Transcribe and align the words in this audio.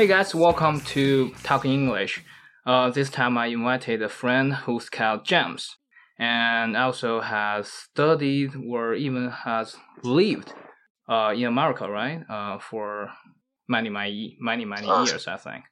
Hey 0.00 0.06
guys, 0.06 0.34
welcome 0.34 0.80
to 0.96 1.30
Talking 1.42 1.74
English. 1.74 2.24
Uh, 2.64 2.88
this 2.88 3.10
time 3.10 3.36
I 3.36 3.48
invited 3.48 4.00
a 4.00 4.08
friend 4.08 4.54
who's 4.54 4.88
called 4.88 5.26
James, 5.26 5.76
and 6.18 6.74
also 6.74 7.20
has 7.20 7.68
studied 7.68 8.52
or 8.66 8.94
even 8.94 9.28
has 9.28 9.76
lived 10.02 10.54
uh, 11.06 11.34
in 11.36 11.44
America, 11.44 11.86
right? 11.86 12.24
Uh, 12.30 12.58
for 12.58 13.10
many, 13.68 13.90
many, 13.90 14.38
many, 14.40 14.64
many 14.64 14.86
years, 14.86 15.28
I 15.28 15.36
think. 15.36 15.64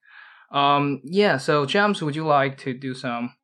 Um, 0.52 1.00
yeah. 1.05 1.38
So 1.38 1.64
James, 1.64 2.02
would 2.02 2.14
you 2.14 2.27
like 2.27 2.58
to 2.58 2.74
do 2.74 2.92
some, 2.92 3.34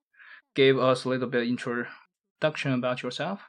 give 0.55 0.78
us 0.78 1.06
a 1.06 1.09
little 1.09 1.30
bit 1.30 1.48
introduction 1.48 2.75
about 2.75 3.03
yourself? 3.03 3.41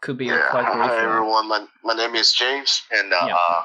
Could 0.00 0.18
be 0.18 0.26
Yeah, 0.26 0.46
quite 0.52 0.72
brief. 0.72 0.86
hi 0.86 1.02
everyone. 1.04 1.48
My, 1.48 1.66
my 1.82 1.94
name 1.94 2.14
is 2.14 2.32
James, 2.32 2.82
and 2.92 3.12
uh, 3.12 3.26
Yeah. 3.26 3.62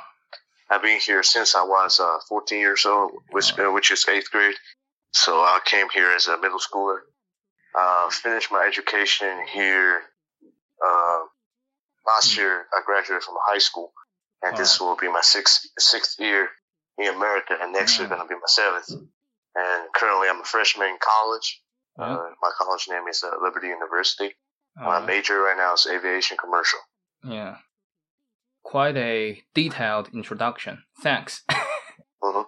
I've 0.70 0.82
been 0.82 1.00
here 1.00 1.24
since 1.24 1.56
I 1.56 1.64
was 1.64 2.00
uh, 2.00 2.18
14 2.30 2.60
years 2.60 2.86
old, 2.86 3.12
which 3.30 3.58
uh, 3.58 3.72
which 3.72 3.92
is 3.92 4.06
eighth 4.08 4.32
grade. 4.32 4.56
So 5.12 5.34
I 5.40 5.60
came 5.66 5.88
here 5.94 6.12
as 6.12 6.28
a 6.28 6.38
middle 6.38 6.60
schooler. 6.60 7.00
Uh, 7.78 8.10
finished 8.10 8.52
my 8.52 8.66
education 8.68 9.46
here. 9.54 10.02
Uh, 10.86 11.20
last 12.06 12.34
Mm. 12.34 12.38
year, 12.38 12.66
I 12.74 12.82
graduated 12.86 13.24
from 13.24 13.36
high 13.46 13.58
school, 13.60 13.94
and 14.42 14.56
this 14.58 14.80
will 14.80 14.96
be 14.96 15.08
my 15.10 15.22
sixth 15.22 15.66
sixth 15.80 16.20
year 16.20 16.50
in 16.98 17.08
America, 17.14 17.58
and 17.60 17.72
next 17.74 17.98
year 17.98 18.08
Mm. 18.08 18.12
gonna 18.18 18.28
be 18.28 18.36
my 18.36 18.48
seventh. 18.48 18.90
And 19.56 19.94
currently, 19.94 20.30
I'm 20.30 20.42
a 20.42 20.46
freshman 20.46 20.90
in 20.90 20.98
college. 21.00 21.64
Uh, 21.98 22.30
my 22.42 22.52
college 22.60 22.88
name 22.90 23.08
is 23.08 23.24
uh, 23.24 23.32
Liberty 23.42 23.68
University. 23.70 24.36
My 24.76 25.00
major 25.00 25.42
right 25.42 25.58
now 25.58 25.74
is 25.74 25.88
aviation 25.88 26.38
commercial. 26.38 26.80
yeah. 27.24 27.58
Quite 28.68 28.98
a 28.98 29.42
detailed 29.54 30.10
introduction. 30.14 30.84
Thanks. 31.02 31.46
hmm 32.22 32.42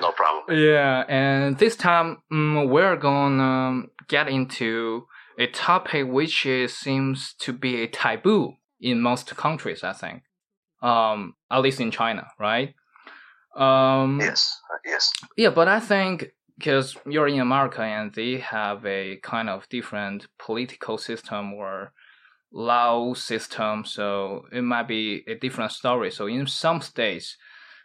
no 0.00 0.10
problem. 0.10 0.44
Yeah, 0.58 1.04
and 1.08 1.56
this 1.58 1.76
time 1.76 2.16
mm, 2.32 2.68
we're 2.68 2.96
gonna 2.96 3.84
get 4.08 4.28
into 4.28 5.06
a 5.38 5.46
topic 5.46 6.08
which 6.08 6.44
is, 6.44 6.76
seems 6.76 7.34
to 7.38 7.52
be 7.52 7.82
a 7.82 7.86
taboo 7.86 8.54
in 8.80 9.00
most 9.00 9.34
countries. 9.36 9.84
I 9.84 9.92
think, 9.92 10.22
um, 10.82 11.34
at 11.52 11.62
least 11.62 11.80
in 11.80 11.92
China, 11.92 12.26
right? 12.40 12.74
Um, 13.56 14.18
Yes, 14.20 14.60
uh, 14.72 14.78
yes. 14.84 15.12
yeah, 15.36 15.50
but 15.50 15.68
I 15.68 15.78
think 15.78 16.32
because 16.58 16.96
you're 17.06 17.28
in 17.28 17.38
America 17.38 17.82
and 17.82 18.12
they 18.12 18.38
have 18.38 18.84
a 18.84 19.18
kind 19.22 19.48
of 19.48 19.68
different 19.68 20.26
political 20.36 20.98
system 20.98 21.54
or 21.54 21.92
law 22.52 23.14
system, 23.14 23.84
so 23.84 24.46
it 24.52 24.62
might 24.62 24.88
be 24.88 25.24
a 25.26 25.34
different 25.34 25.72
story. 25.72 26.10
So 26.10 26.26
in 26.26 26.46
some 26.46 26.80
states, 26.80 27.36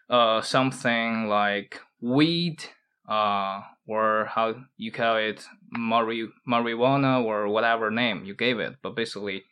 uh, 0.09 0.41
something 0.41 1.27
like 1.27 1.79
weed, 2.01 2.63
uh, 3.07 3.61
or 3.87 4.29
how 4.29 4.55
you 4.77 4.91
call 4.91 5.17
it, 5.17 5.45
mari- 5.71 6.29
marijuana 6.47 7.23
or 7.23 7.47
whatever 7.47 7.91
name 7.91 8.23
you 8.25 8.33
gave 8.33 8.59
it, 8.59 8.75
but 8.81 8.95
basically, 8.95 9.43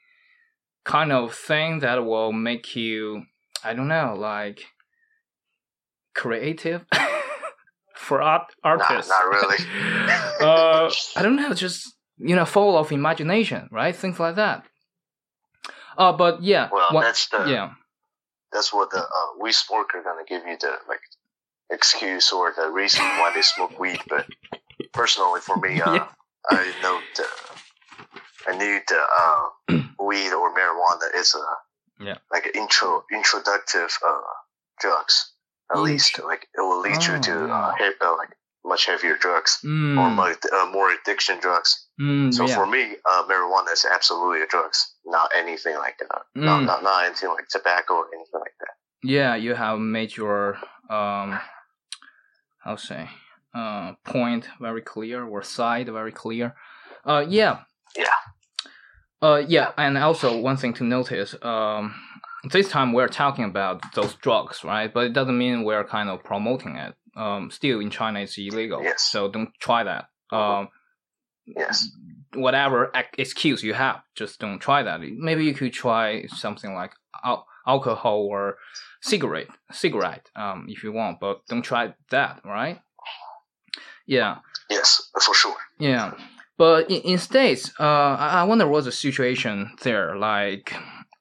kind 0.83 1.11
of 1.11 1.33
thing 1.33 1.79
that 1.79 2.05
will 2.05 2.31
make 2.31 2.75
you, 2.75 3.23
I 3.63 3.73
don't 3.73 3.87
know, 3.87 4.15
like 4.17 4.65
creative 6.13 6.85
for 7.95 8.21
art 8.21 8.53
artists. 8.63 9.09
not 9.09 9.29
really. 9.29 9.57
uh, 10.41 10.91
I 11.16 11.21
don't 11.21 11.35
know, 11.35 11.53
just 11.53 11.94
you 12.17 12.35
know, 12.35 12.45
full 12.45 12.77
of 12.77 12.91
imagination, 12.91 13.67
right? 13.71 13.95
Things 13.95 14.19
like 14.19 14.35
that. 14.35 14.66
Uh, 15.97 16.12
but 16.13 16.41
yeah, 16.44 16.69
Well, 16.72 16.94
one- 16.94 17.03
that's 17.03 17.28
the 17.29 17.46
yeah, 17.50 17.74
that's 18.52 18.72
what 18.74 18.90
the 18.91 19.00
uh, 19.02 19.28
weed 19.40 19.53
smoker 19.53 20.02
gonna 20.03 20.24
give 20.28 20.46
you 20.46 20.57
the 20.57 20.78
like 20.88 21.02
excuse 21.69 22.31
or 22.31 22.53
the 22.56 22.69
reason 22.69 23.03
why 23.19 23.31
they 23.34 23.41
smoke 23.41 23.79
weed. 23.79 24.00
But 24.09 24.25
personally, 24.94 25.41
for 25.41 25.57
me, 25.57 25.81
uh, 25.85 25.94
Yeah. 25.94 26.07
I 26.50 26.74
know 26.81 27.00
the 27.16 27.25
I 28.47 28.57
knew 28.57 28.80
the 28.88 29.01
uh, 29.22 29.84
weed 30.06 30.34
or 30.34 30.53
marijuana 30.56 31.13
is 31.16 31.35
a 31.35 32.03
Yeah. 32.03 32.18
like 32.31 32.46
an 32.47 32.53
intro 32.56 33.03
introductive 33.12 33.91
uh, 34.06 34.22
drugs. 34.80 35.34
At 35.72 35.78
Intro- 35.78 35.85
least 35.91 36.19
like 36.24 36.47
it 36.53 36.62
will 36.62 36.81
lead 36.81 37.01
you 37.03 37.16
Oh, 37.16 37.22
to 37.22 37.31
yeah. 37.47 37.53
uh, 37.68 37.74
he- 37.78 37.97
uh, 38.01 38.18
like 38.18 38.30
much 38.66 38.85
heavier 38.85 39.16
drugs 39.18 39.59
or 39.63 39.69
mm, 39.69 40.16
more, 40.16 40.35
uh, 40.53 40.66
more 40.72 40.91
addiction 40.91 41.40
drugs. 41.40 41.88
mm, 42.00 42.34
So 42.34 42.46
yeah. 42.46 42.56
for 42.56 42.66
me, 42.68 42.96
uh, 43.06 43.24
marijuana 43.30 43.72
is 43.74 43.85
absolutely 43.85 44.41
a 44.41 44.47
drugs, 44.47 44.91
not 45.06 45.29
anything 45.35 45.75
like 45.78 45.97
that. 46.00 46.22
Not, 46.35 46.62
Mm. 46.62 46.66
not 46.66 46.84
not 46.84 47.06
anything 47.06 47.29
like 47.29 47.47
tobacco 47.50 47.94
or 47.95 48.06
anything 48.13 48.39
like 48.39 48.56
that. 48.59 48.75
yeah, 49.03 49.35
you 49.35 49.56
have 49.56 49.79
made 49.79 50.16
your 50.16 50.57
um, 50.89 51.39
how 52.63 52.75
to 52.75 52.78
say, 52.78 53.09
uh, 53.56 53.94
point 54.06 54.47
very 54.59 54.81
clear 54.81 55.23
or 55.23 55.41
side 55.44 55.88
very 55.88 56.12
clear. 56.12 56.56
Uh, 57.06 57.25
yeah. 57.28 57.62
Yeah. 57.95 58.06
Uh, 59.22 59.41
yeah, 59.47 59.72
and 59.78 59.97
also 59.97 60.38
one 60.39 60.57
thing 60.57 60.73
to 60.73 60.84
notice, 60.84 61.35
um, 61.44 61.94
this 62.51 62.69
time 62.69 62.91
we're 62.94 63.07
talking 63.07 63.45
about 63.45 63.81
those 63.94 64.16
drugs, 64.16 64.63
right? 64.63 64.91
But 64.94 65.06
it 65.06 65.13
doesn't 65.13 65.38
mean 65.38 65.63
we're 65.63 65.83
kind 65.83 66.09
of 66.09 66.23
promoting 66.23 66.75
it. 66.78 66.94
Um, 67.16 67.51
still 67.51 67.79
in 67.81 67.89
China 67.91 68.19
it's 68.22 68.38
illegal, 68.38 68.81
Yes. 68.83 69.03
so 69.12 69.29
don't 69.29 69.51
try 69.59 69.83
that. 69.83 70.06
Mhm. 70.31 70.38
Um, 70.62 70.69
Yes. 71.45 71.88
Whatever 72.34 72.92
excuse 73.18 73.64
you 73.64 73.74
have, 73.74 74.02
just 74.16 74.40
don't 74.40 74.59
try 74.59 74.84
that. 74.84 75.02
Maybe 75.02 75.46
you 75.46 75.53
could 75.53 75.74
try 75.74 76.25
something 76.28 76.74
like 76.74 76.94
al- 77.24 77.47
alcohol 77.68 78.28
or 78.30 78.58
cigarette, 79.02 79.47
cigarette, 79.72 80.30
um, 80.36 80.66
if 80.69 80.84
you 80.84 80.92
want, 80.92 81.19
but 81.19 81.46
don't 81.47 81.62
try 81.62 81.94
that, 82.09 82.42
right? 82.46 82.80
Yeah, 84.06 84.38
Yes, 84.69 85.09
for 85.22 85.34
sure. 85.34 85.56
yeah. 85.80 86.14
But 86.58 86.90
in, 86.92 87.02
in 87.02 87.18
states, 87.18 87.72
uh, 87.80 87.84
I, 87.84 88.44
wonder 88.44 88.68
what's 88.68 88.86
the 88.86 88.92
situation 88.92 89.72
there. 89.84 90.16
Like, 90.16 90.74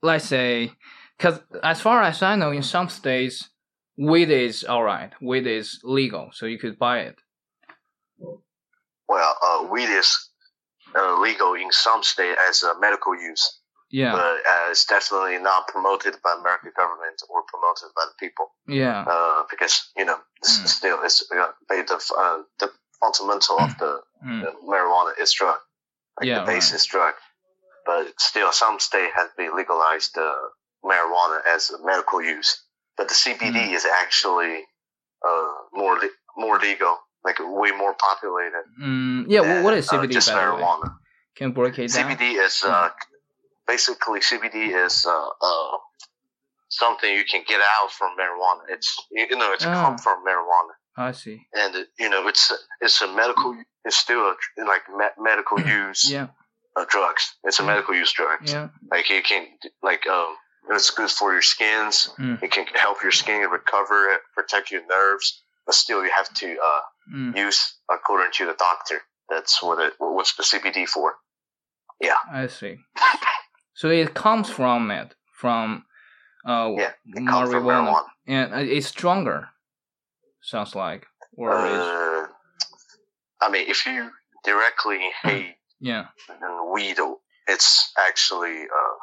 let's 0.03 0.27
say, 0.27 0.73
because 1.17 1.41
as 1.63 1.81
far 1.81 2.03
as 2.03 2.23
I 2.23 2.37
know, 2.37 2.51
in 2.51 2.63
some 2.63 2.89
states, 2.89 3.49
weed 3.97 4.31
is 4.31 4.65
all 4.65 4.83
right. 4.83 5.13
Weed 5.21 5.47
is 5.47 5.81
legal, 5.83 6.31
so 6.33 6.47
you 6.47 6.59
could 6.59 6.79
buy 6.79 7.01
it. 7.01 7.17
Well, 9.09 9.37
uh, 9.43 9.67
weed 9.71 9.89
is 9.89 10.30
uh, 10.95 11.21
legal 11.21 11.55
in 11.55 11.71
some 11.73 12.03
state 12.03 12.37
as 12.49 12.63
a 12.63 12.79
medical 12.81 13.15
use, 13.15 13.45
Yeah, 13.91 14.13
but 14.13 14.37
uh, 14.53 14.71
it's 14.71 14.87
definitely 14.87 15.39
not 15.39 15.67
promoted 15.69 16.15
by 16.23 16.33
American 16.39 16.73
government 16.77 17.19
or 17.29 17.43
promoted 17.53 17.91
by 17.97 18.05
the 18.07 18.15
people. 18.19 18.47
yeah, 18.67 19.05
Uh, 19.07 19.43
because 19.51 19.91
you 19.97 20.05
know, 20.05 20.19
Mm. 20.43 20.67
still, 20.69 20.99
it's 21.03 21.23
uh, 21.31 21.53
the 21.69 21.99
uh, 22.17 22.43
the 22.59 22.69
fundamental 23.01 23.59
of 23.59 23.71
the 23.79 24.03
mm, 24.25 24.43
uh, 24.47 24.53
marijuana 24.65 25.13
is 25.19 25.33
drug, 25.33 25.59
like 26.19 26.29
Yeah, 26.29 26.41
the 26.41 26.47
base 26.53 26.73
is 26.73 26.85
drug. 26.87 27.15
But 27.85 28.13
still, 28.21 28.53
some 28.53 28.79
state 28.79 29.11
has 29.15 29.31
been 29.37 29.57
legalized 29.57 30.17
uh, 30.19 30.37
marijuana 30.85 31.41
as 31.47 31.71
a 31.71 31.79
medical 31.85 32.21
use. 32.23 32.51
But 32.97 33.09
the 33.09 33.15
CBD 33.15 33.57
Mm. 33.69 33.73
is 33.75 33.85
actually 33.85 34.67
uh, 35.29 35.53
more 35.73 35.97
le- 35.99 36.17
more 36.37 36.59
legal, 36.59 36.99
like 37.25 37.39
way 37.41 37.71
more 37.73 37.95
populated. 37.95 38.65
mm, 38.83 39.25
yeah. 39.29 39.61
wh- 39.61 39.65
what 39.65 39.75
is 39.75 39.89
uh, 39.89 39.93
CBD? 39.99 40.11
just 40.13 40.29
by 40.33 40.35
the 40.45 40.55
way? 40.55 40.63
marijuana. 40.63 40.95
Can 41.37 41.49
you 41.49 41.55
break 41.55 41.79
it 41.79 41.93
down? 41.93 42.11
CBD 42.17 42.45
is 42.47 42.63
uh, 42.67 42.89
basically 43.67 44.21
CBD 44.21 44.75
is 44.87 45.07
uh, 45.07 45.29
uh, 45.49 45.77
something 46.69 47.13
you 47.13 47.25
can 47.25 47.43
get 47.47 47.61
out 47.61 47.91
from 47.91 48.11
marijuana. 48.19 48.63
It's 48.69 48.97
you 49.11 49.37
know 49.37 49.53
it's 49.53 49.65
Oh. 49.65 49.73
come 49.73 49.99
from 49.99 50.25
marijuana, 50.27 50.73
I 50.97 51.13
see. 51.13 51.41
and 51.55 51.87
you 51.99 52.09
know 52.09 52.27
it's 52.29 52.53
it's 52.81 53.01
a 53.03 53.09
medical. 53.09 53.57
It's 53.85 53.97
still 53.97 54.21
a, 54.21 54.35
like 54.73 54.83
me- 54.95 55.17
medical 55.19 55.61
use 55.83 56.11
Yeah, 56.11 56.29
uh, 56.77 56.85
drugs. 56.89 57.35
It's 57.45 57.61
a 57.61 57.63
medical 57.65 57.95
use 57.95 58.13
drug. 58.13 58.39
yeah, 58.47 58.69
Like 58.91 59.09
you 59.11 59.23
can 59.23 59.47
like 59.83 60.07
um, 60.07 60.35
it's 60.71 60.91
good 60.91 61.11
for 61.11 61.33
your 61.33 61.43
skins. 61.43 62.11
Mm. 62.19 62.43
It 62.43 62.51
can 62.53 62.67
help 62.75 63.03
your 63.03 63.13
skin 63.13 63.41
recover, 63.49 64.19
protect 64.35 64.71
your 64.71 64.83
nerves. 64.87 65.43
But 65.67 65.75
still, 65.75 66.03
you 66.05 66.11
have 66.11 66.33
to 66.35 66.49
uh, 66.59 66.81
mm, 67.13 67.37
use 67.37 67.79
according 67.91 68.33
to 68.33 68.47
the 68.47 68.55
doctor. 68.59 69.01
That's 69.29 69.63
what 69.63 69.79
it. 69.81 69.95
What's 69.99 70.35
the 70.37 70.43
CBD 70.43 70.87
for? 70.89 71.15
Yeah. 72.01 72.17
I 72.33 72.47
see. 72.49 72.77
So 73.75 73.89
it 73.89 74.13
comes 74.13 74.51
from 74.51 74.91
it, 74.91 75.15
from 75.33 75.87
uh, 76.47 76.73
Yeah, 76.77 76.93
It 77.07 77.27
comes 77.27 77.51
from 77.51 77.65
marijuana, 77.65 78.05
and 78.27 78.53
it's 78.69 78.89
stronger. 78.89 79.49
Sounds 80.43 80.75
like, 80.75 81.07
or 81.35 81.51
is 81.67 81.81
Uh, 81.81 82.27
I 83.41 83.49
mean, 83.51 83.71
if 83.71 83.87
you 83.87 84.11
directly 84.45 84.97
inhale 85.07 85.55
yeah, 85.81 86.07
and 86.29 86.71
weed, 86.73 86.99
it's 87.49 87.93
actually. 87.99 88.65
Uh, 88.65 88.97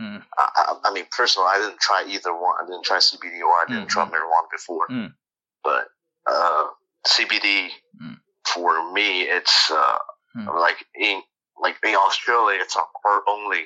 Mm. 0.00 0.22
I, 0.38 0.76
I, 0.84 0.92
mean, 0.92 1.06
personally, 1.10 1.48
I 1.50 1.58
didn't 1.58 1.80
try 1.80 2.04
either 2.06 2.32
one. 2.32 2.54
I 2.62 2.66
didn't 2.66 2.84
try 2.84 2.98
CBD 2.98 3.40
or 3.42 3.50
I 3.50 3.64
didn't 3.66 3.88
try 3.88 4.04
Mhm. 4.04 4.12
marijuana 4.12 4.48
before. 4.52 4.86
Mm. 4.88 5.12
But 5.64 5.88
uh, 6.24 6.66
CBD 7.08 7.70
Mm. 8.02 8.16
for 8.52 8.92
me, 8.92 9.22
it's 9.22 9.70
uh, 9.70 9.98
Mm. 10.36 10.46
like 10.66 10.80
in 10.94 11.22
like 11.60 11.76
in 11.82 11.94
Australia, 11.96 12.60
it's 12.62 12.76
or 12.76 13.22
only. 13.28 13.64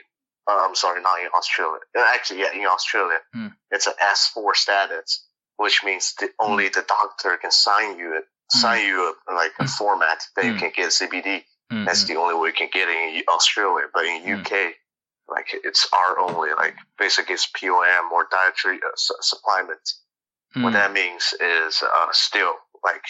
Uh, 0.48 0.58
I'm 0.66 0.74
sorry, 0.74 1.00
not 1.02 1.20
in 1.20 1.28
Australia. 1.38 1.78
Uh, 1.96 2.00
Actually, 2.14 2.40
yeah, 2.40 2.52
in 2.52 2.66
Australia, 2.66 3.18
Mm. 3.36 3.54
it's 3.70 3.86
an 3.86 3.94
S4 4.00 4.56
status, 4.56 5.24
which 5.56 5.84
means 5.84 6.14
the, 6.18 6.28
only 6.40 6.68
the 6.68 6.82
doctor 6.82 7.36
can 7.36 7.50
sign 7.52 7.98
you 7.98 8.16
it, 8.18 8.24
sign 8.50 8.86
you 8.86 8.98
a, 9.28 9.32
like 9.34 9.52
a 9.60 9.68
format 9.68 10.20
that 10.34 10.44
you 10.46 10.54
can 10.56 10.70
get 10.74 10.90
CBD. 10.90 11.44
That's 11.86 12.04
the 12.04 12.16
only 12.16 12.34
way 12.34 12.48
you 12.48 12.54
can 12.54 12.68
get 12.72 12.88
it 12.88 12.98
in 13.18 13.22
Australia, 13.28 13.86
but 13.94 14.04
in. 14.04 14.22
UK, 14.40 14.52
like 15.28 15.48
it's 15.68 15.86
R 15.92 16.18
only. 16.18 16.50
Like 16.62 16.76
basically, 16.98 17.34
it's 17.34 17.46
POM 17.46 18.04
or 18.12 18.26
dietary 18.30 18.78
uh, 18.88 18.96
su- 18.96 19.16
supplement. 19.20 19.84
mm, 20.56 20.62
What 20.64 20.72
that 20.74 20.92
means 20.92 21.24
is 21.40 21.82
uh, 21.82 22.08
still 22.12 22.54
like 22.84 23.04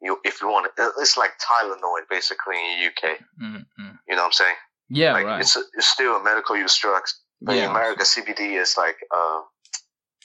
you 0.00 0.18
if 0.24 0.40
you 0.40 0.48
want 0.48 0.70
to, 0.76 0.92
it's 0.98 1.16
like 1.16 1.32
Tylenol 1.38 1.98
basically 2.08 2.56
in 2.56 2.80
the 2.80 2.86
UK. 2.86 3.18
mm, 3.40 3.66
mm. 3.80 3.98
You 4.08 4.16
know 4.16 4.22
what 4.22 4.26
I'm 4.26 4.32
saying? 4.32 4.54
Yeah, 4.90 5.12
like 5.12 5.26
right. 5.26 5.40
it's 5.40 5.56
it's 5.56 5.88
still 5.88 6.16
a 6.16 6.24
medical 6.24 6.56
use 6.56 6.78
drug, 6.78 7.02
but 7.42 7.56
in 7.56 7.64
America, 7.64 8.04
CBD 8.04 8.60
is 8.60 8.76
like 8.76 8.96
uh, 9.14 9.40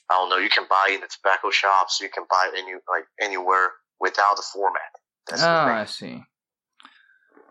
I 0.09 0.11
don't 0.11 0.29
know. 0.29 0.37
You 0.37 0.49
can 0.49 0.65
buy 0.69 0.87
it 0.91 0.95
in 0.95 1.01
the 1.01 1.07
tobacco 1.07 1.49
shops. 1.51 1.99
You 2.01 2.09
can 2.09 2.25
buy 2.29 2.49
it 2.53 2.57
any 2.57 2.73
like 2.89 3.05
anywhere 3.19 3.71
without 3.99 4.35
the 4.35 4.43
format. 4.53 4.81
That's 5.27 5.43
Ah. 5.43 5.81
I 5.81 5.85
see. 5.85 6.23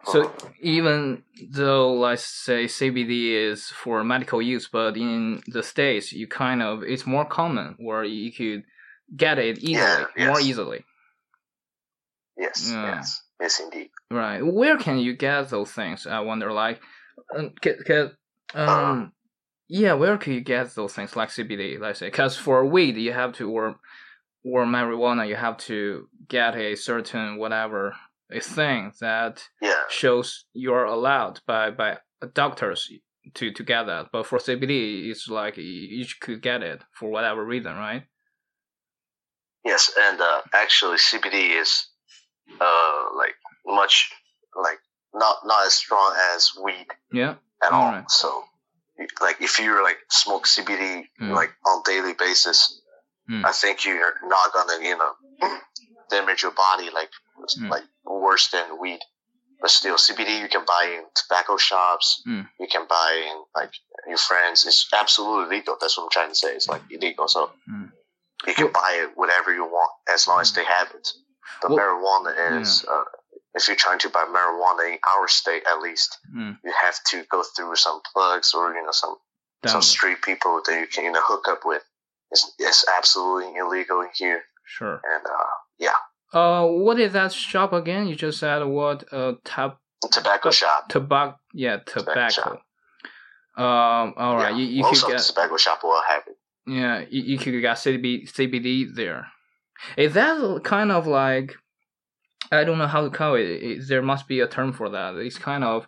So 0.05 0.33
even 0.61 1.23
though, 1.51 1.95
let's 1.95 2.25
say, 2.25 2.65
CBD 2.65 3.51
is 3.51 3.67
for 3.67 4.03
medical 4.03 4.43
use, 4.43 4.69
but 4.69 4.97
in 4.97 5.43
the 5.47 5.63
states, 5.63 6.13
you 6.13 6.27
kind 6.27 6.61
of 6.61 6.83
it's 6.83 7.07
more 7.07 7.25
common 7.25 7.77
where 7.79 8.03
you 8.03 8.33
could 8.33 8.65
get 9.17 9.39
it 9.39 9.59
easily, 9.59 10.07
Yeah, 10.17 10.27
more 10.27 10.41
easily. 10.41 10.85
Yes, 12.37 12.71
Yeah. 12.71 12.97
yes, 12.97 13.23
yes, 13.41 13.61
indeed. 13.61 13.91
Right. 14.11 14.41
Where 14.41 14.77
can 14.79 14.99
you 14.99 15.15
get 15.17 15.49
those 15.51 15.71
things? 15.73 16.07
I 16.07 16.21
wonder. 16.21 16.53
Like, 16.53 16.81
um, 17.37 17.53
um, 18.55 19.13
yeah, 19.69 19.95
where 19.95 20.19
can 20.19 20.33
you 20.35 20.41
get 20.41 20.75
those 20.75 20.95
things 20.95 21.17
like 21.17 21.31
CBD? 21.31 21.79
Let's 21.81 21.99
say, 22.01 22.07
because 22.09 22.37
for 22.37 22.65
weed 22.67 22.97
you 22.97 23.13
have 23.13 23.33
to, 23.35 23.51
or 23.51 23.77
or 24.45 24.65
marijuana 24.67 25.29
you 25.29 25.37
have 25.37 25.57
to 25.57 26.09
get 26.29 26.57
a 26.57 26.75
certain 26.75 27.39
whatever 27.39 27.95
a 28.31 28.41
thing 28.41 28.93
that 29.01 29.43
Yeah, 29.61 29.83
shows 29.89 30.47
you're 30.53 30.85
allowed 30.85 31.41
by 31.47 31.71
by 31.71 31.99
doctors 32.35 32.91
to 33.35 33.53
to 33.53 33.63
get 33.63 33.85
that. 33.87 34.09
But 34.13 34.27
for 34.27 34.39
CBD, 34.39 35.11
it's 35.11 35.29
like 35.29 35.57
you 35.59 35.65
you 35.65 36.07
could 36.21 36.43
get 36.43 36.63
it 36.63 36.83
for 36.93 37.11
whatever 37.11 37.45
reason, 37.45 37.75
right? 37.77 38.05
yes, 39.65 39.93
and 39.99 40.21
uh, 40.21 40.41
actually, 40.53 40.97
CBD 40.97 41.61
is 41.61 41.89
uh 42.61 43.05
like 43.17 43.35
much 43.67 44.11
like 44.55 44.79
not 45.15 45.37
not 45.45 45.67
as 45.67 45.75
strong 45.75 46.15
as 46.35 46.53
weed 46.63 46.87
Yeah. 47.13 47.35
at 47.63 47.73
all. 47.73 47.87
Alright. 47.87 48.11
So, 48.11 48.45
like 49.21 49.41
if 49.41 49.59
you're 49.59 49.83
like 49.83 49.99
smoke 50.11 50.47
CBD 50.47 51.05
Mm. 51.21 51.35
like 51.35 51.51
on 51.67 51.83
daily 51.85 52.15
basis, 52.15 52.81
Mm. 53.31 53.45
I 53.45 53.53
think 53.53 53.85
you're 53.85 54.15
not 54.25 54.53
gonna 54.53 54.79
you 54.83 54.97
know 54.97 55.13
damage 56.11 56.43
your 56.43 56.53
body 56.53 56.91
like 56.91 57.11
Mm. 57.59 57.71
like 57.71 57.85
worse 58.05 58.51
than 58.51 58.79
weed. 58.79 59.01
But 59.61 59.71
still, 59.71 59.97
CBD 59.97 60.41
you 60.41 60.49
can 60.49 60.65
buy 60.65 60.85
in 60.99 61.05
tobacco 61.15 61.57
shops. 61.57 62.21
Mm. 62.27 62.49
You 62.59 62.67
can 62.67 62.87
buy 62.89 63.13
in 63.31 63.45
like 63.55 63.71
your 64.09 64.19
friends. 64.19 64.65
It's 64.67 64.89
absolutely 64.93 65.57
legal. 65.57 65.77
That's 65.81 65.97
what 65.97 66.05
I'm 66.05 66.11
trying 66.11 66.31
to 66.31 66.35
say. 66.35 66.55
It's 66.55 66.69
like 66.69 66.83
illegal. 66.91 67.29
So 67.29 67.53
Mm. 67.71 67.93
you 68.47 68.55
can 68.55 68.73
buy 68.73 68.93
it 69.03 69.17
whatever 69.17 69.55
you 69.55 69.65
want 69.65 69.93
as 70.13 70.27
long 70.27 70.41
as 70.41 70.53
they 70.53 70.65
have 70.65 70.91
it. 70.91 71.09
But 71.61 71.71
Well- 71.71 71.79
marijuana 71.81 72.61
is 72.61 72.85
uh, 72.85 73.05
if 73.55 73.69
you're 73.69 73.77
trying 73.77 73.99
to 74.01 74.09
buy 74.09 74.25
marijuana 74.25 74.93
in 74.95 74.99
our 75.17 75.29
state 75.29 75.63
at 75.67 75.81
least, 75.81 76.19
Mm. 76.37 76.59
you 76.65 76.73
have 76.81 76.99
to 77.11 77.25
go 77.31 77.43
through 77.43 77.77
some 77.77 78.01
plugs 78.13 78.55
or 78.55 78.75
you 78.75 78.83
know 78.83 78.93
some 78.93 79.17
some 79.67 79.83
street 79.83 80.23
people 80.23 80.61
that 80.67 80.81
you 80.81 80.87
can 80.87 81.05
you 81.05 81.13
know 81.13 81.21
hook 81.23 81.47
up 81.49 81.61
with. 81.65 81.83
It's 82.31 82.51
it's 82.59 82.85
absolutely 82.99 83.57
illegal 83.59 84.01
in 84.01 84.09
here, 84.15 84.43
Sure. 84.65 85.01
and 85.13 85.27
uh, 85.27 85.51
yeah, 85.79 85.95
Uh, 86.33 86.65
what 86.67 86.99
is 86.99 87.13
that 87.13 87.31
shop 87.33 87.73
again? 87.75 88.07
You 88.09 88.17
just 88.17 88.39
said 88.41 88.65
what? 88.65 89.05
Uh, 89.13 89.35
tab 89.45 89.77
tobacco 90.11 90.51
shop. 90.51 90.89
tobacco. 90.89 91.37
Yeah, 91.53 91.77
Tobacco 91.85 92.29
tobacco. 92.31 92.63
Um. 93.57 94.15
All 94.17 94.37
right. 94.37 94.51
Yeah, 94.55 94.57
You 94.57 94.65
you 94.77 94.83
most 94.83 95.03
could 95.05 95.11
of 95.13 95.17
get 95.19 95.27
the 95.27 95.33
tobacco 95.33 95.57
shop 95.59 95.81
will 95.83 96.01
have 96.09 96.23
it. 96.27 96.37
yeah. 96.67 97.01
You, 97.11 97.23
you 97.23 97.39
could 97.39 97.61
get 97.61 97.77
CBD 97.77 98.27
CBD 98.33 98.95
there. 98.95 99.27
Is 99.97 100.15
that 100.15 100.63
kind 100.65 100.93
of 100.93 101.07
like? 101.07 101.55
I 102.51 102.65
don't 102.65 102.79
know 102.79 102.87
how 102.87 103.03
to 103.03 103.11
call 103.11 103.35
it. 103.37 103.43
it. 103.49 103.89
There 103.89 104.03
must 104.03 104.29
be 104.29 104.41
a 104.41 104.47
term 104.47 104.73
for 104.73 104.91
that. 104.91 105.15
It's 105.17 105.39
kind 105.39 105.65
of. 105.65 105.87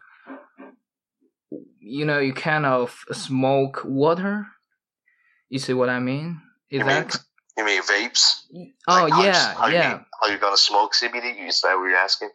You 1.79 2.05
know, 2.05 2.19
you 2.19 2.32
kind 2.32 2.64
of 2.67 2.96
smoke 3.12 3.82
water. 3.85 4.46
You 5.50 5.58
see 5.58 5.75
what 5.75 5.88
I 5.91 6.00
mean? 6.00 6.41
Is 6.70 6.79
You 6.81 6.85
that? 6.85 7.06
mean 7.14 7.20
you 7.58 7.64
mean 7.64 7.82
vapes? 7.82 8.23
oh 8.88 9.02
Like, 9.05 9.12
how 9.12 9.20
you- 9.20 9.26
yeah, 9.26 9.55
how 9.55 9.67
you 9.69 9.75
yeah. 9.75 9.88
mean- 9.93 10.06
How 10.20 10.29
you 10.29 10.38
gonna 10.38 10.56
smoke 10.56 10.94
CBD? 10.94 11.46
Is 11.46 11.61
that 11.61 11.75
what 11.76 11.85
you're 11.85 11.96
asking? 11.96 12.31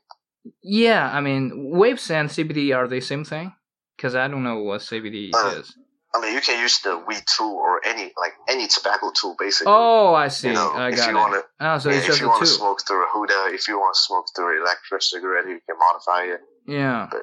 Yeah, 0.64 1.10
I 1.12 1.20
mean, 1.20 1.74
vapes 1.76 2.10
and 2.12 2.30
CBD 2.30 2.74
are 2.76 2.88
the 2.88 3.02
same 3.02 3.26
thing? 3.26 3.54
Because 3.98 4.16
I 4.16 4.28
don't 4.30 4.44
know 4.44 4.60
what 4.60 4.82
CBD 4.82 5.32
Uh, 5.34 5.56
is. 5.60 5.76
I 6.16 6.22
mean, 6.22 6.34
you 6.34 6.42
can 6.42 6.60
use 6.60 6.80
the 6.80 6.98
weed 7.08 7.22
tool 7.38 7.54
or 7.56 7.86
any 7.86 8.12
like 8.18 8.34
any 8.48 8.68
tobacco 8.68 9.12
tool, 9.20 9.36
basically. 9.38 9.72
Oh, 9.72 10.14
I 10.16 10.28
see. 10.30 10.48
you 10.48 10.54
know, 10.56 10.72
I 10.72 10.90
if 10.90 10.98
got 10.98 11.10
you 11.10 11.18
it. 11.18 11.20
wanna, 11.20 11.42
oh, 11.60 11.78
so 11.78 11.90
yeah, 11.90 11.98
if 11.98 12.20
you 12.20 12.28
want 12.28 12.40
to 12.42 12.48
smoke 12.48 12.82
through 12.88 13.04
a 13.04 13.08
hookah, 13.12 13.54
if 13.54 13.68
you 13.68 13.78
want 13.78 13.94
to 13.96 14.02
smoke 14.02 14.26
through 14.36 14.56
an 14.58 14.62
electric 14.64 15.02
cigarette, 15.04 15.46
you 15.48 15.60
can 15.68 15.78
modify 15.78 16.24
it. 16.34 16.42
Yeah. 16.68 17.08
But 17.12 17.22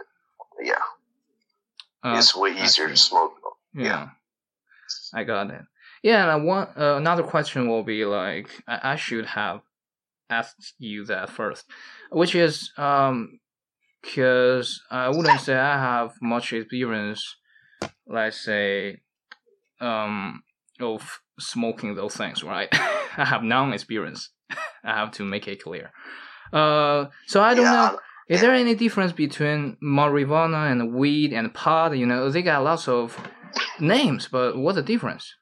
Yeah, 0.63 0.75
Uh, 2.05 2.17
it's 2.19 2.35
way 2.37 2.51
easier 2.53 2.89
to 2.89 2.97
smoke. 2.97 3.35
yeah. 3.75 3.85
yeah. 3.85 4.09
I 5.15 5.25
got 5.25 5.51
it. 5.51 5.63
Yeah, 6.03 6.23
and 6.23 6.31
I 6.31 6.37
want, 6.37 6.71
uh, 6.79 6.95
another 6.97 7.25
question 7.25 7.69
will 7.69 7.83
be 7.83 8.05
like, 8.05 8.49
I, 8.69 8.93
I 8.93 8.97
should 8.97 9.27
have 9.27 9.63
asked 10.31 10.75
you 10.79 11.05
that 11.07 11.31
first, 11.31 11.65
which 12.11 12.35
is, 12.37 12.71
um, 12.77 13.41
because 14.03 14.81
I 14.91 15.09
wouldn't 15.09 15.41
say 15.41 15.57
I 15.57 15.77
have 15.79 16.13
much 16.23 16.53
experience, 16.53 17.37
let's 18.07 18.41
say, 18.45 19.01
um, 19.81 20.43
of 20.81 21.21
smoking 21.39 21.95
those 21.95 22.17
things, 22.17 22.43
right? 22.45 22.69
I 22.73 23.25
have 23.25 23.43
none 23.43 23.73
experience. 23.73 24.31
I 24.85 24.95
have 24.95 25.11
to 25.13 25.25
make 25.25 25.49
it 25.49 25.63
clear. 25.63 25.91
Uh, 26.53 27.07
so 27.27 27.43
I 27.43 27.55
don't 27.55 27.65
yeah, 27.65 27.91
know. 27.93 28.01
Is 28.29 28.41
there 28.41 28.53
any 28.53 28.75
difference 28.75 29.13
between 29.13 29.77
marijuana 29.83 30.71
and 30.71 30.95
weed 30.95 31.33
and 31.33 31.53
pot? 31.55 31.97
You 31.97 32.07
know, 32.07 32.29
they 32.31 32.43
got 32.43 32.65
lots 32.65 32.89
of 32.89 33.17
names, 33.81 34.29
but 34.29 34.57
what's 34.57 34.77
the 34.77 34.83
difference? 34.83 35.35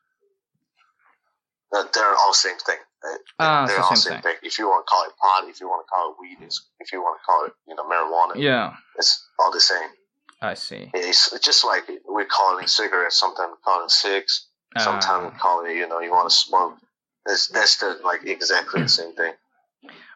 uh, 1.75 1.85
they're 1.93 2.15
all 2.15 2.33
same 2.35 2.57
thing. 2.59 2.77
Uh, 3.05 3.17
Ah, 3.39 3.67
they're 3.67 3.81
all 3.81 3.95
same 3.97 4.13
same 4.13 4.23
thing. 4.23 4.23
thing. 4.23 4.37
If 4.43 4.59
you 4.59 4.67
want 4.69 4.87
to 4.87 4.91
call 4.91 5.05
it 5.05 5.13
pot, 5.21 5.49
if 5.49 5.61
you 5.61 5.69
want 5.69 5.85
to 5.87 5.91
call 5.91 6.11
it 6.13 6.17
weed, 6.21 6.49
if 6.81 6.93
you 6.93 7.01
want 7.01 7.19
to 7.21 7.25
call 7.27 7.45
it 7.47 7.53
you 7.67 7.75
know 7.75 7.85
marijuana, 7.85 8.41
Yeah, 8.41 8.75
it's 8.97 9.27
all 9.39 9.53
the 9.53 9.61
same. 9.61 9.89
I 10.45 10.55
see. 10.55 10.91
It's 10.95 11.39
just 11.41 11.65
like 11.65 11.85
we're 12.07 12.27
calling 12.27 12.67
cigarettes. 12.67 13.19
Sometimes 13.19 13.53
we 13.53 13.63
call 13.65 13.85
it 13.85 13.91
cigs. 13.91 14.49
Sometimes 14.77 15.25
we 15.25 15.31
Ah, 15.37 15.39
call 15.41 15.65
it 15.65 15.75
you 15.77 15.89
know 15.89 16.01
you 16.01 16.11
want 16.11 16.29
to 16.29 16.35
smoke. 16.35 16.77
That's 17.27 17.49
that's 17.49 17.77
the 17.77 17.99
like 18.05 18.25
exactly 18.27 18.83
the 18.83 18.89
same 18.89 19.15
thing. 19.15 19.33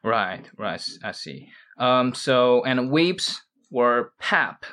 right, 0.03 0.45
right. 0.57 0.85
I 1.03 1.13
see. 1.13 1.49
Um, 1.79 2.15
so 2.15 2.65
and 2.65 2.91
vapes 2.91 3.37
were 3.71 4.13
PAP, 4.19 4.65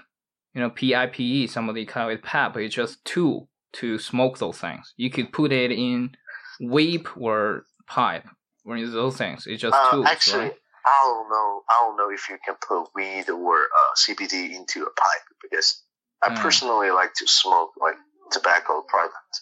you 0.53 0.61
know, 0.61 0.69
P 0.69 0.95
I 0.95 1.05
P 1.07 1.43
E. 1.43 1.47
Somebody 1.47 1.85
call 1.85 2.09
it 2.09 2.23
PAP. 2.23 2.57
It's 2.57 2.75
just 2.75 3.03
tool 3.05 3.49
to 3.73 3.99
smoke 3.99 4.37
those 4.39 4.57
things. 4.57 4.93
You 4.97 5.09
could 5.09 5.31
put 5.31 5.51
it 5.51 5.71
in 5.71 6.15
vape 6.61 7.07
or 7.17 7.65
pipe, 7.87 8.25
or 8.65 8.79
those 8.79 9.17
things. 9.17 9.45
It's 9.47 9.61
just 9.61 9.77
Uh, 9.77 9.91
tools, 9.91 10.05
actually, 10.07 10.39
right? 10.45 10.53
I 10.85 11.01
don't 11.03 11.29
know. 11.29 11.63
I 11.69 11.75
don't 11.81 11.97
know 11.97 12.11
if 12.11 12.29
you 12.29 12.37
can 12.45 12.55
put 12.67 12.89
weed 12.95 13.29
or 13.29 13.57
uh, 13.57 13.93
CBD 13.97 14.53
into 14.55 14.83
a 14.83 14.91
pipe 14.91 15.25
because 15.41 15.81
I 16.23 16.29
Mm. 16.29 16.41
personally 16.41 16.91
like 16.91 17.13
to 17.15 17.27
smoke 17.27 17.71
like 17.77 17.97
tobacco 18.31 18.81
product, 18.87 19.41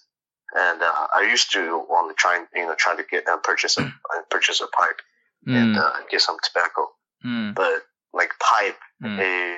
and 0.55 0.81
uh, 0.81 1.07
I 1.13 1.21
used 1.29 1.51
to 1.53 1.79
want 1.89 2.09
to 2.09 2.15
try 2.19 2.37
and 2.37 2.47
you 2.55 2.65
know 2.65 2.75
try 2.75 2.95
to 2.95 3.03
get 3.03 3.27
uh, 3.27 3.37
purchase 3.37 3.77
a 3.77 3.83
uh, 3.85 4.21
purchase 4.29 4.61
a 4.61 4.67
pipe 4.67 4.99
and 5.45 5.75
Mm, 5.75 5.77
uh, 5.77 5.93
get 6.09 6.21
some 6.21 6.37
tobacco, 6.41 6.87
mm, 7.25 7.53
but 7.55 7.83
like 8.13 8.31
pipe, 8.39 8.79
mm. 9.03 9.19
eh, 9.19 9.57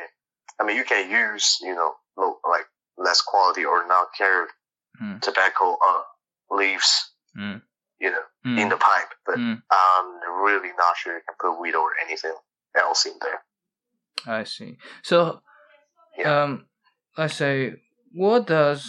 I 0.60 0.64
mean 0.66 0.78
you 0.78 0.84
can 0.84 1.10
use 1.10 1.60
you 1.62 1.76
know 1.76 1.94
low, 2.18 2.40
like 2.50 2.66
less 2.98 3.22
quality 3.22 3.66
or 3.66 3.86
not 3.88 4.08
Mm. 5.02 5.22
tobacco 5.22 5.78
uh, 5.86 6.04
leaves, 6.50 7.12
Mm. 7.38 7.62
You 8.06 8.12
know, 8.16 8.26
Mm. 8.46 8.58
in 8.62 8.68
the 8.74 8.78
pipe, 8.90 9.12
but 9.28 9.38
Mm. 9.40 9.58
I'm 9.82 10.08
really 10.48 10.72
not 10.84 10.94
sure 11.00 11.14
you 11.20 11.24
can 11.28 11.36
put 11.44 11.60
weed 11.62 11.76
or 11.82 11.90
anything 12.06 12.36
else 12.84 13.02
in 13.10 13.16
there. 13.26 13.40
I 14.40 14.44
see. 14.56 14.72
So, 15.10 15.18
Yeah. 16.18 16.30
um, 16.44 16.52
let's 17.18 17.36
say, 17.44 17.56
what 18.24 18.42
does 18.58 18.82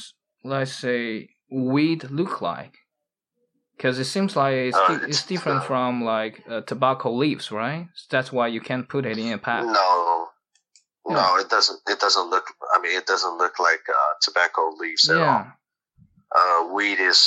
let's 0.54 0.74
say 0.86 1.00
weed 1.50 2.00
look 2.20 2.34
like? 2.52 2.74
Because 3.76 3.96
it 4.04 4.08
seems 4.14 4.32
like 4.42 4.54
it's, 4.68 4.76
Uh, 4.78 4.86
it's, 4.92 5.04
it's 5.10 5.22
different 5.32 5.62
uh, 5.62 5.66
from 5.70 5.90
like 6.14 6.34
uh, 6.48 6.60
tobacco 6.70 7.08
leaves, 7.22 7.46
right? 7.62 7.88
That's 8.12 8.30
why 8.36 8.46
you 8.54 8.60
can't 8.68 8.88
put 8.88 9.04
it 9.06 9.18
in 9.18 9.32
a 9.32 9.38
pack. 9.38 9.64
No, 9.64 10.30
Yeah. 11.08 11.16
no, 11.18 11.36
it 11.42 11.48
doesn't. 11.48 11.80
It 11.94 11.98
doesn't 12.00 12.28
look. 12.34 12.46
I 12.74 12.76
mean, 12.82 12.94
it 13.00 13.06
doesn't 13.12 13.36
look 13.42 13.58
like 13.68 13.84
uh, 13.88 14.12
tobacco 14.26 14.62
leaves 14.82 15.04
at 15.10 15.16
all. 15.28 15.44
Uh, 16.38 16.60
weed 16.76 16.98
is 17.10 17.20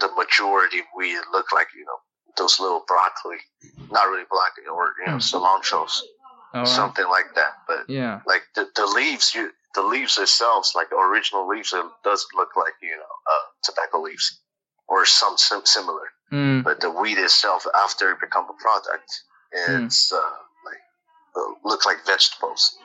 the 0.00 0.08
majority. 0.16 0.80
of 0.80 0.86
Weed 0.96 1.18
look 1.32 1.52
like 1.52 1.68
you 1.76 1.84
know 1.84 1.98
those 2.36 2.58
little 2.58 2.84
broccoli, 2.86 3.38
not 3.90 4.08
really 4.08 4.24
broccoli, 4.28 4.66
or 4.66 4.92
you 5.00 5.06
know, 5.06 5.18
Mm. 5.18 5.30
cilantros, 5.30 6.02
something 6.66 7.06
like 7.08 7.34
that. 7.34 7.54
But 7.68 7.88
Yeah. 7.88 8.20
like 8.26 8.42
the, 8.54 8.68
the 8.74 8.86
leaves, 8.86 9.34
you 9.34 9.52
the 9.74 9.82
leaves 9.82 10.14
themselves, 10.16 10.72
like 10.74 10.90
the 10.90 10.96
original 10.96 11.46
leaves, 11.48 11.72
it 11.72 11.84
doesn't 12.04 12.34
look 12.34 12.56
like 12.56 12.74
you 12.80 12.96
know 12.96 13.14
uh, 13.32 13.44
tobacco 13.62 14.00
leaves 14.00 14.40
or 14.88 15.04
some 15.06 15.36
sim- 15.38 15.64
similar. 15.66 16.06
Mm. 16.32 16.62
But 16.64 16.80
the 16.80 16.90
weed 16.90 17.18
itself, 17.18 17.66
after 17.74 18.10
it 18.12 18.20
become 18.20 18.46
a 18.50 18.54
product, 18.62 19.10
Mm. 19.54 19.86
it's 19.86 20.12
uh, 20.12 20.16
like 20.64 20.82
uh, 21.36 21.52
look 21.64 21.84
like 21.86 22.04
vegetables. 22.06 22.76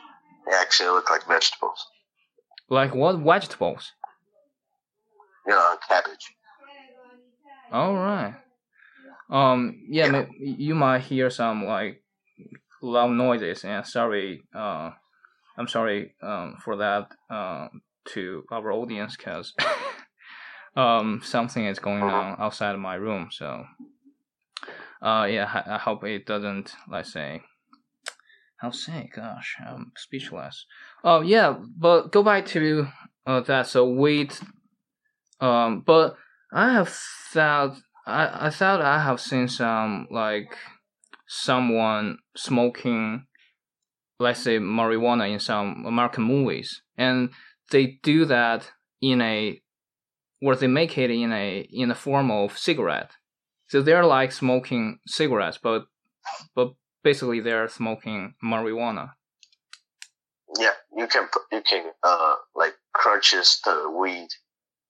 They 0.45 0.53
actually 0.55 0.89
look 0.89 1.09
like 1.09 1.25
vegetables. 1.27 1.79
Like 2.69 2.93
what 2.93 3.15
vegetables? 3.17 3.93
You 5.47 5.53
know, 5.53 5.77
cabbage. 5.87 6.25
All 7.71 7.93
right. 7.93 8.35
Um. 9.29 9.81
Yeah. 9.87 10.25
You 10.39 10.73
might 10.75 11.01
hear 11.01 11.29
some 11.29 11.65
like 11.65 12.01
loud 12.81 13.11
noises, 13.11 13.63
and 13.63 13.85
sorry. 13.85 14.41
Uh, 14.55 14.91
I'm 15.57 15.67
sorry. 15.67 16.15
Um, 16.21 16.55
for 16.63 16.77
that. 16.77 17.11
Um, 17.29 17.81
to 18.05 18.43
our 18.49 18.71
audience, 18.71 19.15
cause 19.15 19.53
um 20.75 21.21
something 21.23 21.65
is 21.65 21.77
going 21.77 22.01
on 22.01 22.37
outside 22.39 22.73
of 22.73 22.81
my 22.81 22.95
room. 22.95 23.29
So. 23.31 23.65
Uh. 25.01 25.27
Yeah. 25.29 25.49
I, 25.53 25.75
I 25.75 25.77
hope 25.77 26.03
it 26.05 26.25
doesn't. 26.25 26.73
Let's 26.89 27.13
say. 27.13 27.43
How 28.57 28.71
say? 28.71 29.09
Gosh, 29.15 29.55
I'm 29.65 29.91
speechless. 29.95 30.65
Oh 31.03 31.21
yeah, 31.21 31.55
but 31.77 32.11
go 32.11 32.23
back 32.23 32.47
to 32.47 32.87
uh 33.27 33.41
that. 33.41 33.67
So 33.67 33.87
weed. 33.87 34.33
Um. 35.39 35.83
But 35.85 36.17
I 36.51 36.73
have 36.73 36.89
thought 36.89 37.77
I, 38.05 38.47
I 38.47 38.49
thought 38.49 38.81
I 38.81 39.03
have 39.03 39.21
seen 39.21 39.47
some 39.47 40.07
like 40.09 40.57
someone 41.27 42.17
smoking 42.35 43.25
let's 44.19 44.41
say 44.41 44.57
marijuana 44.57 45.31
in 45.31 45.39
some 45.39 45.85
American 45.85 46.23
movies 46.23 46.81
and 46.97 47.29
they 47.71 47.99
do 48.03 48.25
that 48.25 48.71
in 49.01 49.21
a 49.21 49.61
where 50.39 50.55
they 50.55 50.67
make 50.67 50.97
it 50.97 51.11
in 51.11 51.31
a 51.31 51.67
in 51.71 51.89
the 51.89 51.95
form 51.95 52.31
of 52.31 52.57
cigarette. 52.57 53.11
So 53.67 53.81
they're 53.81 54.05
like 54.05 54.31
smoking 54.31 54.99
cigarettes 55.05 55.59
but 55.61 55.85
but 56.55 56.73
basically 57.03 57.39
they're 57.41 57.67
smoking 57.67 58.33
marijuana. 58.43 59.11
Yeah, 60.57 60.73
you 60.97 61.07
can 61.07 61.27
you 61.51 61.61
can 61.61 61.91
uh 62.03 62.35
like 62.55 62.73
crunches 62.93 63.61
the 63.63 63.89
weed 63.95 64.29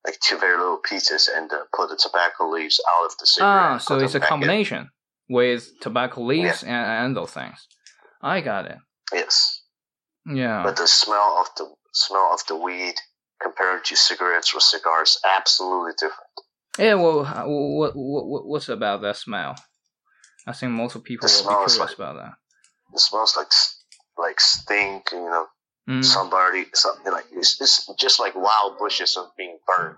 like 0.05 0.17
two 0.23 0.37
very 0.37 0.57
little 0.57 0.77
pieces 0.79 1.29
and 1.33 1.51
uh, 1.51 1.63
put 1.75 1.89
the 1.89 1.95
tobacco 1.97 2.49
leaves 2.49 2.79
out 2.99 3.05
of 3.05 3.17
the 3.19 3.25
cigarette. 3.25 3.53
Ah, 3.53 3.77
so 3.77 3.97
it's 3.99 4.15
a 4.15 4.19
back 4.19 4.27
in. 4.27 4.29
combination 4.29 4.89
with 5.29 5.69
tobacco 5.81 6.21
leaves 6.23 6.63
and, 6.63 6.71
and 7.05 7.15
those 7.17 7.31
things. 7.31 7.67
I 8.21 8.41
got 8.41 8.65
it. 8.65 8.77
Yes, 9.13 9.61
Yeah. 10.25 10.63
but 10.63 10.75
the 10.77 10.87
smell 10.87 11.37
of 11.39 11.47
the 11.57 11.67
smell 11.93 12.31
of 12.33 12.45
the 12.47 12.55
weed 12.55 12.95
compared 13.41 13.85
to 13.85 13.95
cigarettes 13.95 14.53
or 14.53 14.59
cigars 14.61 15.19
absolutely 15.37 15.93
different. 15.93 16.29
Yeah, 16.77 16.93
well, 16.95 17.23
what, 17.47 17.93
what 17.95 18.45
what's 18.45 18.69
about 18.69 19.01
that 19.01 19.17
smell? 19.17 19.55
I 20.47 20.53
think 20.53 20.71
most 20.71 21.01
people 21.03 21.27
The 21.27 21.35
will 21.43 21.49
be 21.49 21.55
curious 21.55 21.79
like- 21.79 21.95
about 21.95 22.15
that. 22.15 22.33
It 22.93 22.99
smells 22.99 23.35
like 23.37 23.47
like 24.17 24.39
stink, 24.39 25.09
you 25.11 25.19
know, 25.19 25.45
Mm. 25.89 26.05
somebody 26.05 26.65
something 26.73 27.11
like 27.11 27.25
it's, 27.31 27.59
it's 27.59 27.89
just 27.97 28.19
like 28.19 28.35
wild 28.35 28.77
bushes 28.77 29.17
of 29.17 29.25
being 29.35 29.57
burned. 29.65 29.95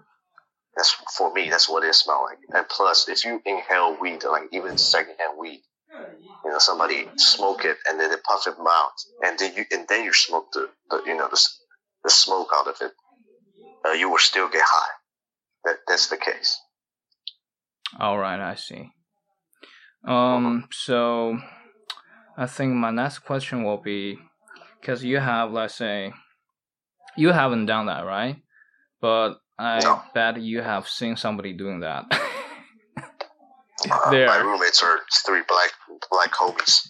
That's 0.77 0.91
for 1.17 1.33
me. 1.33 1.49
That's 1.49 1.67
what 1.67 1.83
it 1.83 1.93
smells 1.93 2.29
like. 2.29 2.39
And 2.55 2.65
plus, 2.69 3.09
if 3.09 3.25
you 3.25 3.41
inhale 3.45 3.97
weed, 3.99 4.23
like 4.23 4.43
even 4.53 4.77
secondhand 4.77 5.37
weed, 5.37 5.59
you 6.45 6.49
know, 6.49 6.59
somebody 6.59 7.09
smoke 7.17 7.65
it 7.65 7.77
and 7.85 7.99
then 7.99 8.09
they 8.09 8.15
puff 8.25 8.47
it 8.47 8.55
out, 8.57 8.93
and 9.21 9.37
then 9.37 9.53
you 9.53 9.65
and 9.69 9.85
then 9.89 10.05
you 10.05 10.13
smoke 10.13 10.47
the, 10.53 10.69
the 10.89 11.03
you 11.05 11.17
know 11.17 11.27
the, 11.29 11.41
the 12.05 12.09
smoke 12.09 12.51
out 12.55 12.67
of 12.67 12.75
it, 12.79 12.93
uh, 13.85 13.91
you 13.91 14.09
will 14.09 14.17
still 14.17 14.47
get 14.47 14.63
high. 14.65 14.91
That 15.65 15.79
that's 15.89 16.07
the 16.07 16.15
case. 16.15 16.57
All 17.99 18.17
right, 18.17 18.39
I 18.39 18.55
see. 18.55 18.91
Um, 20.07 20.69
so 20.71 21.37
I 22.37 22.45
think 22.45 22.75
my 22.75 22.91
next 22.91 23.19
question 23.19 23.65
will 23.65 23.81
be 23.81 24.17
because 24.81 25.03
you 25.03 25.19
have, 25.19 25.51
let's 25.51 25.75
say, 25.75 26.11
you 27.15 27.29
haven't 27.31 27.67
done 27.67 27.85
that, 27.85 28.05
right? 28.05 28.37
But 28.99 29.35
I 29.57 29.79
No. 29.79 30.01
bet 30.13 30.41
you 30.41 30.61
have 30.61 30.87
seen 30.87 31.15
somebody 31.15 31.53
doing 31.53 31.81
that. 31.81 32.05
Uh, 33.89 34.11
There. 34.11 34.27
My 34.27 34.37
roommates 34.37 34.83
are 34.83 34.99
three 35.25 35.41
black 35.47 35.71
black 36.11 36.31
homies. 36.33 36.87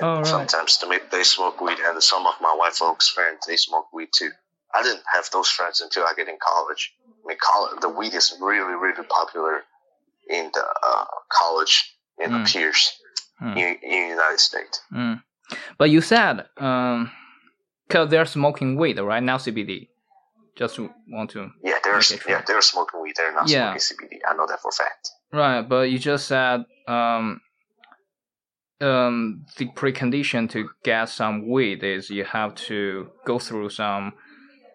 Oh, 0.00 0.16
right. 0.16 0.26
Sometimes 0.26 0.82
they, 1.10 1.22
smoke 1.24 1.60
weed, 1.60 1.78
and 1.78 2.02
some 2.02 2.26
of 2.26 2.34
my 2.40 2.54
white 2.54 2.74
folks' 2.74 3.08
friends 3.08 3.46
they 3.46 3.56
smoke 3.56 3.92
weed 3.92 4.08
too. 4.14 4.30
I 4.74 4.82
didn't 4.82 5.02
have 5.12 5.28
those 5.32 5.48
friends 5.48 5.80
until 5.80 6.04
I 6.04 6.12
get 6.14 6.28
in 6.28 6.38
college. 6.42 6.94
I 7.24 7.28
mean, 7.28 7.38
college, 7.40 7.80
the 7.80 7.88
weed 7.88 8.14
is 8.14 8.34
really, 8.40 8.74
really 8.74 9.04
popular 9.08 9.62
in 10.28 10.50
the 10.52 10.64
uh, 10.86 11.04
college 11.30 11.96
in 12.18 12.30
Mm. 12.30 12.44
the 12.44 12.50
peers 12.50 12.92
Hmm. 13.38 13.56
in, 13.58 13.74
in 13.82 14.02
the 14.04 14.08
United 14.08 14.40
States. 14.40 14.80
Mm. 14.92 15.22
But 15.78 15.90
you 15.90 16.00
said, 16.00 16.46
um, 16.58 17.10
because 17.86 18.08
they're 18.10 18.24
smoking 18.26 18.76
weed, 18.76 18.98
right? 18.98 19.22
Now 19.22 19.36
CBD. 19.36 19.88
Just 20.56 20.78
want 21.08 21.30
to 21.30 21.50
Yeah, 21.62 21.78
they're 21.84 22.00
sure. 22.00 22.18
yeah 22.28 22.42
they're 22.46 22.62
smoking 22.62 23.02
weed. 23.02 23.14
They're 23.16 23.32
not 23.32 23.48
Yeah. 23.48 23.76
smoking 23.78 24.08
CBD. 24.08 24.20
I 24.28 24.34
know 24.34 24.46
that 24.46 24.60
for 24.60 24.68
a 24.68 24.72
fact. 24.72 25.10
Right, 25.32 25.62
but 25.62 25.90
you 25.90 25.98
just 25.98 26.26
said 26.26 26.64
um, 26.88 27.40
um, 28.80 29.44
the 29.56 29.66
precondition 29.68 30.48
to 30.50 30.68
get 30.82 31.08
some 31.08 31.48
weed 31.48 31.82
is 31.82 32.10
you 32.10 32.24
have 32.24 32.54
to 32.54 33.10
go 33.24 33.38
through 33.38 33.70
some, 33.70 34.12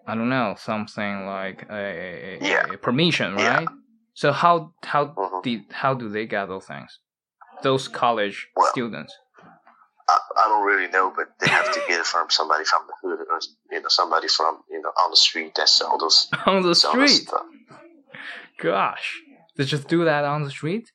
I 0.07 0.15
don't 0.15 0.29
know, 0.29 0.55
something 0.57 1.25
like 1.25 1.67
a, 1.69 2.37
Yeah. 2.41 2.65
a 2.73 2.77
permission, 2.77 3.37
Yeah. 3.37 3.49
right? 3.57 3.67
So 4.13 4.31
how 4.31 4.73
how 4.83 5.05
Mhm. 5.07 5.43
did 5.43 5.61
how 5.71 5.93
do 5.93 6.09
they 6.09 6.25
get 6.25 6.47
those 6.47 6.65
things? 6.67 6.99
Those 7.63 7.87
college 7.87 8.49
Well, 8.55 8.67
students. 8.71 9.15
I, 10.09 10.17
I 10.45 10.47
don't 10.49 10.65
really 10.65 10.87
know, 10.91 11.11
but 11.15 11.27
they 11.39 11.47
have 11.47 11.71
to 11.73 11.79
get 11.87 11.99
it 11.99 12.05
from 12.05 12.29
somebody 12.29 12.65
from 12.65 12.81
the 12.87 12.93
hood 13.01 13.19
or 13.29 13.39
you 13.71 13.81
know 13.81 13.87
somebody 13.89 14.27
from 14.27 14.59
you 14.69 14.81
know 14.81 14.89
on 14.89 15.11
the 15.11 15.17
street 15.17 15.53
that 15.55 15.69
sell 15.69 15.97
those 15.97 16.27
on 16.45 16.61
the 16.63 16.75
street. 16.75 17.29
Gosh, 18.59 19.21
they 19.57 19.65
just 19.65 19.87
do 19.87 20.05
that 20.05 20.23
on 20.25 20.43
the 20.43 20.49
street. 20.51 20.91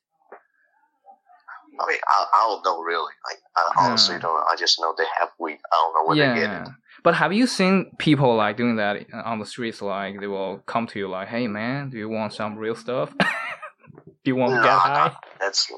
I 1.79 1.85
mean, 1.87 1.99
I, 2.07 2.25
I 2.33 2.47
don't 2.47 2.65
know 2.65 2.81
really. 2.81 3.11
Like, 3.29 3.37
I 3.55 3.71
honestly 3.85 4.15
Yeah. 4.15 4.21
don't. 4.21 4.43
I 4.51 4.55
just 4.55 4.79
know 4.79 4.93
they 4.97 5.05
have 5.19 5.29
weed. 5.39 5.59
I 5.71 5.75
don't 5.75 5.93
know 5.93 6.07
where 6.07 6.15
they 6.17 6.39
get 6.41 6.49
yeah, 6.49 6.61
it. 6.63 6.69
but 7.03 7.13
have 7.15 7.33
you 7.33 7.45
seen 7.45 7.91
people 7.99 8.35
like 8.35 8.57
doing 8.57 8.77
that 8.77 9.05
on 9.13 9.39
the 9.39 9.45
streets? 9.45 9.81
Like 9.81 10.19
they 10.19 10.27
will 10.27 10.57
come 10.65 10.87
to 10.87 10.97
you 10.99 11.07
like, 11.07 11.27
"Hey 11.27 11.47
man, 11.47 11.89
do 11.91 11.97
you 11.97 12.09
want 12.09 12.33
some 12.33 12.55
real 12.57 12.75
stuff? 12.75 13.13
do 13.19 13.25
you 14.25 14.35
want 14.35 14.55
to 14.55 14.61
get 14.61 14.71
high?" 14.77 15.15
That's 15.39 15.71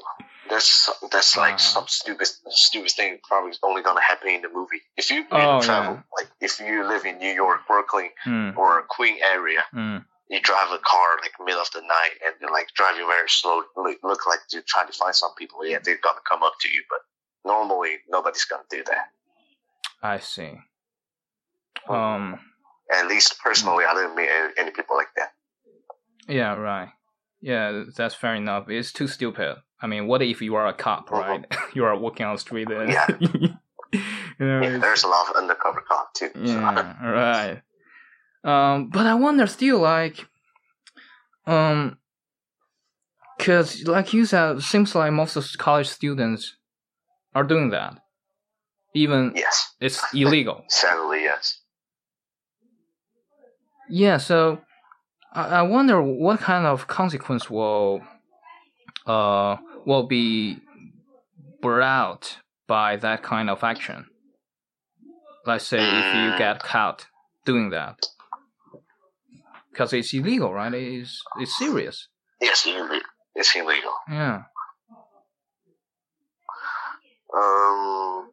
that's 0.50 0.90
that's 1.12 1.36
like 1.36 1.54
Uh-huh. 1.54 1.74
some 1.74 1.86
stupid 1.88 2.26
stupid 2.48 2.90
thing. 2.90 3.18
Probably 3.26 3.52
only 3.62 3.82
gonna 3.82 4.02
happen 4.02 4.28
in 4.28 4.42
the 4.42 4.48
movie. 4.48 4.82
If 4.96 5.10
you, 5.10 5.24
Oh, 5.30 5.60
travel, 5.62 5.94
yeah. 5.94 6.02
like 6.18 6.28
if 6.40 6.60
you 6.60 6.84
live 6.86 7.04
in 7.06 7.18
New 7.18 7.32
York, 7.32 7.60
Brooklyn, 7.66 8.10
Mm, 8.26 8.56
or 8.56 8.82
Queen 8.88 9.16
area, 9.22 9.62
mm. 9.74 10.04
you 10.28 10.40
drive 10.40 10.70
a 10.72 10.78
car 10.78 11.08
like 11.22 11.32
middle 11.44 11.62
of 11.62 11.70
the 11.72 11.80
night 11.82 12.14
and 12.24 12.34
you're 12.40 12.50
like 12.52 12.68
driving 12.74 13.06
very 13.06 13.28
slow, 13.28 13.62
look, 13.76 13.98
look 14.02 14.26
like 14.26 14.40
you're 14.52 14.62
trying 14.66 14.86
to 14.88 14.92
find 14.92 15.14
some 15.14 15.30
people. 15.38 15.64
Yeah, 15.64 15.78
they're 15.82 15.98
gonna 16.02 16.20
come 16.28 16.42
up 16.42 16.54
to 16.62 16.68
you, 16.68 16.82
but 16.90 17.00
normally 17.44 17.98
nobody's 18.08 18.44
gonna 18.44 18.64
do 18.70 18.82
that. 18.84 19.06
I 20.02 20.18
see. 20.18 20.52
Uh-huh. 21.88 21.94
Um. 21.94 22.40
At 22.92 23.06
least 23.06 23.38
personally, 23.44 23.84
I 23.84 23.94
didn't 23.94 24.16
meet 24.16 24.28
any, 24.28 24.52
any 24.58 24.70
people 24.72 24.96
like 24.96 25.12
that. 25.16 25.30
Yeah. 26.26 26.54
Right. 26.54 26.88
Yeah, 27.40 27.84
that's 27.96 28.14
fair 28.16 28.34
enough. 28.34 28.68
It's 28.68 28.92
too 28.92 29.06
stupid. 29.06 29.56
I 29.82 29.86
mean, 29.86 30.06
what 30.06 30.22
if 30.22 30.42
you 30.42 30.54
are 30.56 30.66
a 30.66 30.72
cop, 30.74 31.10
right? 31.10 31.44
you 31.74 31.84
are 31.84 31.96
walking 31.96 32.26
on 32.26 32.34
the 32.34 32.40
street 32.40 32.70
and 32.70 32.90
Yeah. 32.92 33.06
you 33.20 33.48
know, 34.38 34.60
Yeah, 34.62 34.78
there's 34.78 35.04
a 35.04 35.08
lot 35.08 35.28
of 35.30 35.36
undercover 35.36 35.80
cop 35.88 36.12
too. 36.14 36.30
so- 36.34 36.40
Yeah, 36.42 37.10
right. 37.10 37.62
Um, 38.44 38.88
but 38.90 39.06
I 39.06 39.14
wonder 39.14 39.46
still, 39.46 39.80
like, 39.80 40.26
um, 41.46 41.98
cause 43.38 43.82
like 43.86 44.12
you 44.12 44.24
said, 44.24 44.56
it 44.56 44.62
seems 44.62 44.94
like 44.94 45.12
most 45.12 45.36
of 45.36 45.46
college 45.58 45.88
students 45.88 46.56
are 47.34 47.44
doing 47.44 47.70
that. 47.70 47.98
Even 48.94 49.32
yes, 49.36 49.74
it's 49.80 50.02
illegal. 50.14 50.64
sadly, 50.68 51.22
yes. 51.22 51.60
Yeah, 53.88 54.18
so 54.18 54.60
I, 55.32 55.46
I 55.58 55.62
wonder 55.62 56.00
what 56.02 56.40
kind 56.40 56.66
of 56.66 56.86
consequence 56.86 57.48
will 57.50 58.02
uh 59.06 59.56
will 59.86 60.06
be 60.06 60.58
brought 61.60 61.82
out 61.82 62.36
by 62.66 62.96
that 62.96 63.22
kind 63.22 63.50
of 63.50 63.62
action. 63.64 64.06
Let's 65.46 65.66
say 65.66 65.78
if 65.80 66.14
you 66.14 66.38
get 66.38 66.62
caught 66.62 67.06
doing 67.44 67.70
that, 67.70 67.98
because 69.72 69.92
it's 69.92 70.12
illegal, 70.12 70.52
right? 70.52 70.72
It's 70.74 71.22
it's 71.38 71.56
serious. 71.58 72.08
Yes. 72.40 72.66
It's 73.34 73.54
illegal. 73.56 73.92
Yeah. 74.10 74.42
Um, 77.34 78.28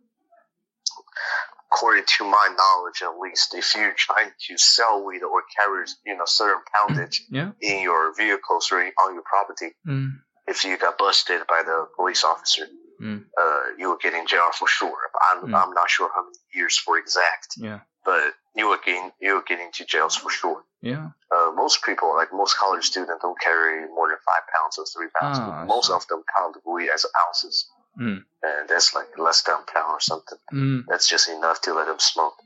according 1.72 2.04
to 2.18 2.24
my 2.26 2.50
knowledge, 2.58 3.02
at 3.04 3.20
least, 3.20 3.54
if 3.54 3.76
you're 3.76 3.94
trying 3.96 4.32
to 4.48 4.58
sell 4.58 5.04
weed 5.06 5.22
or 5.24 5.44
carry, 5.56 5.86
you 6.06 6.18
know, 6.18 6.24
certain 6.26 6.62
poundage 6.76 7.22
Yeah. 7.30 7.52
in 7.62 7.84
your 7.84 8.14
vehicles 8.16 8.70
or 8.72 8.80
on 8.82 9.14
your 9.14 9.24
property, 9.24 9.76
Mm. 9.88 10.14
If 10.48 10.64
you 10.66 10.78
got 10.78 10.98
busted 10.98 11.42
by 11.48 11.62
the 11.64 11.88
police 11.96 12.24
officer, 12.24 12.68
Mm. 13.00 13.26
uh, 13.38 13.64
you 13.78 13.90
will 13.90 13.98
get 13.98 14.14
in 14.16 14.26
jail 14.26 14.50
for 14.60 14.68
sure. 14.68 14.98
I'm, 15.30 15.40
Mm. 15.44 15.54
I'm 15.62 15.74
not 15.74 15.88
sure 15.90 16.10
how 16.16 16.24
many 16.24 16.38
years 16.54 16.76
for 16.80 16.98
exact, 16.98 17.50
Yeah. 17.58 17.82
but 18.04 18.34
you 18.56 18.66
will 18.68 18.78
get 18.84 19.14
you 19.20 19.36
will 19.36 19.44
get 19.52 19.60
into 19.60 19.86
jails 19.86 20.16
for 20.16 20.32
sure. 20.32 20.64
Yeah. 20.82 21.10
Uh, 21.32 21.52
most 21.54 21.84
people, 21.84 22.16
like 22.16 22.32
most 22.34 22.54
college 22.58 22.86
students, 22.92 23.22
don't 23.22 23.40
carry 23.40 23.88
more 23.98 24.08
than 24.10 24.18
five 24.26 24.44
pounds 24.54 24.80
or 24.80 24.86
three 24.86 25.10
pounds. 25.20 25.38
Ah, 25.40 25.66
most 25.66 25.90
of 25.92 26.08
them 26.08 26.24
count 26.36 26.54
the 26.56 26.62
weed 26.66 26.90
as 26.90 27.06
ounces, 27.28 27.70
Mm. 28.00 28.26
and 28.42 28.68
that's 28.70 28.94
like 28.96 29.10
less 29.18 29.42
than 29.44 29.56
a 29.62 29.72
pound 29.72 29.92
or 29.98 30.00
something. 30.00 30.40
Mm. 30.52 30.86
That's 30.88 31.08
just 31.08 31.28
enough 31.30 31.62
to 31.62 31.74
let 31.76 31.86
them 31.88 32.00
smoke. 32.00 32.38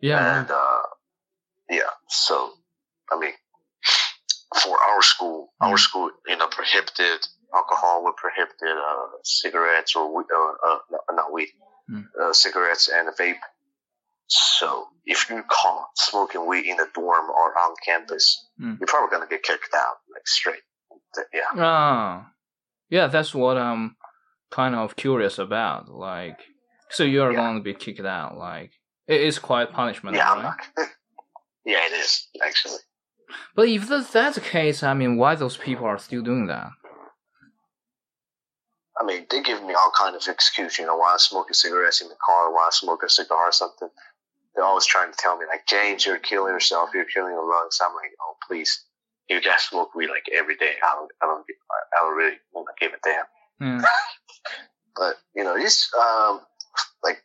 Yeah. 0.00 0.40
And 0.40 0.50
uh, 0.50 0.82
yeah, 1.70 1.92
so 2.08 2.34
I 3.10 3.16
mean, 3.16 3.34
for 4.62 4.76
our 4.78 5.02
school, 5.02 5.52
our 5.60 5.76
Mm. 5.76 5.86
school, 5.86 6.10
you 6.26 6.36
know, 6.36 6.48
prohibited 6.48 7.26
alcohol, 7.56 8.04
we 8.04 8.12
prohibited 8.16 8.76
uh, 8.76 9.06
cigarettes 9.24 9.96
or 9.96 10.04
uh, 10.20 10.68
uh, 10.68 10.78
not 11.12 11.32
weed, 11.32 11.48
Mm. 11.90 12.04
uh, 12.20 12.32
cigarettes 12.32 12.88
and 12.88 13.08
vape. 13.18 13.38
So 14.28 14.88
if 15.04 15.30
you 15.30 15.42
caught 15.48 15.88
smoking 15.96 16.46
weed 16.46 16.66
in 16.66 16.76
the 16.76 16.88
dorm 16.94 17.30
or 17.30 17.56
on 17.58 17.74
campus, 17.84 18.24
Mm. 18.60 18.78
you're 18.80 18.86
probably 18.88 19.10
gonna 19.14 19.28
get 19.30 19.42
kicked 19.42 19.74
out, 19.74 19.96
like 20.12 20.26
straight. 20.26 20.62
Yeah, 21.32 21.42
Ah, 21.54 22.32
yeah, 22.90 23.06
that's 23.06 23.32
what 23.34 23.56
I'm 23.56 23.96
kind 24.50 24.74
of 24.74 24.96
curious 24.96 25.38
about. 25.38 25.88
Like, 25.88 26.38
so 26.90 27.04
you're 27.04 27.32
Yeah. 27.32 27.36
going 27.40 27.56
to 27.56 27.62
be 27.62 27.74
kicked 27.74 28.04
out. 28.04 28.36
Like, 28.36 28.72
it 29.06 29.20
is 29.20 29.38
quite 29.38 29.72
punishment, 29.72 30.16
yeah, 30.16 30.30
I'm 30.32 30.42
right? 30.44 30.60
yeah, 31.64 31.86
it 31.86 31.92
is 31.92 32.28
actually. 32.44 32.80
But 33.54 33.68
if 33.68 33.88
that's, 33.88 34.10
that's 34.12 34.34
the 34.36 34.40
case, 34.42 34.82
I 34.82 34.94
mean, 34.94 35.16
why 35.16 35.34
those 35.36 35.56
people 35.56 35.86
are 35.86 35.98
still 35.98 36.22
doing 36.22 36.46
that? 36.48 36.70
I 39.00 39.04
mean, 39.04 39.26
they 39.30 39.42
give 39.42 39.62
me 39.62 39.74
all 39.74 39.92
kind 39.96 40.16
of 40.16 40.26
excuse, 40.26 40.78
you 40.78 40.86
know, 40.86 40.96
why 40.96 41.14
I 41.14 41.16
smoking 41.18 41.54
cigarettes 41.54 42.00
in 42.00 42.08
the 42.08 42.16
car, 42.24 42.52
why 42.52 42.66
I 42.66 42.70
smoke 42.70 43.02
a 43.02 43.08
cigar 43.08 43.48
or 43.48 43.52
something. 43.52 43.88
They're 44.54 44.64
always 44.64 44.86
trying 44.86 45.10
to 45.10 45.18
tell 45.18 45.36
me, 45.36 45.44
like, 45.46 45.66
James, 45.66 46.06
you're 46.06 46.18
killing 46.18 46.54
yourself, 46.54 46.90
you're 46.94 47.04
killing 47.04 47.32
your 47.32 47.46
lungs. 47.46 47.78
I'm 47.82 47.94
like, 47.94 48.12
oh, 48.22 48.36
please, 48.48 48.84
you 49.28 49.40
guys 49.42 49.62
smoke 49.62 49.94
weed 49.94 50.08
like 50.08 50.24
every 50.32 50.56
day. 50.56 50.72
I 50.82 50.94
don't, 50.94 51.10
I 51.22 51.26
don't, 51.26 51.46
give- 51.46 51.56
I 51.70 52.02
don't 52.02 52.16
really 52.16 52.36
want 52.54 52.68
to 52.68 52.84
give 52.84 52.94
a 52.94 53.00
damn. 53.04 53.80
Mm. 53.80 53.84
But 54.96 55.16
you 55.34 55.44
know, 55.44 55.54
it's 55.56 55.90
um, 55.94 56.40
like, 57.04 57.22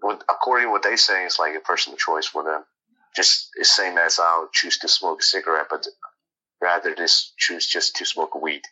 what, 0.00 0.22
according 0.28 0.66
to 0.66 0.70
what 0.70 0.82
they 0.82 0.96
say, 0.96 1.24
it's 1.24 1.38
like 1.38 1.54
a 1.56 1.60
personal 1.60 1.96
choice 1.96 2.26
for 2.26 2.44
them. 2.44 2.62
Just 3.16 3.48
the 3.56 3.64
same 3.64 3.96
as 3.98 4.18
I'll 4.18 4.48
choose 4.52 4.78
to 4.80 4.88
smoke 4.88 5.20
a 5.20 5.22
cigarette, 5.22 5.66
but 5.70 5.86
rather 6.60 6.94
just 6.94 7.36
choose 7.38 7.66
just 7.66 7.96
to 7.96 8.04
smoke 8.04 8.40
weed. 8.40 8.62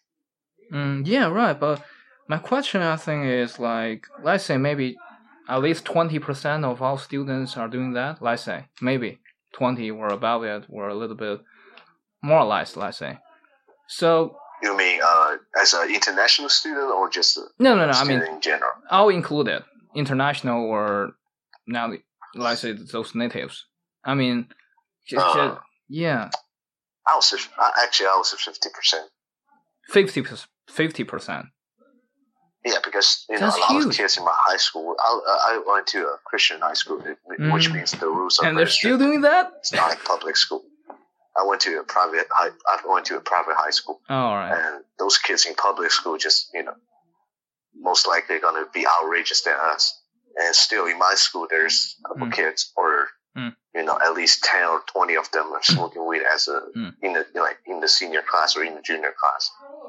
Mm, 0.70 1.06
yeah, 1.06 1.28
right. 1.28 1.58
But 1.58 1.82
my 2.28 2.38
question, 2.38 2.82
I 2.82 2.96
think, 2.96 3.26
is 3.26 3.58
like, 3.58 4.06
let's 4.22 4.44
say 4.44 4.56
maybe 4.56 4.96
at 5.48 5.62
least 5.62 5.84
20% 5.84 6.64
of 6.64 6.82
all 6.82 6.98
students 6.98 7.56
are 7.56 7.68
doing 7.68 7.94
that. 7.94 8.20
Let's 8.20 8.42
say 8.42 8.66
maybe 8.80 9.18
20 9.54 9.90
or 9.90 10.08
above 10.08 10.44
it, 10.44 10.64
or 10.68 10.88
a 10.88 10.94
little 10.94 11.16
bit 11.16 11.40
more 12.22 12.40
or 12.40 12.44
less, 12.44 12.76
let's 12.76 12.98
say. 12.98 13.18
So, 13.86 14.36
You 14.62 14.76
mean 14.76 15.00
uh, 15.02 15.36
as 15.60 15.72
an 15.72 15.88
international 15.94 16.48
student 16.50 16.90
or 16.92 17.08
just 17.08 17.36
a 17.38 17.42
no, 17.58 17.74
no, 17.74 17.86
no. 17.86 17.92
I 17.92 18.04
mean, 18.04 18.20
in 18.22 18.40
general? 18.40 18.72
I'll 18.90 19.08
include 19.08 19.48
it. 19.48 19.62
International 19.94 20.64
or 20.64 21.12
now, 21.66 21.92
let's 22.34 22.60
say 22.60 22.72
those 22.72 23.14
natives. 23.14 23.64
I 24.04 24.14
mean, 24.14 24.48
just, 25.06 25.24
Uh. 25.24 25.58
yeah, 25.88 26.28
I 27.06 27.16
was 27.16 27.32
uh, 27.32 27.70
actually 27.82 28.06
I 28.08 28.16
was 28.16 28.32
fifty 28.32 28.68
percent. 28.74 29.08
50 29.88 30.22
50 30.68 31.04
percent. 31.04 31.46
Yeah, 32.70 32.80
because 32.84 33.08
you 33.30 33.38
know 33.40 33.46
a 33.46 33.60
lot 33.64 33.70
huge. 33.70 33.86
of 33.86 33.96
kids 34.00 34.16
in 34.18 34.24
my 34.24 34.36
high 34.48 34.56
school. 34.66 34.94
I, 34.98 35.10
I 35.52 35.62
went 35.72 35.86
to 35.94 36.00
a 36.14 36.16
Christian 36.28 36.60
high 36.60 36.74
school, 36.82 36.98
which 37.54 37.66
Mm. 37.68 37.74
means 37.76 37.90
the 37.92 38.06
rules 38.18 38.38
are 38.38 38.46
And 38.46 38.56
they're 38.58 38.66
still 38.80 38.98
doing 38.98 39.20
that. 39.28 39.44
It's 39.60 39.72
not 39.72 39.88
like 39.92 40.02
public 40.04 40.36
school. 40.36 40.62
I 41.40 41.42
went 41.48 41.60
to 41.66 41.70
a 41.80 41.84
private. 41.84 42.26
high 42.38 42.50
I 42.72 42.76
went 42.94 43.06
to 43.10 43.16
a 43.16 43.20
private 43.32 43.56
high 43.64 43.70
school, 43.80 44.00
Oh, 44.10 44.14
all 44.14 44.36
right. 44.42 44.52
and 44.58 44.84
those 44.98 45.16
kids 45.26 45.46
in 45.46 45.54
public 45.54 45.90
school 45.98 46.16
just 46.26 46.38
you 46.52 46.64
know 46.66 46.74
most 47.90 48.06
likely 48.06 48.38
going 48.40 48.58
to 48.64 48.68
be 48.72 48.84
outrageous 48.86 49.42
than 49.42 49.54
us. 49.72 49.82
And 50.36 50.54
still, 50.54 50.86
in 50.86 50.98
my 50.98 51.14
school, 51.16 51.46
there's 51.50 51.96
a 52.04 52.08
couple 52.08 52.26
Mm. 52.28 52.32
kids, 52.32 52.72
or 52.76 53.08
Mm. 53.36 53.54
you 53.74 53.82
know, 53.86 53.96
at 54.06 54.12
least 54.14 54.44
ten 54.44 54.64
or 54.68 54.80
twenty 54.92 55.14
of 55.16 55.30
them 55.32 55.52
are 55.52 55.62
smoking 55.62 56.04
weed 56.06 56.22
as 56.34 56.48
a 56.48 56.58
Mm. 56.76 56.94
in 57.02 57.12
the 57.14 57.24
like 57.34 57.58
in 57.66 57.80
the 57.80 57.88
senior 57.88 58.22
class 58.22 58.56
or 58.56 58.62
in 58.64 58.74
the 58.74 58.82
junior 58.82 59.14
class. 59.20 59.42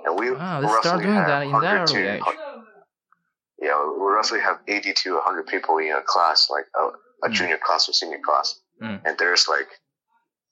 And 0.06 0.18
we 0.20 0.32
Wow, 0.32 0.62
roughly 0.62 0.80
start 0.82 1.02
doing 1.02 1.14
have 1.16 1.28
that 1.28 1.42
in 1.44 1.52
100 1.52 1.80
that 1.80 1.88
to- 1.88 2.24
age. 3.62 3.68
Yeah, 3.68 3.84
we 3.86 4.06
roughly 4.06 4.40
have 4.40 4.60
eighty 4.68 4.94
to 5.04 5.20
hundred 5.22 5.48
people 5.48 5.78
in 5.78 5.92
a 5.92 6.02
class, 6.02 6.50
like 6.50 6.66
a, 6.76 7.28
a 7.28 7.30
Mm. 7.30 7.34
junior 7.34 7.58
class 7.58 7.90
or 7.90 7.94
senior 7.94 8.20
class, 8.24 8.60
Mm. 8.82 9.02
and 9.06 9.18
there's 9.18 9.48
like 9.48 9.68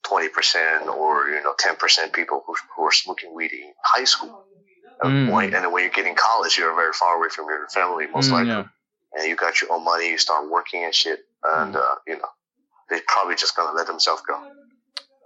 twenty 0.03 0.29
percent 0.29 0.87
or 0.87 1.29
you 1.29 1.41
know 1.43 1.53
ten 1.57 1.75
percent 1.75 2.13
people 2.13 2.43
who, 2.45 2.55
who 2.75 2.83
are 2.83 2.91
smoking 2.91 3.33
weed 3.35 3.51
in 3.53 3.73
high 3.83 4.05
school. 4.05 4.45
Mm. 5.03 5.43
and 5.43 5.53
then 5.53 5.71
when 5.71 5.83
you 5.83 5.91
get 5.91 6.07
in 6.07 6.15
college, 6.15 6.57
you're 6.57 6.73
very 6.75 6.91
far 6.93 7.17
away 7.17 7.29
from 7.29 7.45
your 7.45 7.67
family, 7.69 8.07
most 8.07 8.29
Mm, 8.29 8.33
likely, 8.33 8.47
yeah. 8.49 8.63
and 9.13 9.27
you 9.29 9.35
got 9.35 9.61
your 9.61 9.71
own 9.71 9.83
money. 9.83 10.09
You 10.09 10.17
start 10.17 10.49
working 10.49 10.83
and 10.83 10.93
shit, 10.93 11.19
and 11.43 11.75
Mm. 11.75 11.77
uh, 11.77 11.95
you 12.07 12.17
know 12.17 12.29
they're 12.89 13.01
probably 13.07 13.35
just 13.35 13.55
gonna 13.55 13.75
let 13.77 13.85
themselves 13.87 14.23
go. 14.27 14.35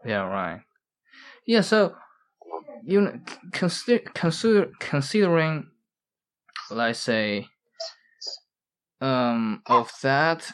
Yeah, 0.04 0.24
right. 0.28 0.62
Yeah, 1.46 1.62
so 1.62 1.96
you 2.84 3.00
know, 3.02 3.20
consider 3.54 4.00
consider 4.14 4.72
considering, 4.80 5.70
let's 6.70 7.00
say, 7.00 7.48
um, 9.02 9.62
of 9.66 9.92
that 10.04 10.52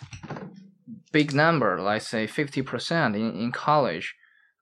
big 1.11 1.33
number, 1.33 1.81
let's 1.81 2.07
say 2.07 2.27
fifty 2.27 2.61
percent 2.61 3.15
in 3.15 3.35
in 3.35 3.51
college, 3.51 4.15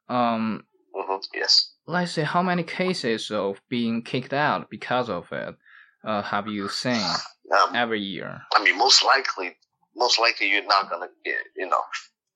um, 0.09 0.63
hmm 0.93 1.17
Yes. 1.33 1.73
let's 1.87 2.11
say 2.13 2.23
how 2.23 2.41
many 2.41 2.63
cases 2.63 3.31
of 3.31 3.61
being 3.69 4.01
kicked 4.03 4.33
out 4.33 4.69
because 4.69 5.09
of 5.09 5.31
it, 5.31 5.55
uh, 6.03 6.21
have 6.21 6.47
you 6.47 6.67
seen 6.69 7.09
Um, 7.55 7.75
every 7.75 8.01
year? 8.01 8.41
I 8.55 8.63
mean, 8.63 8.77
most 8.77 9.03
likely, 9.03 9.55
most 9.95 10.19
likely 10.19 10.49
you're 10.51 10.65
not 10.65 10.89
gonna 10.89 11.09
get, 11.23 11.41
you 11.55 11.67
know, 11.67 11.81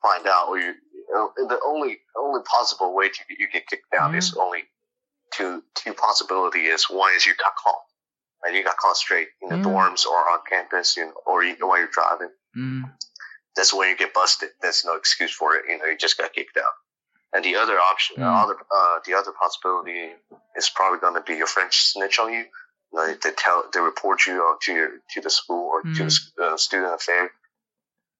find 0.02 0.26
out, 0.28 0.48
or 0.50 0.60
you, 0.60 0.74
the 1.54 1.60
only 1.66 1.98
only 2.16 2.42
possible 2.44 2.94
way 2.96 3.10
to 3.10 3.20
you 3.40 3.48
get 3.52 3.66
kicked 3.68 3.94
out 4.00 4.14
is 4.16 4.36
only 4.38 4.64
two 5.34 5.64
two 5.76 5.94
possibility 5.94 6.64
is 6.66 6.84
one 6.90 7.12
is 7.16 7.26
you 7.26 7.34
got 7.36 7.54
caught, 7.64 7.84
and 8.43 8.56
you 8.56 8.63
got 8.63 8.78
caught 8.78 8.97
straight 8.97 9.28
in 9.41 9.49
the 9.49 9.58
Yeah. 9.58 9.63
dorms 9.63 10.06
or 10.06 10.30
on 10.30 10.39
campus, 10.49 10.95
you 10.97 11.06
know, 11.06 11.13
or 11.25 11.43
you, 11.43 11.56
while 11.60 11.78
you're 11.80 11.88
driving. 11.88 12.30
Mm, 12.58 12.84
That's 13.56 13.73
when 13.73 13.89
you 13.89 13.97
get 13.97 14.13
busted. 14.13 14.49
There's 14.62 14.86
no 14.86 14.95
excuse 14.95 15.32
for 15.34 15.56
it. 15.56 15.65
You 15.67 15.78
know, 15.80 15.86
you 15.86 15.97
just 15.97 16.17
got 16.17 16.32
kicked 16.34 16.58
out. 16.58 16.73
And 17.34 17.43
the 17.45 17.56
other 17.58 17.78
option, 17.80 18.17
Mm. 18.17 18.23
uh, 18.23 18.43
other 18.43 18.58
uh, 18.71 18.99
the 19.06 19.13
other 19.15 19.32
possibility 19.34 20.13
is 20.56 20.69
probably 20.69 20.99
going 20.99 21.15
to 21.15 21.21
be 21.21 21.36
your 21.36 21.47
friends 21.47 21.75
snitch 21.75 22.17
on 22.19 22.32
you. 22.34 22.39
You 22.91 22.93
know, 22.93 23.08
they 23.08 23.32
tell 23.38 23.65
they 23.73 23.80
report 23.82 24.25
you 24.25 24.36
uh, 24.47 24.56
to 24.63 24.73
your 24.73 24.89
to 25.12 25.21
the 25.21 25.30
school 25.30 25.65
or 25.73 25.82
to 25.84 26.04
the 26.06 26.43
uh, 26.43 26.58
student 26.58 26.93
affair. 26.95 27.32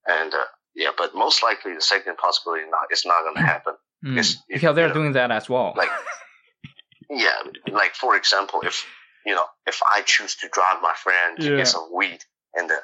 And 0.06 0.32
uh, 0.32 0.44
yeah, 0.74 0.90
but 0.96 1.14
most 1.14 1.42
likely 1.42 1.74
the 1.74 1.80
second 1.80 2.16
possibility 2.18 2.64
not 2.70 2.86
it's 2.90 3.04
not 3.06 3.22
going 3.22 3.34
to 3.36 3.42
happen. 3.42 3.74
mm. 4.04 4.18
If- 4.18 4.36
because 4.48 4.74
they're 4.76 4.84
you 4.88 4.94
know, 4.94 5.00
doing 5.00 5.12
that 5.14 5.30
as 5.32 5.48
well. 5.48 5.72
like 5.76 5.90
yeah, 7.10 7.38
like 7.72 7.94
for 7.94 8.16
example, 8.16 8.60
if 8.62 8.86
you 9.26 9.34
know 9.34 9.46
if 9.66 9.80
I 9.84 10.02
choose 10.02 10.36
to 10.36 10.48
drive 10.48 10.82
my 10.82 10.94
friend 10.94 11.40
to 11.40 11.50
Yeah. 11.50 11.56
get 11.56 11.68
some 11.68 11.88
weed 11.94 12.24
and 12.54 12.68
the 12.70 12.78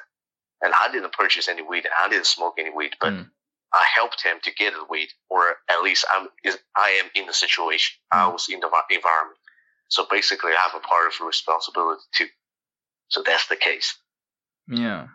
and 0.61 0.73
I 0.73 0.91
didn't 0.91 1.13
purchase 1.13 1.47
any 1.47 1.61
weed 1.61 1.85
and 1.85 1.93
I 2.01 2.09
didn't 2.09 2.25
smoke 2.25 2.55
any 2.57 2.71
weed, 2.71 2.95
but 2.99 3.13
Mm. 3.13 3.29
I 3.73 3.85
helped 3.93 4.23
him 4.23 4.39
to 4.43 4.51
get 4.53 4.73
the 4.73 4.85
weed, 4.89 5.09
or 5.29 5.57
at 5.69 5.83
least 5.83 6.05
I'm 6.13 6.29
is 6.43 6.57
I 6.75 6.89
am 7.03 7.09
in 7.15 7.27
the 7.27 7.33
situation. 7.33 7.97
I 8.11 8.27
Mm. 8.27 8.33
was 8.33 8.49
in 8.49 8.59
the 8.59 8.67
environment, 8.91 9.39
so 9.89 10.05
basically 10.09 10.53
I 10.53 10.57
have 10.69 10.75
a 10.75 10.79
part 10.79 11.07
of 11.13 11.25
responsibility 11.25 12.01
too. 12.15 12.27
So 13.09 13.23
that's 13.23 13.47
the 13.47 13.55
case. 13.55 13.97
yeah. 14.67 15.07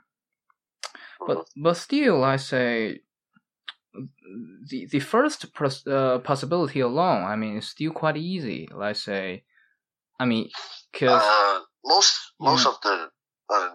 But 1.27 1.49
but 1.57 1.77
still, 1.77 2.25
I 2.25 2.37
say 2.37 3.01
the 4.67 4.87
the 4.87 5.01
first 5.01 5.53
pros- 5.53 5.87
uh, 5.87 6.19
possibility 6.21 6.81
alone. 6.81 7.25
I 7.25 7.37
mean, 7.37 7.59
it's 7.59 7.69
still 7.69 7.93
quite 7.93 8.17
easy. 8.17 8.69
Let's 8.73 9.03
say, 9.03 9.45
I 10.21 10.27
mean, 10.27 10.51
because 10.93 11.23
Uh, 11.23 11.61
most 11.85 12.13
most 12.39 12.65
Yeah. 12.65 12.71
of 12.73 12.81
the 12.83 13.11
uh, 13.51 13.71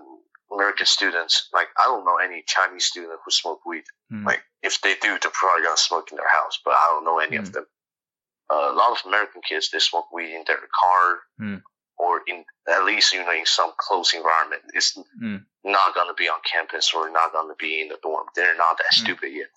American 0.51 0.85
students, 0.85 1.49
like 1.53 1.67
I 1.79 1.83
don't 1.85 2.05
know 2.05 2.17
any 2.17 2.43
Chinese 2.47 2.85
student 2.85 3.19
who 3.23 3.31
smoke 3.31 3.65
weed. 3.65 3.83
Mm. 4.11 4.25
Like 4.25 4.43
if 4.61 4.79
they 4.81 4.95
do, 4.95 5.17
they're 5.19 5.31
probably 5.31 5.63
gonna 5.63 5.77
smoke 5.77 6.09
in 6.11 6.17
their 6.17 6.29
house, 6.29 6.59
but 6.63 6.71
I 6.75 6.85
don't 6.89 7.03
know 7.05 7.19
any 7.19 7.37
Mm. 7.37 7.41
of 7.41 7.51
them. 7.53 7.67
Uh, 8.49 8.69
a 8.71 8.75
lot 8.81 8.91
of 8.97 9.05
American 9.05 9.41
kids 9.41 9.69
they 9.71 9.79
smoke 9.79 10.11
weed 10.11 10.33
in 10.33 10.43
their 10.45 10.61
car 10.81 11.21
Mm. 11.39 11.61
or 11.97 12.21
in 12.27 12.45
at 12.67 12.83
least 12.85 13.11
you 13.13 13.23
know 13.23 13.31
in 13.31 13.45
some 13.45 13.73
close 13.77 14.13
environment. 14.13 14.63
It's 14.73 14.97
Mm. 15.21 15.45
not 15.63 15.93
gonna 15.95 16.13
be 16.13 16.29
on 16.29 16.39
campus 16.41 16.93
or 16.93 17.09
not 17.09 17.33
gonna 17.33 17.55
be 17.55 17.81
in 17.81 17.89
the 17.89 17.97
dorm. 18.01 18.27
They're 18.35 18.55
not 18.55 18.77
that 18.77 18.91
Mm. 18.93 19.01
stupid 19.03 19.31
yet. 19.33 19.49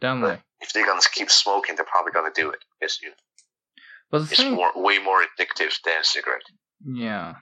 Definitely. 0.00 0.36
But 0.36 0.64
if 0.64 0.72
they're 0.72 0.86
gonna 0.86 1.02
keep 1.12 1.30
smoking, 1.30 1.74
they're 1.76 1.84
probably 1.84 2.12
gonna 2.12 2.30
do 2.32 2.50
it. 2.50 2.64
It's 2.80 3.00
you 3.02 3.10
know, 3.10 3.16
But 4.10 4.18
the 4.20 4.24
it's 4.32 4.36
thing, 4.40 4.54
more 4.54 4.72
way 4.74 4.98
more 4.98 5.22
addictive 5.26 5.78
than 5.82 6.02
cigarette. 6.04 6.42
Yeah. 6.84 7.36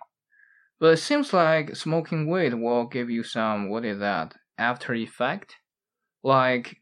But 0.80 0.94
it 0.94 0.98
seems 0.98 1.32
like 1.32 1.76
smoking 1.76 2.28
weed 2.30 2.54
will 2.54 2.86
give 2.86 3.10
you 3.10 3.22
some 3.24 3.70
what 3.70 3.84
is 3.84 3.98
that 4.00 4.36
after 4.58 4.94
effect? 4.94 5.56
Like 6.22 6.78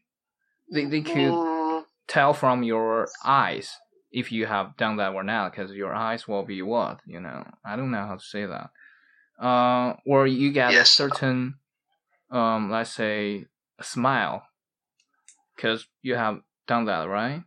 they 0.71 0.85
they 0.85 1.03
could 1.03 1.41
Mm, 1.41 1.85
tell 2.07 2.33
from 2.33 2.63
your 2.63 3.13
eyes 3.23 3.77
if 4.11 4.31
you 4.31 4.45
have 4.47 4.77
done 4.77 4.97
that 4.97 5.13
or 5.13 5.23
not, 5.23 5.51
because 5.51 5.73
your 5.73 5.93
eyes 5.93 6.27
will 6.27 6.43
be 6.45 6.61
what 6.61 7.01
you 7.07 7.19
know. 7.21 7.45
I 7.65 7.75
don't 7.75 7.91
know 7.91 8.05
how 8.07 8.15
to 8.15 8.23
say 8.23 8.45
that. 8.45 8.71
Uh, 9.39 9.95
or 10.07 10.27
you 10.27 10.51
get 10.53 10.77
a 10.77 10.85
certain, 10.85 11.55
um, 12.31 12.71
let's 12.71 12.93
say, 12.93 13.47
a 13.79 13.83
smile, 13.83 14.43
because 15.55 15.87
you 16.01 16.15
have 16.15 16.41
done 16.67 16.85
that, 16.85 17.03
right? 17.09 17.43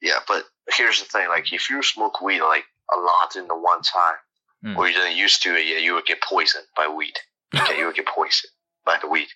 yeah, 0.00 0.18
but 0.26 0.44
here's 0.76 1.00
the 1.00 1.06
thing: 1.06 1.28
like 1.28 1.52
if 1.52 1.70
you 1.70 1.82
smoke 1.82 2.20
weed 2.20 2.40
like 2.40 2.64
a 2.92 2.96
lot 2.96 3.36
in 3.36 3.46
the 3.48 3.56
one 3.56 3.82
time, 3.82 4.16
Mm. 4.64 4.78
or 4.78 4.88
you're 4.88 5.08
used 5.08 5.42
to 5.42 5.54
it, 5.54 5.66
yeah, 5.66 5.76
you 5.76 5.92
would 5.94 6.06
get 6.06 6.22
poisoned 6.22 6.66
by 6.76 6.88
weed. 6.88 7.14
Okay, 7.54 7.78
you 7.78 7.86
would 7.86 7.94
get 7.96 8.06
poisoned 8.06 8.50
by 8.84 8.96
the 9.00 9.06
weed. 9.08 9.28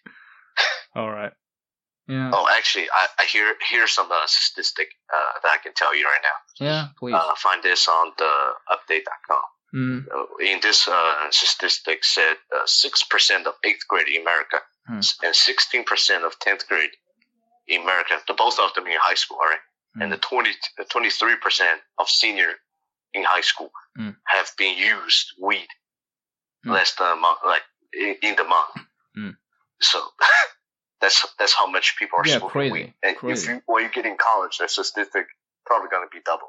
All 0.97 1.11
right. 1.11 1.33
Yeah. 2.09 2.31
Oh, 2.33 2.49
actually, 2.57 2.89
I, 2.91 3.07
I 3.19 3.25
hear 3.27 3.55
here's 3.71 3.93
some 3.93 4.11
uh, 4.11 4.23
statistic 4.27 4.89
uh, 5.15 5.41
that 5.43 5.51
I 5.53 5.59
can 5.63 5.75
tell 5.75 5.95
you 5.95 6.05
right 6.07 6.23
now. 6.23 6.67
Yeah. 6.67 6.87
Please. 6.99 7.15
Uh, 7.15 7.35
find 7.37 7.63
this 7.63 7.87
on 7.87 8.13
the 8.17 8.33
update.com. 8.73 9.43
mm. 9.75 10.07
Uh, 10.11 10.25
in 10.53 10.59
this 10.63 10.89
uh, 10.89 11.31
statistic 11.31 12.03
said 12.05 12.37
uh, 12.57 12.63
six 12.65 13.03
percent 13.05 13.47
of 13.47 13.55
eighth 13.65 13.87
grade 13.89 14.09
in 14.09 14.23
America 14.23 14.59
Hmm. 14.87 15.01
and 15.23 15.37
sixteen 15.37 15.85
percent 15.85 16.25
of 16.25 16.39
tenth 16.39 16.67
grade 16.67 16.91
in 17.67 17.83
America. 17.83 18.15
The 18.27 18.33
both 18.33 18.59
of 18.59 18.73
them 18.73 18.87
in 18.87 18.97
high 18.99 19.13
school, 19.23 19.37
all 19.43 19.47
right, 19.51 19.61
and 20.01 20.11
the 20.11 20.17
Hmm. 20.17 20.85
23 20.91 21.37
percent 21.37 21.83
of 21.99 22.09
senior 22.09 22.55
in 23.15 23.25
high 23.25 23.41
school 23.43 23.71
Hmm. 23.97 24.11
have 24.27 24.51
been 24.57 24.77
used 24.77 25.35
weed 25.41 25.69
Hmm. 26.65 26.73
less 26.73 26.95
than 26.97 27.13
a 27.13 27.17
month, 27.17 27.39
like 27.45 27.63
in, 27.93 28.17
in 28.23 28.37
the 28.37 28.45
month. 28.45 28.71
Hmm. 29.15 29.31
So 29.81 30.01
that's 31.01 31.25
that's 31.39 31.53
how 31.55 31.67
much 31.67 31.97
people 31.99 32.19
are 32.19 32.27
Yeah, 32.27 32.39
smoking 32.39 32.53
crazy, 32.53 32.73
weed. 32.73 32.95
And 33.03 33.17
crazy. 33.17 33.47
if 33.47 33.49
you 33.49 33.63
when 33.67 33.85
you 33.85 33.91
get 33.91 34.07
in 34.07 34.17
college, 34.17 34.59
that 34.59 34.71
statistic 34.71 35.27
probably 35.67 35.89
going 35.89 36.07
to 36.09 36.15
be 36.15 36.23
double. 36.25 36.49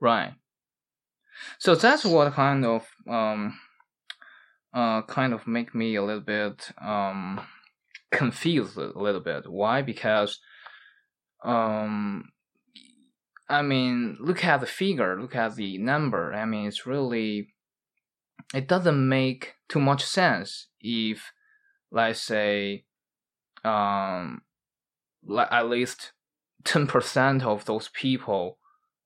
Right. 0.00 0.34
So 1.58 1.74
that's 1.74 2.04
what 2.04 2.32
kind 2.32 2.64
of 2.64 2.86
um 3.08 3.58
uh 4.74 5.02
kind 5.02 5.32
of 5.32 5.46
make 5.46 5.74
me 5.74 5.96
a 5.96 6.02
little 6.02 6.20
bit 6.22 6.70
um 6.80 7.40
confused 8.10 8.76
a 8.76 8.98
little 8.98 9.20
bit. 9.20 9.48
Why? 9.50 9.82
Because 9.82 10.40
um 11.44 12.30
I 13.48 13.62
mean 13.62 14.16
look 14.20 14.44
at 14.44 14.60
the 14.60 14.66
figure, 14.66 15.20
look 15.20 15.34
at 15.36 15.56
the 15.56 15.78
number. 15.78 16.32
I 16.34 16.44
mean 16.44 16.66
it's 16.66 16.86
really 16.86 17.54
it 18.54 18.66
doesn't 18.68 19.08
make 19.08 19.54
too 19.68 19.80
much 19.80 20.04
sense 20.04 20.68
if 20.80 21.32
let's 21.90 22.20
say 22.20 22.84
um 23.64 24.42
at 25.50 25.68
least 25.68 26.12
ten 26.64 26.86
percent 26.86 27.42
of 27.42 27.64
those 27.64 27.88
people 27.88 28.58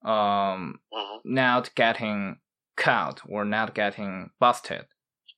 um 0.04 0.80
hmm 0.92 1.18
not 1.24 1.72
getting 1.76 2.36
caught 2.76 3.20
or 3.28 3.44
not 3.44 3.74
getting 3.76 4.30
busted. 4.40 4.86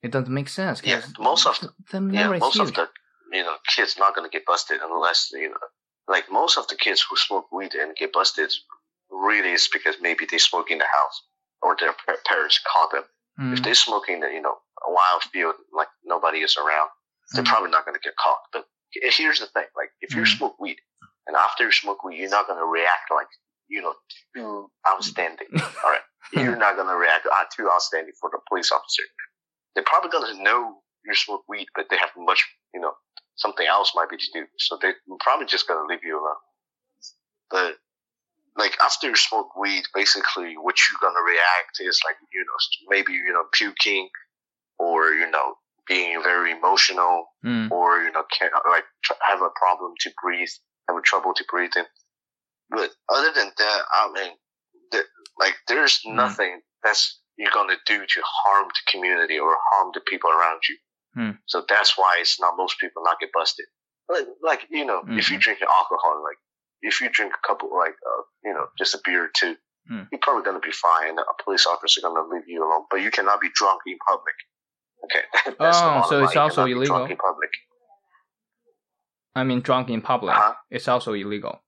It 0.03 0.11
doesn't 0.11 0.33
make 0.33 0.49
sense. 0.49 0.81
Yeah, 0.85 1.03
most 1.19 1.47
of 1.47 1.59
the, 1.61 1.73
the 1.91 2.15
Yeah, 2.15 2.29
most 2.29 2.55
huge. 2.57 2.69
of 2.69 2.75
the 2.75 2.89
you 3.33 3.43
know 3.43 3.57
kids 3.75 3.97
not 3.99 4.15
going 4.15 4.29
to 4.29 4.33
get 4.33 4.47
busted 4.47 4.81
unless 4.83 5.31
you 5.33 5.51
know, 5.51 5.57
like 6.09 6.31
most 6.31 6.57
of 6.57 6.69
the 6.69 6.77
kids 6.77 7.05
who 7.09 7.17
smoke 7.17 7.51
weed 7.53 7.75
and 7.75 7.95
get 7.97 8.13
busted 8.13 8.51
really 9.15 9.53
is 9.53 9.69
because 9.73 9.97
maybe 10.01 10.27
they 10.31 10.39
smoke 10.39 10.71
in 10.71 10.79
the 10.79 10.87
house 10.93 11.23
or 11.63 11.77
their 11.81 11.95
parents 12.27 12.61
caught 12.73 12.93
them. 12.93 13.05
If 13.53 13.61
Mm, 13.61 13.65
they 13.65 13.75
smoke 13.75 14.09
in 14.09 14.21
the 14.21 14.29
you 14.29 14.43
know 14.43 14.57
a 14.87 14.93
wild 14.93 15.23
field 15.33 15.55
like 15.75 15.89
nobody 16.05 16.41
is 16.41 16.57
around, 16.57 16.91
they're 17.35 17.45
mm, 17.45 17.49
probably 17.49 17.71
not 17.71 17.85
going 17.87 17.95
to 17.97 18.01
get 18.03 18.17
caught. 18.17 18.41
But 18.53 18.67
here's 18.93 19.41
the 19.41 19.47
thing: 19.47 19.67
like 19.77 19.91
if 20.01 20.15
you 20.17 20.23
Mm. 20.23 20.37
smoke 20.39 20.61
weed 20.61 20.79
and 21.27 21.37
after 21.37 21.65
you 21.65 21.73
smoke 21.73 22.05
weed, 22.05 22.19
you're 22.19 22.31
not 22.31 22.47
going 22.47 22.59
to 22.59 22.67
react 22.67 23.11
like 23.15 23.29
you 23.69 23.83
know 23.83 23.95
too 24.35 24.71
outstanding. 24.89 25.49
All 25.85 25.91
right, 25.91 26.03
you're 26.33 26.57
not 26.57 26.77
going 26.77 26.89
to 26.89 26.97
react 26.97 27.27
uh, 27.27 27.45
too 27.57 27.69
outstanding 27.73 28.15
for 28.21 28.31
the 28.33 28.41
police 28.49 28.73
officer. 28.73 29.03
They're 29.75 29.85
probably 29.85 30.11
going 30.11 30.37
to 30.37 30.43
know 30.43 30.83
you 31.07 31.15
smoke 31.15 31.45
weed, 31.49 31.69
but 31.75 31.87
they 31.91 31.97
have 31.99 32.11
much 32.17 32.45
you 32.75 32.81
know 32.81 32.93
something 33.37 33.67
else 33.67 33.93
might 33.95 34.11
be 34.11 34.17
to 34.17 34.31
do, 34.35 34.47
so 34.59 34.79
they're 34.81 34.97
probably 35.21 35.47
just 35.47 35.69
going 35.69 35.81
to 35.81 35.87
leave 35.93 36.05
you 36.05 36.19
alone. 36.21 36.43
But 37.51 37.77
like 38.57 38.77
after 38.83 39.09
you 39.09 39.17
smoke 39.17 39.57
weed, 39.57 39.85
basically 39.95 40.55
what 40.57 40.77
you're 40.79 41.01
gonna 41.11 41.23
react 41.25 41.81
is 41.81 42.01
like 42.05 42.17
you 42.33 42.41
know 42.45 42.89
maybe 42.89 43.13
you 43.13 43.33
know 43.33 43.45
puking, 43.53 44.09
or 44.79 45.11
you 45.13 45.29
know 45.31 45.55
being 45.89 46.23
very 46.23 46.53
emotional, 46.53 47.27
mm, 47.45 47.71
or 47.71 48.03
you 48.03 48.13
know 48.13 48.25
can 48.39 48.51
like 48.71 48.85
tr- 49.05 49.13
have 49.23 49.43
a 49.43 49.51
problem 49.57 49.93
to 50.01 50.11
breathe, 50.23 50.49
have 50.89 50.97
a 50.97 51.03
trouble 51.03 51.35
to 51.35 51.45
breathe 51.51 51.73
in. 51.77 51.85
But 52.71 52.91
other 53.09 53.33
than 53.35 53.51
that, 53.59 53.81
I 53.93 54.11
mean, 54.13 54.33
like 55.39 55.55
there's 55.69 56.01
Mm. 56.07 56.15
nothing 56.15 56.61
that's 56.83 57.21
you're 57.37 57.51
gonna 57.51 57.77
do 57.87 58.07
to 58.07 58.23
harm 58.25 58.69
the 58.69 58.93
community 58.93 59.39
or 59.39 59.57
harm 59.73 59.91
the 59.95 60.01
people 60.01 60.31
around 60.31 60.61
you. 60.69 60.79
Mm. 61.17 61.39
So 61.47 61.65
that's 61.69 61.99
why 61.99 62.19
it's 62.21 62.39
not 62.41 62.57
most 62.57 62.79
people 62.79 63.03
not 63.05 63.19
get 63.21 63.31
busted. 63.33 63.67
Like, 64.09 64.27
like 64.43 64.67
you 64.71 64.85
know, 64.85 65.03
if 65.09 65.31
you 65.31 65.39
Mhm. 65.39 65.43
drink 65.43 65.63
alcohol, 65.63 66.23
like 66.23 66.39
if 66.91 67.01
you 67.01 67.09
drink 67.11 67.33
a 67.35 67.47
couple, 67.47 67.69
like 67.77 67.97
uh, 68.11 68.23
you 68.45 68.53
know, 68.55 68.67
just 68.79 68.95
a 68.95 68.99
beer 69.05 69.25
or 69.27 69.31
two, 69.41 69.57
Mm. 69.93 70.09
you're 70.11 70.19
probably 70.27 70.43
gonna 70.45 70.61
be 70.61 70.73
fine. 70.73 71.19
A 71.19 71.43
police 71.45 71.67
officer 71.67 72.01
gonna 72.01 72.23
leave 72.33 72.49
you 72.49 72.65
alone, 72.67 72.85
but 72.91 73.03
you 73.05 73.11
cannot 73.11 73.39
be 73.41 73.51
drunk 73.55 73.81
in 73.87 73.99
public. 74.09 74.37
Okay. 75.05 75.25
Oh, 75.61 76.07
so 76.09 76.25
it's 76.25 76.37
also 76.37 76.63
illegal? 76.65 76.97
Drunk 76.97 77.11
in 77.11 77.17
public. 77.19 77.51
I 79.35 79.45
mean, 79.45 79.61
drunk 79.61 79.91
in 79.91 80.01
public. 80.01 80.35
Uh-huh. 80.35 80.55
It's 80.71 80.89
also 80.89 81.13
illegal. 81.13 81.61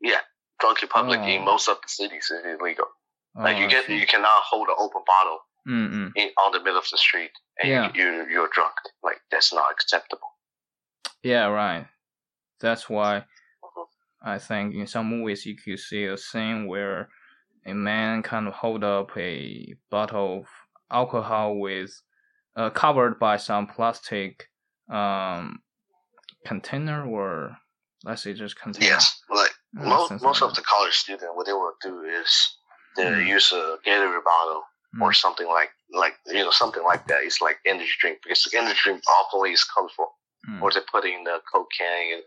Yeah, 0.00 0.20
drunk 0.60 0.82
in 0.82 0.88
public 0.88 1.20
Oh. 1.20 1.26
in 1.26 1.44
most 1.44 1.68
of 1.68 1.78
the 1.82 1.88
cities 1.88 2.30
is 2.30 2.44
illegal. 2.44 2.86
Oh, 3.36 3.42
Like 3.42 3.58
you 3.58 3.68
get, 3.68 3.88
you 3.88 4.06
cannot 4.06 4.42
hold 4.50 4.68
an 4.68 4.76
open 4.78 5.02
bottle 5.06 5.38
in 5.66 6.12
on 6.38 6.52
the 6.52 6.60
middle 6.60 6.78
of 6.78 6.86
the 6.92 6.98
street 6.98 7.32
and 7.58 7.68
Yeah. 7.68 7.90
you, 7.94 8.02
you 8.04 8.26
you're 8.30 8.48
drunk. 8.48 8.74
Like 9.02 9.18
that's 9.30 9.52
not 9.52 9.72
acceptable. 9.72 10.28
Yeah, 11.22 11.46
right. 11.46 11.86
That's 12.60 12.88
why. 12.88 13.24
I 14.24 14.38
think 14.38 14.74
in 14.74 14.86
some 14.86 15.08
movies 15.08 15.46
you 15.46 15.56
could 15.56 15.78
see 15.78 16.04
a 16.06 16.16
scene 16.16 16.66
where 16.66 17.10
a 17.66 17.74
man 17.74 18.22
kind 18.22 18.48
of 18.48 18.54
hold 18.54 18.84
up 18.84 19.16
a 19.16 19.74
bottle 19.90 20.40
of 20.40 20.48
alcohol 20.90 21.58
with 21.58 21.92
uh, 22.56 22.70
covered 22.70 23.18
by 23.18 23.36
some 23.36 23.66
plastic 23.66 24.48
um 24.90 25.60
container 26.46 27.06
or 27.06 27.56
let's 28.04 28.22
say 28.22 28.34
just 28.34 28.56
container. 28.60 28.86
Yes, 28.86 29.20
like 29.30 29.52
Uh, 29.78 29.86
most 29.88 30.10
most 30.22 30.42
like 30.42 30.50
of 30.50 30.56
the 30.56 30.62
college 30.62 30.94
students, 30.94 31.26
what 31.34 31.46
they 31.46 31.52
will 31.52 31.74
do 31.82 32.02
is 32.04 32.30
they 32.96 33.04
Mm. 33.04 33.26
use 33.26 33.52
a 33.52 33.78
Gatorade 33.86 34.24
bottle 34.24 34.62
or 35.00 35.10
Mm. 35.10 35.14
something 35.14 35.48
like 35.48 35.70
like 35.90 36.14
you 36.26 36.44
know 36.44 36.50
something 36.52 36.84
like 36.84 37.06
that. 37.08 37.24
It's 37.24 37.40
like 37.40 37.58
energy 37.66 37.90
drink 38.00 38.18
because 38.22 38.42
the 38.44 38.58
energy 38.58 38.78
drink 38.84 39.02
often 39.18 39.50
is 39.50 39.64
colorful, 39.64 40.10
Mm. 40.48 40.62
or 40.62 40.70
they 40.70 40.80
put 40.92 41.04
in 41.04 41.24
the 41.24 41.40
can 41.78 42.22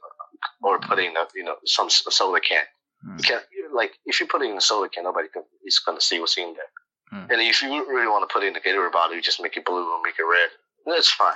or 0.64 0.80
put 0.80 1.00
in 1.00 1.16
a 1.18 1.26
you 1.36 1.44
know 1.44 1.56
some 1.66 1.88
s- 1.88 2.04
soda 2.10 2.40
can. 2.40 2.64
Mm. 3.08 3.18
You 3.20 3.24
can 3.24 3.40
you- 3.52 3.76
like 3.76 3.94
if 4.06 4.20
you 4.20 4.28
put 4.28 4.42
it 4.42 4.50
in 4.50 4.58
a 4.58 4.62
soda 4.62 4.90
can, 4.90 5.04
nobody 5.04 5.28
can, 5.34 5.44
is 5.66 5.80
going 5.80 5.98
to 5.98 6.04
see 6.04 6.20
what's 6.20 6.38
in 6.38 6.54
there. 6.56 6.72
Mm. 7.14 7.32
And 7.32 7.42
if 7.42 7.62
you 7.62 7.70
really 7.88 8.08
want 8.08 8.28
to 8.28 8.32
put 8.34 8.44
it 8.44 8.48
in 8.48 8.54
the 8.54 8.60
Gatorade 8.60 8.92
bottle, 8.92 9.16
you 9.16 9.22
just 9.22 9.42
make 9.42 9.56
it 9.58 9.66
blue 9.66 9.88
or 9.94 10.02
make 10.04 10.16
it 10.20 10.24
red. 10.24 10.50
That's 10.86 11.10
fine. 11.12 11.36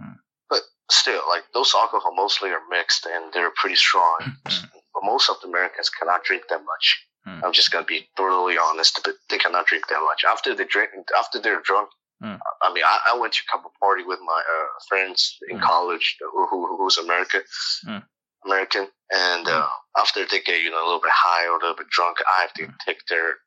Mm. 0.00 0.16
But 0.50 0.62
still, 0.90 1.22
like 1.28 1.44
those 1.54 1.72
alcohol 1.74 2.14
mostly 2.14 2.50
are 2.50 2.62
mixed 2.70 3.06
and 3.06 3.32
they're 3.32 3.52
pretty 3.60 3.76
strong. 3.76 4.18
Mm. 4.46 4.64
But 4.94 5.04
most 5.04 5.28
of 5.30 5.36
the 5.42 5.48
Americans 5.48 5.88
cannot 5.90 6.24
drink 6.24 6.44
that 6.50 6.62
much. 6.64 6.86
Mm. 7.28 7.44
I'm 7.44 7.52
just 7.52 7.70
gonna 7.70 7.84
be 7.84 8.08
brutally 8.16 8.56
honest, 8.58 8.98
but 9.04 9.14
they 9.30 9.38
cannot 9.38 9.66
drink 9.66 9.84
that 9.88 10.00
much. 10.00 10.24
After 10.26 10.54
they 10.54 10.64
drink, 10.64 10.90
after 11.18 11.38
they're 11.40 11.60
drunk, 11.62 11.90
Mm. 12.20 12.36
I 12.62 12.72
mean, 12.72 12.82
I, 12.84 12.98
I 13.12 13.16
went 13.16 13.32
to 13.34 13.42
a 13.46 13.50
couple 13.52 13.70
party 13.78 14.02
with 14.02 14.18
my 14.26 14.42
uh, 14.54 14.66
friends 14.88 15.38
in 15.50 15.58
Mm. 15.58 15.62
college 15.62 16.16
who, 16.32 16.46
who 16.50 16.76
who's 16.76 16.98
American, 16.98 17.42
Mm. 17.86 18.02
American, 18.44 18.88
and 19.10 19.46
Mm. 19.46 19.62
uh, 19.62 19.68
after 19.98 20.24
they 20.26 20.40
get 20.40 20.60
you 20.62 20.70
know 20.70 20.82
a 20.82 20.86
little 20.86 21.00
bit 21.00 21.12
high 21.14 21.46
or 21.46 21.56
a 21.56 21.60
little 21.60 21.76
bit 21.76 21.88
drunk, 21.90 22.18
I 22.26 22.42
have 22.42 22.52
to 22.54 22.66
Mm. 22.66 22.74
take 22.86 23.04
their, 23.06 23.38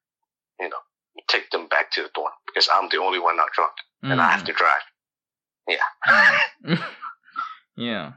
you 0.60 0.70
know, 0.70 0.82
take 1.28 1.50
them 1.52 1.68
back 1.68 1.92
to 1.92 2.04
the 2.04 2.10
dorm 2.14 2.34
because 2.46 2.68
I'm 2.72 2.90
the 2.90 2.98
only 2.98 3.20
one 3.20 3.38
not 3.38 3.52
drunk, 3.54 3.74
and 4.04 4.20
I 4.22 4.30
have 4.32 4.44
to 4.46 4.54
drive. 4.54 4.82
Mm. 6.66 6.84
yeah. 7.76 8.14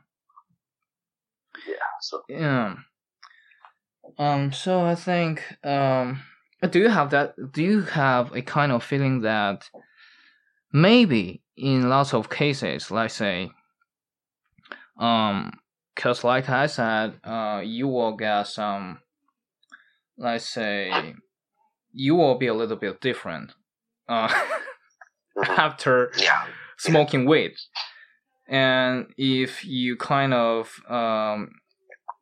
Yeah, 1.66 1.88
so 2.00 2.22
Yeah. 2.28 2.76
Um. 4.18 4.52
So 4.52 4.80
I 4.84 4.94
think 4.94 5.42
um 5.64 6.22
Do 6.70 6.78
you 6.78 6.88
have 6.88 7.10
that? 7.10 7.34
Do 7.52 7.62
you 7.62 7.82
have 7.82 8.34
a 8.34 8.42
kind 8.42 8.72
of 8.72 8.82
feeling 8.82 9.20
that 9.20 9.68
maybe 10.72 11.42
in 11.56 11.88
lots 11.88 12.14
of 12.14 12.28
cases, 12.30 12.90
let's 12.90 13.14
say, 13.14 13.50
um, 14.98 15.52
because 15.94 16.24
like 16.24 16.48
I 16.48 16.66
said, 16.66 17.20
uh, 17.24 17.60
you 17.64 17.88
will 17.88 18.16
get 18.16 18.44
some, 18.48 18.98
let's 20.18 20.48
say, 20.48 21.14
you 21.92 22.14
will 22.14 22.36
be 22.36 22.46
a 22.48 22.54
little 22.54 22.76
bit 22.76 23.00
different, 23.00 23.52
uh, 24.08 24.28
Mhm. 25.36 25.58
after 25.58 26.12
Yeah. 26.16 26.46
smoking 26.78 27.24
weed, 27.26 27.54
and 28.46 29.12
if 29.16 29.64
you 29.64 29.96
kind 29.96 30.32
of, 30.34 30.70
um, 30.88 31.50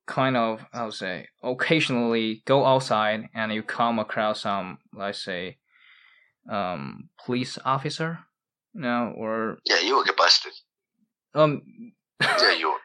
kind 0.06 0.37
of, 0.37 0.64
I 0.72 0.85
would 0.85 0.94
say, 0.94 1.28
occasionally 1.42 2.42
go 2.46 2.64
outside 2.66 3.28
and 3.35 3.52
you 3.52 3.62
come 3.62 3.98
across 3.98 4.40
some, 4.42 4.78
let's 4.94 5.22
say, 5.22 5.58
um, 6.50 7.08
police 7.24 7.58
officer, 7.64 8.18
you 8.74 8.80
know, 8.80 9.12
or 9.16 9.58
Yeah, 9.64 9.80
you 9.80 9.94
will 9.94 10.04
get 10.04 10.16
busted. 10.16 10.52
um, 11.35 11.62
Yeah, 12.20 12.52
you 12.52 12.68
will. 12.68 12.78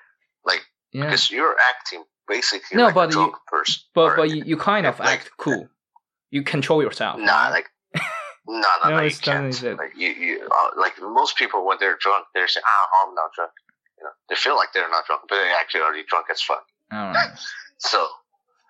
Yeah, 0.94 1.06
because 1.06 1.30
you're 1.32 1.56
acting 1.60 2.04
basically 2.28 2.78
No, 2.78 2.86
like 2.86 2.96
but 2.96 3.16
a 3.16 3.20
you- 3.20 3.34
person. 3.48 3.82
but 3.94 4.16
but 4.16 4.30
you, 4.30 4.44
you 4.46 4.58
kind 4.58 4.86
of 4.86 5.00
like- 5.00 5.10
act 5.10 5.32
cool. 5.38 5.68
You 6.32 6.44
control 6.44 6.82
yourself. 6.84 7.20
Nah, 7.20 7.50
like, 7.50 7.68
no, 8.48 8.68
no, 8.84 8.90
No, 8.90 9.02
you 9.02 9.12
can't. 9.12 9.54
Like, 9.78 9.94
you, 9.96 10.10
you, 10.10 10.48
uh, 10.52 10.70
like 10.78 10.94
most 11.02 11.38
people 11.38 11.66
when 11.66 11.78
they're 11.80 11.98
drunk, 12.02 12.26
they're 12.34 12.48
saying, 12.50 12.64
"Ah, 12.68 12.88
I'm 13.08 13.16
not 13.16 13.32
drunk." 13.34 13.52
You 13.98 14.04
know, 14.04 14.12
they 14.30 14.36
feel 14.36 14.56
like 14.58 14.70
they're 14.74 14.90
not 14.90 15.06
drunk, 15.06 15.22
but 15.30 15.36
they're 15.36 15.56
actually 15.56 15.82
already 15.82 16.04
drunk 16.08 16.28
as 16.32 16.42
fuck. 16.42 16.66
Right. 16.92 17.30
So, 17.80 18.08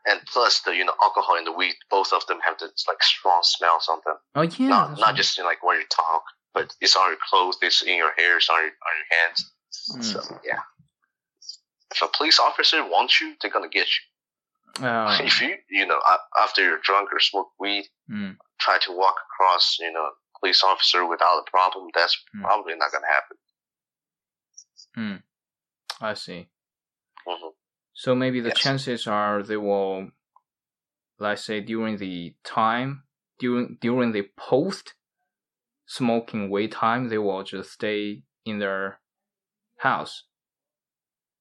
and 0.05 0.19
plus 0.33 0.59
the 0.61 0.75
you 0.75 0.83
know 0.83 0.93
alcohol 1.01 1.37
and 1.37 1.47
the 1.47 1.51
weed, 1.53 1.75
both 1.89 2.11
of 2.11 2.27
them 2.27 2.39
have 2.45 2.59
this 2.59 2.83
like 2.89 3.01
strong 3.01 3.39
smells 3.43 3.87
on 3.89 3.99
them. 4.05 4.17
Oh 4.35 4.41
yeah. 4.41 4.67
not 4.67 4.91
not 4.99 5.01
right. 5.07 5.15
just 5.15 5.39
in, 5.39 5.45
like 5.45 5.63
when 5.63 5.77
you 5.77 5.85
talk, 5.89 6.23
but 6.53 6.75
it's 6.81 6.95
on 6.97 7.07
your 7.09 7.17
clothes, 7.29 7.57
it's 7.61 7.81
in 7.81 7.95
your 7.97 8.11
hair, 8.17 8.35
it's 8.37 8.49
on 8.49 8.57
your 8.59 8.65
on 8.87 8.93
your 8.99 9.09
hands. 9.17 9.51
Mm. 9.95 10.03
So 10.03 10.39
yeah. 10.45 10.59
If 11.97 12.07
a 12.07 12.11
police 12.15 12.39
officer 12.39 12.83
wants 12.87 13.19
you, 13.19 13.35
they're 13.41 13.51
gonna 13.51 13.69
get 13.69 13.87
you. 13.87 14.85
Oh, 14.85 15.17
If 15.29 15.41
you 15.41 15.55
you 15.69 15.85
know 15.87 15.99
after 16.37 16.63
you're 16.63 16.79
drunk 16.83 17.09
or 17.11 17.19
smoke 17.19 17.49
weed, 17.59 17.85
mm, 18.09 18.37
try 18.59 18.77
to 18.79 18.91
walk 18.91 19.15
across 19.27 19.77
you 19.79 19.91
know 19.91 20.11
police 20.39 20.63
officer 20.63 21.05
without 21.07 21.39
a 21.39 21.49
problem, 21.49 21.89
that's 21.93 22.15
Mm. 22.35 22.41
probably 22.43 22.75
not 22.75 22.91
gonna 22.91 23.07
happen. 23.07 23.37
mm. 24.97 25.23
I 26.01 26.13
see. 26.13 26.49
hmm 27.25 27.49
So 27.93 28.13
maybe 28.13 28.41
the 28.41 28.49
Yes. 28.49 28.59
chances 28.59 29.07
are 29.07 29.41
they 29.41 29.57
will, 29.57 30.11
let's 31.19 31.43
say, 31.43 31.61
during 31.61 31.97
the 31.97 32.35
time 32.43 33.03
during 33.39 33.77
during 33.81 34.11
the 34.11 34.23
post 34.37 34.95
smoking 35.87 36.49
weed 36.51 36.71
time, 36.71 37.09
they 37.09 37.17
will 37.17 37.43
just 37.43 37.71
stay 37.71 38.23
in 38.45 38.59
their 38.59 38.99
house, 39.79 40.23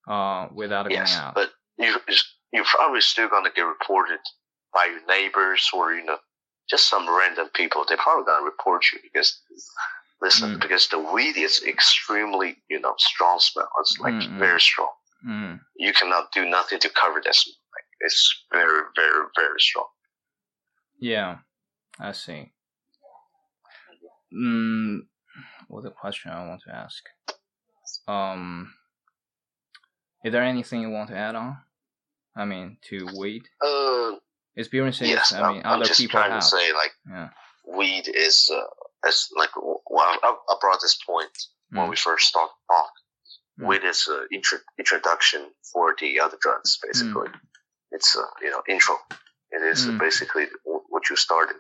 uh, 0.07 0.49
without 0.55 0.85
going 0.85 0.95
Yes, 0.97 1.14
out. 1.16 1.35
but 1.35 1.51
you 1.79 1.95
you're 2.53 2.64
probably 2.64 3.01
still 3.01 3.29
gonna 3.29 3.51
get 3.55 3.62
reported 3.62 4.21
by 4.73 4.87
your 4.87 5.05
neighbors 5.07 5.69
or 5.75 5.92
you 5.95 6.05
know 6.05 6.19
just 6.71 6.88
some 6.88 7.09
random 7.09 7.49
people. 7.55 7.85
They're 7.87 7.97
probably 7.97 8.25
gonna 8.25 8.45
report 8.45 8.85
you 8.92 8.99
because 9.03 9.40
listen 10.23 10.57
Mm. 10.57 10.61
because 10.61 10.88
the 10.88 10.99
weed 10.99 11.37
is 11.37 11.62
extremely 11.64 12.57
you 12.71 12.81
know 12.81 12.95
strong 12.99 13.38
smell. 13.40 13.69
It's 13.81 13.99
like 14.01 14.14
Mm, 14.14 14.29
mm. 14.31 14.38
very 14.38 14.61
strong. 14.61 14.92
Mm, 15.27 15.61
You 15.77 15.92
cannot 15.92 16.33
do 16.33 16.45
nothing 16.47 16.79
to 16.81 16.88
cover 16.90 17.21
that 17.25 17.35
smell. 17.35 17.55
Like, 17.75 17.85
it's 18.01 18.45
very 18.53 18.83
very 18.95 19.25
very 19.37 19.61
strong. 19.61 19.88
yeah, 21.01 21.38
I 22.01 22.12
see. 22.12 22.53
Mm, 24.33 25.01
what's 25.69 25.85
the 25.85 25.90
question 25.90 26.31
I 26.31 26.47
want 26.49 26.62
to 26.66 26.75
ask? 26.75 27.03
Um, 28.09 28.73
is 30.27 30.33
there 30.33 30.43
anything 30.55 30.81
you 30.83 30.91
want 30.91 31.09
to 31.11 31.17
add 31.17 31.35
on? 31.37 31.51
I 32.37 32.45
mean, 32.45 32.77
to 32.89 32.97
weed 33.19 33.45
Uh, 33.62 34.12
experiences. 34.62 35.09
yes, 35.09 35.33
I 35.33 35.41
I'm, 35.43 35.53
mean, 35.55 35.62
I'm 35.65 35.75
other 35.77 35.87
just 35.91 36.01
people 36.01 36.19
trying 36.21 36.33
have. 36.33 36.43
to 36.43 36.47
say 36.57 36.67
like 36.83 36.93
yeah. 37.15 37.29
weed 37.79 38.07
is 38.27 38.37
uh, 38.59 39.09
as 39.09 39.17
like 39.41 39.51
well 39.95 40.11
I, 40.29 40.31
I 40.51 40.55
brought 40.61 40.81
this 40.83 40.99
point 41.11 41.35
when 41.71 41.87
Mm. 41.87 41.91
we 41.91 41.97
first 41.97 42.25
started 42.33 42.55
talk. 42.71 42.93
Mm. 43.61 43.67
Weed 43.69 43.85
is 43.93 44.01
an 44.15 44.23
intro, 44.37 44.59
introduction 44.83 45.41
for 45.73 45.95
the 46.01 46.21
other 46.25 46.39
drugs, 46.45 46.71
basically. 46.87 47.29
It's 47.97 48.11
a 48.23 48.25
you 48.45 48.51
know 48.53 48.62
intro. 48.75 48.97
It 49.57 49.62
is 49.73 49.81
Mm. 49.87 49.99
basically 50.07 50.47
what 50.93 51.05
you 51.11 51.17
started. 51.17 51.57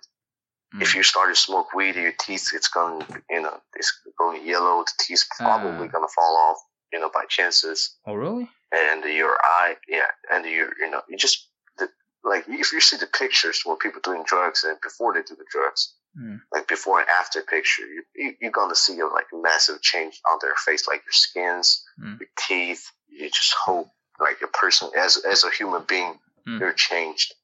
If 0.84 0.88
Mm. 0.92 0.96
you 0.96 1.02
start 1.12 1.28
to 1.32 1.36
smoke 1.48 1.68
weed, 1.76 1.94
your 1.96 2.16
teeth 2.24 2.46
it's 2.58 2.68
going 2.78 2.98
you 3.34 3.40
know 3.44 3.56
it's 3.78 3.90
going 4.20 4.38
yellow. 4.52 4.76
The 4.88 4.92
teeth 5.04 5.24
probably 5.38 5.86
Ah. 5.88 5.92
gonna 5.94 6.14
fall 6.18 6.34
off 6.46 6.58
you 6.92 7.00
know 7.00 7.10
by 7.12 7.24
chances, 7.28 7.96
Oh, 8.06 8.14
really? 8.14 8.48
and 8.72 9.04
your 9.04 9.36
eye 9.42 9.76
yeah, 9.88 10.06
and 10.32 10.44
you 10.44 10.70
you 10.80 10.90
know 10.90 11.02
you 11.08 11.16
just 11.16 11.48
the, 11.78 11.88
like 12.24 12.44
if 12.48 12.72
you 12.72 12.80
see 12.80 12.96
the 12.96 13.06
pictures 13.06 13.62
where 13.64 13.76
people 13.76 14.00
doing 14.02 14.24
drugs 14.26 14.64
and 14.64 14.78
before 14.82 15.12
they 15.14 15.22
do 15.22 15.36
the 15.36 15.44
drugs, 15.50 15.94
Mm. 16.18 16.40
like 16.50 16.66
before 16.66 17.00
and 17.00 17.08
after 17.10 17.42
picture, 17.42 17.82
you, 17.86 18.02
you 18.14 18.32
you're 18.40 18.50
gonna 18.50 18.74
see 18.74 18.98
a 19.00 19.06
like 19.06 19.26
massive 19.34 19.82
change 19.82 20.18
on 20.30 20.38
their 20.40 20.54
face, 20.64 20.88
like 20.88 21.02
your 21.04 21.12
skins, 21.12 21.84
Mm. 22.00 22.18
your 22.20 22.28
teeth. 22.46 22.90
You 23.08 23.28
just 23.28 23.54
hope 23.54 23.88
like 24.18 24.40
a 24.42 24.46
person 24.48 24.88
as 24.96 25.18
as 25.18 25.44
a 25.44 25.50
human 25.50 25.82
being, 25.88 26.18
Mm. 26.48 26.60
you're 26.60 26.72
changed. 26.72 27.34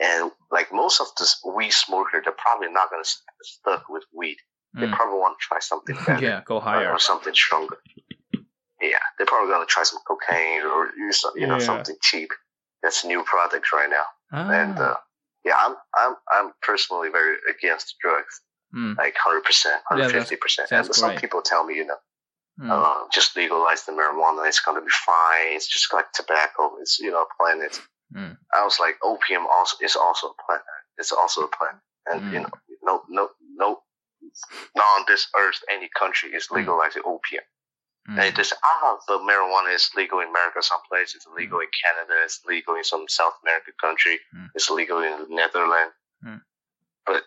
And 0.00 0.30
like 0.50 0.72
most 0.72 1.00
of 1.00 1.06
the 1.18 1.26
weed 1.56 1.72
smoker, 1.72 2.20
they're 2.22 2.32
probably 2.46 2.68
not 2.68 2.90
gonna 2.90 3.04
st- 3.04 3.22
stuck 3.42 3.88
with 3.88 4.04
weed. 4.12 4.38
They 4.74 4.86
Mm. 4.86 4.96
probably 4.96 5.18
want 5.20 5.38
to 5.38 5.42
try 5.48 5.60
something 5.60 5.96
better 6.06 6.22
yeah, 6.26 6.42
go 6.44 6.58
higher. 6.60 6.90
or 6.92 6.98
something 6.98 7.32
stronger. 7.34 7.78
They're 9.16 9.26
probably 9.26 9.52
gonna 9.52 9.66
try 9.66 9.82
some 9.84 10.00
cocaine 10.06 10.62
or 10.62 10.90
use 10.96 11.20
some- 11.20 11.36
you 11.36 11.46
know 11.46 11.58
Yeah. 11.58 11.66
something 11.70 11.96
cheap. 12.02 12.30
That's 12.82 13.04
new 13.04 13.22
product 13.24 13.72
right 13.72 13.90
now. 13.90 14.06
And 14.32 14.78
Ah. 14.78 14.82
uh, 14.92 14.96
yeah, 15.44 15.56
I'm 15.64 15.74
I'm 15.94 16.16
I'm 16.30 16.54
personally 16.62 17.08
very 17.10 17.36
against 17.48 17.96
drugs 18.00 18.40
Mm. 18.74 18.96
like 18.98 19.14
100%, 19.16 19.82
150%. 19.90 20.68
that's 20.68 20.88
and 20.88 20.94
some 20.94 21.10
great. 21.10 21.20
people 21.20 21.40
tell 21.40 21.62
me, 21.64 21.74
you 21.76 21.84
know, 21.84 21.98
Mm. 22.60 22.70
uh, 22.72 23.06
just 23.12 23.36
legalize 23.36 23.84
the 23.84 23.92
marijuana, 23.92 24.46
it's 24.48 24.60
going 24.60 24.76
to 24.76 24.84
be 24.84 24.90
fine. 25.04 25.52
It's 25.56 25.68
just 25.68 25.92
like 25.92 26.10
tobacco. 26.12 26.76
It's, 26.80 26.98
you 26.98 27.10
know, 27.12 27.22
a 27.22 27.34
planet. 27.38 27.80
Mm. 28.14 28.36
I 28.52 28.64
was 28.64 28.80
like, 28.80 28.96
opium 29.02 29.46
also 29.46 29.76
is 29.80 29.94
also 29.94 30.30
a 30.30 30.42
plant. 30.42 30.62
It's 30.98 31.12
also 31.12 31.42
a 31.44 31.48
plant. 31.48 31.78
And, 32.06 32.32
you 32.32 32.40
Mm. 32.40 32.42
know, 32.42 32.52
no, 32.82 33.04
no, 33.08 33.30
no, 33.56 33.82
not 34.74 34.86
on 34.98 35.04
this 35.06 35.28
earth, 35.36 35.62
any 35.70 35.88
country 35.90 36.34
is 36.34 36.50
legalizing 36.50 37.02
opium. 37.04 37.44
Mm. 38.08 38.18
And 38.22 38.36
they 38.36 38.42
say, 38.42 38.56
ah, 38.64 38.96
the 39.08 39.18
marijuana 39.18 39.74
is 39.74 39.90
legal 39.96 40.20
in 40.20 40.28
America 40.28 40.62
someplace. 40.62 41.14
It's 41.14 41.26
legal 41.36 41.60
in 41.60 41.66
Canada. 41.82 42.14
It's 42.24 42.40
legal 42.46 42.74
in 42.76 42.84
some 42.84 43.06
South 43.08 43.34
American 43.42 43.74
country. 43.80 44.20
Mm. 44.34 44.50
It's 44.54 44.70
legal 44.70 45.02
in 45.02 45.10
the 45.22 45.26
Netherlands. 45.28 45.94
Mm. 46.24 46.40
But 47.04 47.22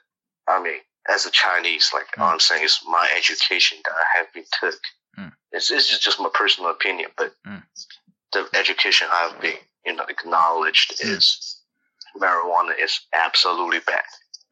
I 0.48 0.62
mean, 0.62 0.80
as 1.10 1.26
a 1.26 1.32
Chinese, 1.32 1.92
like 1.94 2.08
Mm. 2.16 2.22
all 2.24 2.32
I'm 2.32 2.40
saying 2.40 2.64
is 2.64 2.80
my 2.88 3.10
education 3.18 3.78
that 3.86 3.94
I 3.94 4.18
have 4.18 4.34
been 4.34 4.46
took. 4.60 4.80
Mm. 5.18 5.34
It's 5.52 5.68
this 5.68 5.92
is 5.92 6.00
just 6.00 6.20
my 6.20 6.30
personal 6.34 6.72
opinion, 6.72 7.12
but 7.18 7.34
Mm. 7.46 7.64
the 8.34 8.48
education 8.54 9.08
I've 9.12 9.40
been, 9.42 9.58
you 9.86 9.94
know, 9.94 10.06
acknowledged 10.06 10.98
Mm. 11.00 11.18
is 11.18 11.62
marijuana 12.16 12.74
is 12.80 13.00
absolutely 13.14 13.80
bad. 13.80 14.04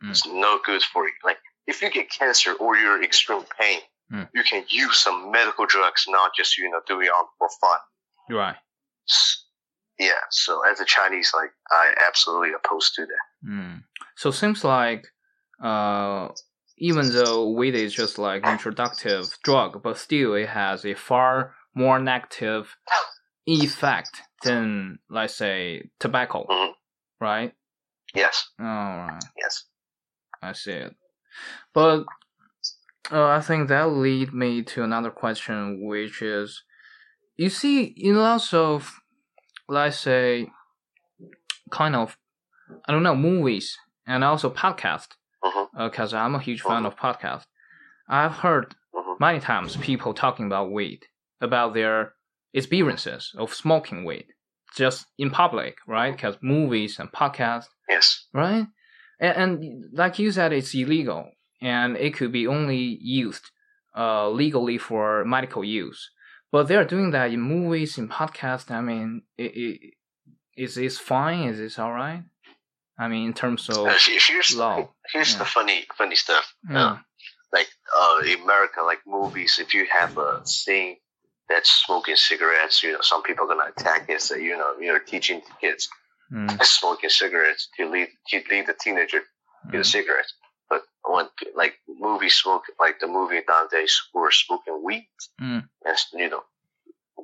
Mm. 0.03 0.11
It's 0.11 0.25
no 0.25 0.59
good 0.65 0.83
for 0.83 1.05
you. 1.07 1.13
Like 1.23 1.39
if 1.67 1.81
you 1.81 1.89
get 1.89 2.09
cancer 2.11 2.53
or 2.53 2.77
you're 2.77 2.97
in 2.97 3.03
extreme 3.03 3.43
pain, 3.59 3.81
Mm. 4.11 4.29
you 4.33 4.43
can 4.43 4.63
use 4.69 4.97
some 4.97 5.31
medical 5.31 5.65
drugs, 5.65 6.05
not 6.07 6.31
just 6.35 6.57
you 6.57 6.69
know 6.69 6.79
do 6.87 7.01
it 7.01 7.09
for 7.37 7.49
fun. 7.61 7.79
Right. 8.29 8.55
Yeah. 9.99 10.11
So 10.29 10.61
as 10.69 10.79
a 10.79 10.85
Chinese, 10.85 11.31
like 11.35 11.51
I 11.71 11.93
absolutely 12.07 12.51
opposed 12.53 12.93
to 12.95 13.05
that. 13.05 13.49
Mm. 13.49 13.83
So 14.15 14.31
seems 14.31 14.63
like, 14.63 15.07
uh, 15.61 16.29
even 16.77 17.11
though 17.11 17.49
weed 17.51 17.75
is 17.75 17.93
just 17.93 18.17
like 18.19 18.45
introductive 18.45 19.25
drug, 19.43 19.81
but 19.81 19.97
still 19.97 20.35
it 20.35 20.49
has 20.49 20.85
a 20.85 20.93
far 20.93 21.55
more 21.73 21.99
negative 21.99 22.75
effect 23.45 24.21
than, 24.43 24.99
let's 25.09 25.33
say, 25.35 25.89
tobacco, 25.99 26.45
Mhm. 26.49 26.73
right? 27.19 27.53
Yes. 28.13 28.49
All 28.59 28.65
right, 28.65 29.23
Yes. 29.37 29.63
I 30.41 30.53
see 30.53 30.71
it. 30.73 30.95
But 31.73 32.05
uh, 33.11 33.25
I 33.27 33.41
think 33.41 33.69
that 33.69 33.89
lead 33.89 34.33
me 34.33 34.61
to 34.63 34.83
another 34.83 35.11
question, 35.11 35.85
which 35.85 36.21
is, 36.21 36.63
you 37.35 37.49
see, 37.49 37.83
in 37.83 38.15
lots 38.15 38.53
of, 38.53 38.99
let's 39.69 39.99
say, 39.99 40.49
kind 41.71 41.95
of, 41.95 42.17
I 42.87 42.91
don't 42.91 43.03
know, 43.03 43.15
movies 43.15 43.77
and 44.05 44.23
also 44.23 44.49
podcast, 44.49 45.07
because 45.77 46.13
I'm 46.13 46.35
a 46.35 46.39
huge 46.39 46.61
fan 46.61 46.85
of 46.85 46.95
podcast. 46.95 47.43
I've 48.09 48.33
heard 48.37 48.75
hmm 48.93 49.13
many 49.19 49.39
times 49.39 49.75
people 49.77 50.13
talking 50.13 50.45
about 50.45 50.71
weed, 50.71 51.01
about 51.41 51.73
their 51.73 52.13
experiences 52.53 53.31
of 53.37 53.53
smoking 53.53 54.05
weed, 54.05 54.27
just 54.75 55.05
in 55.17 55.29
public, 55.31 55.75
right? 55.87 56.11
Because 56.11 56.37
movies 56.41 56.99
and 56.99 57.11
podcasts, 57.11 57.67
Yes. 57.89 58.27
right? 58.33 58.67
and, 59.19 59.37
and 59.37 59.85
like 59.93 60.19
you 60.19 60.31
said, 60.31 60.53
it's 60.53 60.73
illegal, 60.75 61.31
and 61.61 61.97
it 61.97 62.13
could 62.15 62.31
be 62.31 62.47
only 62.47 62.97
used 63.01 63.51
uh, 63.97 64.29
legally 64.29 64.77
for 64.77 65.25
medical 65.25 65.63
use. 65.63 66.09
But 66.51 66.67
they're 66.67 66.85
doing 66.85 67.11
that 67.11 67.31
in 67.31 67.41
movies, 67.41 67.97
in 67.97 68.07
podcasts. 68.07 68.71
I 68.71 68.81
mean, 68.81 69.23
it, 69.37 69.51
it, 69.55 69.93
is 70.55 70.75
this 70.75 70.97
fine? 70.97 71.49
Is 71.49 71.57
this 71.57 71.77
all 71.79 71.91
right? 71.91 72.23
I 72.97 73.07
mean, 73.07 73.27
in 73.27 73.33
terms 73.33 73.69
of 73.69 73.87
Uh, 73.87 73.97
here's 74.27 74.55
law. 74.55 74.89
here's 75.13 75.33
Yeah. 75.33 75.39
the 75.39 75.45
funny 75.45 75.85
funny 75.97 76.15
stuff. 76.15 76.53
Yeah. 76.69 76.85
Uh, 76.85 76.97
like 77.53 77.67
uh, 77.95 78.19
in 78.25 78.41
America, 78.41 78.81
like 78.81 78.99
movies, 79.05 79.59
if 79.59 79.73
you 79.73 79.85
have 79.87 80.17
a 80.17 80.41
scene 80.45 80.97
that's 81.49 81.69
smoking 81.85 82.15
cigarettes, 82.15 82.81
you 82.83 82.91
know, 82.93 83.01
some 83.01 83.23
people 83.23 83.45
are 83.45 83.47
gonna 83.55 83.71
attack 83.75 84.09
it. 84.09 84.21
So 84.21 84.35
you 84.35 84.57
know, 84.57 84.73
you're 84.79 84.99
teaching 84.99 85.41
kids 85.61 85.87
Mm, 86.29 86.61
smoking 86.65 87.09
cigarettes 87.09 87.69
to 87.77 87.89
lead 87.89 88.09
to 88.29 88.41
lead 88.51 88.65
the 88.67 88.73
teenager 88.73 89.19
to 89.71 89.71
the 89.71 89.77
mm, 89.77 89.85
cigarettes. 89.85 90.33
When 91.09 91.27
like 91.55 91.75
movie 91.87 92.29
smoke, 92.29 92.63
like 92.79 92.99
the 92.99 93.07
movie 93.07 93.41
who 94.13 94.19
are 94.23 94.31
smoking 94.31 94.83
weed, 94.83 95.07
Mm. 95.41 95.67
and 95.85 95.97
you 96.13 96.29
know, 96.29 96.43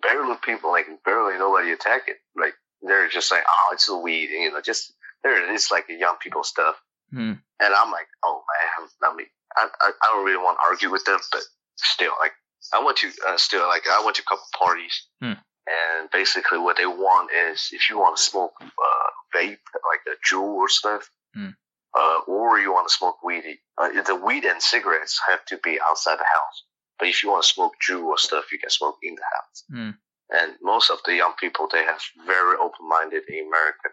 barely 0.01 0.35
people 0.43 0.71
like 0.71 0.87
barely 1.03 1.37
nobody 1.37 1.71
attack 1.71 2.03
it. 2.07 2.17
Like 2.35 2.53
they're 2.81 3.09
just 3.09 3.31
like, 3.31 3.43
oh, 3.47 3.69
it's 3.73 3.89
a 3.89 3.97
weed, 3.97 4.29
you 4.29 4.51
know, 4.51 4.61
just 4.61 4.93
there 5.23 5.41
it 5.43 5.53
is, 5.53 5.69
like 5.71 5.85
young 5.89 6.17
people 6.21 6.43
stuff. 6.43 6.75
mm, 7.13 7.39
And 7.59 7.73
I'm 7.73 7.91
like, 7.91 8.07
oh 8.23 8.43
man, 8.79 8.89
I 9.11 9.15
mean, 9.15 9.27
I, 9.55 9.67
I, 9.81 9.91
I 10.01 10.07
don't 10.13 10.25
really 10.25 10.43
want 10.43 10.57
to 10.59 10.65
argue 10.69 10.91
with 10.91 11.05
them, 11.05 11.19
but 11.31 11.41
still, 11.77 12.11
like, 12.19 12.33
I 12.73 12.83
went 12.83 12.97
to 12.97 13.11
uh, 13.27 13.37
still 13.37 13.67
like 13.67 13.83
I 13.87 14.01
went 14.03 14.15
to 14.17 14.21
a 14.23 14.25
couple 14.25 14.45
parties, 14.57 15.07
Hmm. 15.21 15.33
and 15.67 16.09
basically 16.11 16.57
what 16.59 16.77
they 16.77 16.85
want 16.85 17.31
is 17.31 17.69
if 17.71 17.89
you 17.89 17.97
want 17.99 18.17
to 18.17 18.23
smoke 18.23 18.53
uh, 18.61 19.09
vape, 19.35 19.59
like 19.91 20.03
a 20.07 20.15
Juul 20.27 20.55
or 20.63 20.69
stuff, 20.69 21.09
Hmm. 21.35 21.49
Uh, 21.95 22.19
or 22.27 22.60
you 22.60 22.71
want 22.73 22.88
to 22.88 22.93
smoke 22.93 23.21
weed, 23.23 23.43
uh, 23.77 24.01
the 24.01 24.15
weed 24.15 24.45
and 24.45 24.62
cigarettes 24.62 25.19
have 25.29 25.45
to 25.45 25.58
be 25.63 25.79
outside 25.79 26.17
the 26.17 26.25
house. 26.38 26.63
But 26.97 27.08
if 27.08 27.21
you 27.21 27.29
want 27.29 27.43
to 27.43 27.49
smoke 27.49 27.73
Juul 27.88 28.06
or 28.06 28.17
stuff, 28.17 28.51
you 28.51 28.60
can 28.60 28.69
smoke 28.69 28.97
in 29.03 29.15
the 29.15 29.21
house. 29.36 29.63
Hmm. 29.71 29.89
And 30.32 30.53
most 30.62 30.89
of 30.89 30.99
the 31.06 31.15
young 31.15 31.34
people, 31.39 31.67
they 31.71 31.84
have 31.84 32.01
very 32.25 32.58
open-minded 32.58 33.23
in 33.27 33.47
America 33.47 33.89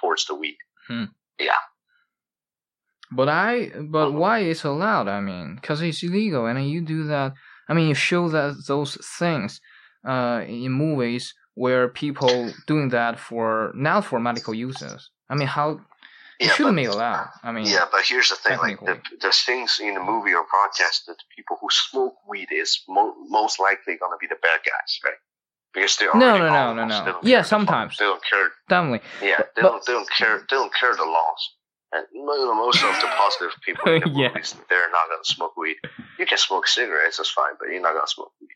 towards 0.00 0.24
the 0.26 0.34
weed. 0.34 0.56
Yeah. 1.38 1.62
But 3.14 3.28
I, 3.28 3.70
but 3.90 4.08
Uh-huh. 4.08 4.18
why 4.18 4.38
it's 4.38 4.64
allowed? 4.64 5.08
I 5.08 5.20
mean, 5.20 5.56
because 5.56 5.82
it's 5.82 6.02
illegal, 6.02 6.46
and 6.46 6.70
you 6.70 6.80
do 6.80 7.04
that. 7.04 7.34
I 7.68 7.74
mean, 7.74 7.88
you 7.88 7.94
show 7.94 8.28
that 8.30 8.64
those 8.66 8.96
things, 9.18 9.60
uh, 10.06 10.40
in 10.46 10.72
movies 10.72 11.34
where 11.54 11.88
people 11.88 12.50
doing 12.66 12.88
that 12.90 13.18
for 13.18 13.72
not 13.74 14.06
for 14.06 14.18
medical 14.18 14.54
uses. 14.54 15.10
I 15.28 15.34
mean, 15.34 15.48
how 15.48 15.80
it 16.42 16.46
Yeah, 16.48 16.54
shouldn't 16.54 16.76
but- 16.76 16.82
be 16.82 16.90
allowed. 16.96 17.28
I 17.42 17.52
mean, 17.52 17.66
Yeah, 17.66 17.86
but 17.90 18.02
here's 18.10 18.28
the 18.30 18.36
thing: 18.36 18.58
like 18.58 18.80
the, 18.80 18.96
the 19.20 19.32
things 19.32 19.78
in 19.80 19.94
the 19.94 20.00
movie 20.12 20.34
or 20.34 20.44
broadcast 20.54 21.06
that 21.06 21.16
the 21.20 21.28
people 21.36 21.56
who 21.60 21.68
smoke 21.70 22.16
weed 22.28 22.48
is 22.50 22.70
mo- 22.88 23.14
most 23.28 23.60
likely 23.60 23.96
going 24.00 24.12
to 24.12 24.20
be 24.20 24.26
the 24.26 24.40
bad 24.42 24.60
guys, 24.72 24.92
right? 25.04 25.20
Because 25.74 25.96
they're 25.96 26.14
No, 26.14 26.30
already 26.36 26.44
no, 26.52 26.74
no, 26.74 26.84
no, 26.86 27.04
no. 27.12 27.18
Yeah, 27.22 27.42
the 27.42 27.48
sometimes. 27.54 27.96
they 27.98 28.04
don't 28.04 28.22
care. 28.30 28.48
definitely. 28.68 29.00
Yeah, 29.22 29.36
But- 29.38 29.50
they 29.56 29.62
don't. 29.62 29.82
They 29.86 29.92
don't 29.98 30.10
care. 30.10 30.36
They 30.38 30.56
don't 30.60 30.74
care 30.74 30.94
the 30.94 31.04
laws. 31.18 31.42
And 31.94 32.06
most 32.14 32.82
of 32.82 32.94
the 33.02 33.06
positive 33.22 33.52
people 33.66 33.92
in 33.92 34.00
the 34.00 34.08
Yeah. 34.20 34.28
movies, 34.28 34.54
they're 34.70 34.90
not 34.90 35.08
going 35.10 35.22
to 35.24 35.30
smoke 35.36 35.54
weed. 35.58 35.76
You 36.18 36.24
can 36.26 36.38
smoke 36.38 36.66
cigarettes, 36.66 37.18
that's 37.18 37.30
fine, 37.30 37.54
but 37.58 37.68
you're 37.68 37.82
not 37.82 37.92
going 37.92 38.06
to 38.06 38.14
smoke 38.16 38.32
weed. 38.40 38.48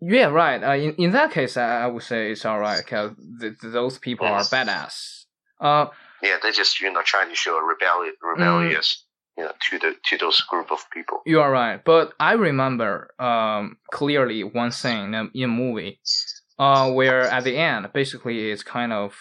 Yeah, 0.00 0.26
right. 0.26 0.62
Uh, 0.62 0.72
in 0.74 0.94
in 0.94 1.10
that 1.12 1.30
case, 1.30 1.56
I, 1.56 1.82
I 1.84 1.86
would 1.86 2.02
say 2.02 2.32
it's 2.32 2.44
all 2.44 2.58
right 2.58 2.78
because 2.84 3.12
th- 3.40 3.60
th- 3.60 3.72
those 3.72 3.98
people 3.98 4.26
are 4.26 4.38
Yes. 4.38 4.50
badass. 4.50 5.24
Uh, 5.60 5.86
Yeah, 6.22 6.36
they're 6.42 6.52
just 6.52 6.80
you 6.80 6.92
know 6.92 7.02
trying 7.02 7.28
to 7.30 7.34
show 7.36 7.56
a 7.56 7.64
rebellion, 7.64 8.14
Mm. 8.22 8.30
rebellious, 8.32 9.04
you 9.36 9.44
know, 9.44 9.52
to 9.70 9.78
the 9.78 9.96
to 10.08 10.18
those 10.18 10.40
group 10.42 10.70
of 10.70 10.84
people. 10.90 11.22
You 11.26 11.40
are 11.40 11.50
right, 11.50 11.82
but 11.84 12.12
I 12.20 12.32
remember 12.34 13.10
um, 13.18 13.78
clearly 13.90 14.42
one 14.44 14.70
scene 14.70 15.14
in 15.14 15.30
in 15.34 15.44
a 15.44 15.48
movie, 15.48 16.00
uh, 16.58 16.90
where 16.92 17.22
at 17.22 17.44
the 17.44 17.56
end, 17.56 17.90
basically, 17.92 18.50
it's 18.50 18.62
kind 18.62 18.92
of 18.92 19.14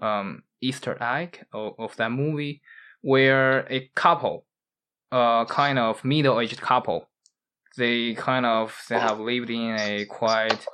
um, 0.00 0.42
Easter 0.60 0.96
egg 1.00 1.44
of, 1.52 1.74
of 1.78 1.96
that 1.96 2.10
movie, 2.10 2.62
where 3.02 3.66
a 3.70 3.90
couple, 3.94 4.46
uh, 5.12 5.44
kind 5.44 5.78
of 5.78 6.04
middle-aged 6.04 6.60
couple, 6.60 7.08
they 7.76 8.14
kind 8.14 8.46
of 8.46 8.74
they 8.88 8.98
have 8.98 9.20
lived 9.20 9.50
in 9.50 9.76
a 9.78 10.04
quite, 10.06 10.66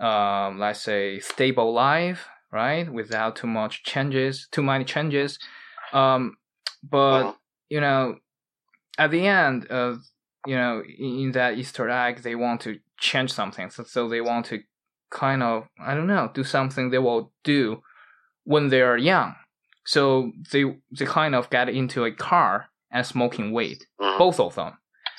um, 0.00 0.58
let's 0.58 0.82
say, 0.82 1.20
stable 1.20 1.72
life, 1.72 2.28
right, 2.62 2.86
without 3.00 3.32
too 3.36 3.46
much 3.60 3.74
changes, 3.92 4.48
too 4.50 4.62
many 4.62 4.84
changes, 4.84 5.38
um, 5.92 6.22
but 6.82 7.36
you 7.74 7.80
know, 7.80 8.02
at 8.98 9.10
the 9.10 9.26
end 9.26 9.66
of 9.66 9.88
you 10.46 10.56
know 10.56 10.82
in, 10.98 11.32
that 11.32 11.58
Easter 11.60 11.88
egg, 11.88 12.22
they 12.22 12.34
want 12.34 12.60
to 12.62 12.78
change 12.98 13.30
something, 13.40 13.70
so, 13.70 13.84
so 13.84 14.08
they 14.08 14.22
want 14.30 14.46
to 14.46 14.56
kind 15.10 15.42
of 15.42 15.68
I 15.88 15.94
don't 15.94 16.06
know 16.14 16.30
do 16.34 16.44
something 16.44 16.90
they 16.90 17.04
will 17.08 17.32
do 17.44 17.82
when 18.44 18.68
they're 18.68 18.96
young. 19.12 19.34
So 19.84 20.32
they 20.52 20.64
they 20.98 21.06
kind 21.20 21.34
of 21.34 21.50
get 21.50 21.68
into 21.68 22.04
a 22.04 22.12
car 22.30 22.52
and 22.90 23.06
smoking 23.06 23.52
weed, 23.52 23.80
Mhm. 24.00 24.18
both 24.18 24.38
of 24.40 24.54
them, 24.54 24.72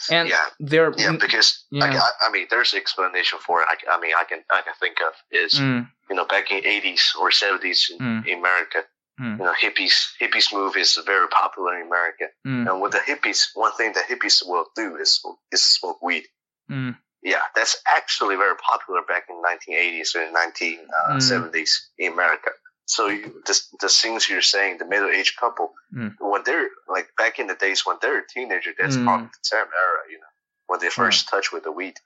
and 0.09 0.29
Yeah. 0.29 0.45
they're 0.69 0.93
Yeah, 0.97 1.17
because 1.25 1.65
Yeah. 1.69 2.01
I, 2.07 2.27
I 2.27 2.29
mean, 2.33 2.47
there's 2.49 2.73
an 2.73 2.79
explanation 2.79 3.39
for 3.45 3.61
it. 3.61 3.67
I, 3.73 3.75
I 3.95 3.97
mean, 3.99 4.13
I 4.21 4.25
can 4.29 4.41
I 4.57 4.61
can 4.65 4.73
think 4.83 4.97
of 5.07 5.13
is 5.31 5.53
mm, 5.59 5.83
you 6.09 6.15
know 6.15 6.25
back 6.25 6.51
in 6.51 6.63
80s 6.63 7.15
or 7.19 7.29
70s 7.31 7.89
in, 7.91 7.97
Mm. 7.99 8.25
in 8.27 8.39
America, 8.39 8.79
Mm. 9.19 9.37
you 9.39 9.43
know 9.45 9.53
hippies 9.53 9.95
hippies 10.21 10.53
move 10.53 10.77
is 10.77 10.95
very 11.05 11.27
popular 11.27 11.79
in 11.79 11.87
America. 11.87 12.25
mm, 12.45 12.69
And 12.69 12.81
with 12.81 12.91
the 12.93 12.99
hippies, 12.99 13.41
one 13.55 13.73
thing 13.73 13.93
that 13.93 14.05
hippies 14.07 14.41
will 14.45 14.67
do 14.75 14.95
is 14.97 15.11
is 15.51 15.63
smoke 15.63 16.01
weed. 16.01 16.25
mm, 16.69 16.95
Yeah, 17.23 17.41
that's 17.55 17.75
actually 17.97 18.35
very 18.35 18.55
popular 18.71 19.01
back 19.01 19.23
in 19.29 19.41
1980s 19.41 20.15
or 20.15 20.21
1970s 20.31 21.71
in 21.97 22.13
America. 22.13 22.51
So 22.85 23.07
you, 23.07 23.41
the 23.45 23.55
the 23.81 23.89
things 23.89 24.29
you're 24.29 24.41
saying, 24.41 24.77
the 24.77 24.85
middle 24.85 25.09
aged 25.09 25.35
couple, 25.37 25.73
Mm. 25.93 26.15
when 26.19 26.43
they're 26.43 26.69
like 26.87 27.07
back 27.17 27.39
in 27.39 27.47
the 27.47 27.55
days 27.55 27.85
when 27.85 27.97
they're 28.01 28.19
a 28.19 28.27
teenager, 28.27 28.71
that's 28.77 28.95
probably 29.05 29.27
the 29.27 29.39
same 29.53 29.65
era, 29.85 30.01
you 30.11 30.19
know, 30.19 30.31
when 30.67 30.79
they 30.79 30.89
first 30.89 31.27
touch 31.29 31.51
with 31.51 31.63
the 31.63 31.71
weed. 31.71 31.97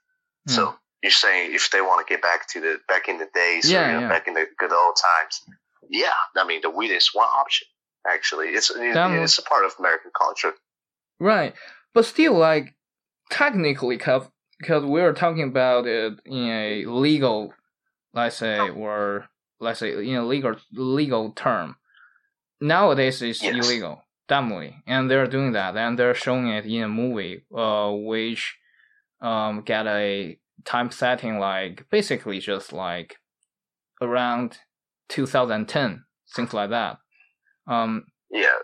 So 0.48 0.62
you're 1.02 1.10
saying 1.10 1.54
if 1.54 1.70
they 1.70 1.80
want 1.80 2.06
to 2.06 2.12
get 2.12 2.22
back 2.22 2.48
to 2.50 2.60
the 2.60 2.78
back 2.88 3.08
in 3.08 3.18
the 3.18 3.28
days, 3.34 3.70
Yeah, 3.70 3.82
or, 3.84 3.86
you 3.88 3.94
know, 3.94 4.00
yeah. 4.02 4.08
back 4.08 4.28
in 4.28 4.34
the 4.34 4.46
good 4.58 4.72
old 4.72 4.96
times, 4.96 5.42
yeah, 5.90 6.12
I 6.36 6.46
mean 6.46 6.60
the 6.62 6.70
weed 6.70 6.90
is 6.90 7.10
one 7.12 7.28
option. 7.28 7.66
Actually, 8.08 8.48
it's 8.48 8.70
it, 8.70 8.96
it's 8.96 9.38
a 9.38 9.42
part 9.42 9.64
of 9.64 9.72
American 9.78 10.10
culture. 10.16 10.52
Right, 11.20 11.54
but 11.94 12.04
still, 12.04 12.34
like 12.34 12.74
technically, 13.30 13.96
because 13.96 14.28
because 14.58 14.84
we're 14.84 15.12
talking 15.12 15.42
about 15.44 15.86
it 15.86 16.14
in 16.24 16.48
a 16.48 16.84
legal, 16.86 17.52
let's 18.14 18.36
say, 18.36 18.68
or 18.70 19.26
let's 19.60 19.80
say 19.80 19.92
in 19.92 20.16
a 20.16 20.24
legal 20.24 20.54
legal 20.72 21.30
term. 21.32 21.76
Nowadays, 22.60 23.22
it's 23.22 23.42
Yes. 23.42 23.54
illegal, 23.56 24.04
definitely, 24.28 24.82
and 24.86 25.10
they're 25.10 25.26
doing 25.26 25.52
that, 25.52 25.76
and 25.76 25.98
they're 25.98 26.14
showing 26.14 26.48
it 26.48 26.64
in 26.64 26.82
a 26.84 26.88
movie, 26.88 27.44
uh, 27.54 27.90
which 27.92 28.56
um 29.20 29.62
get 29.62 29.86
a 29.86 30.38
time 30.64 30.90
setting 30.90 31.38
like 31.38 31.86
basically 31.90 32.38
just 32.40 32.72
like 32.72 33.16
around 34.00 34.58
2010, 35.08 36.04
things 36.34 36.52
like 36.54 36.70
that. 36.70 36.98
Um, 37.66 38.04
Yeah, 38.30 38.54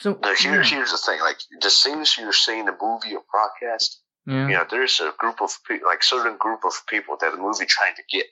so 0.00 0.14
the, 0.14 0.34
here, 0.38 0.56
yeah, 0.56 0.62
here's 0.64 0.90
the 0.90 0.98
thing: 0.98 1.20
like 1.20 1.38
the 1.60 1.70
things 1.70 2.16
you're 2.18 2.32
seeing 2.32 2.60
in 2.60 2.66
the 2.66 2.76
movie 2.80 3.14
or 3.14 3.22
broadcast, 3.30 4.00
yeah. 4.26 4.48
you 4.48 4.54
know, 4.54 4.64
there's 4.68 5.00
a 5.00 5.12
group 5.18 5.40
of 5.40 5.50
people, 5.66 5.88
like 5.88 6.02
certain 6.02 6.36
group 6.38 6.60
of 6.64 6.72
people 6.88 7.16
that 7.20 7.32
the 7.32 7.38
movie 7.38 7.66
trying 7.66 7.94
to 7.96 8.02
get. 8.10 8.26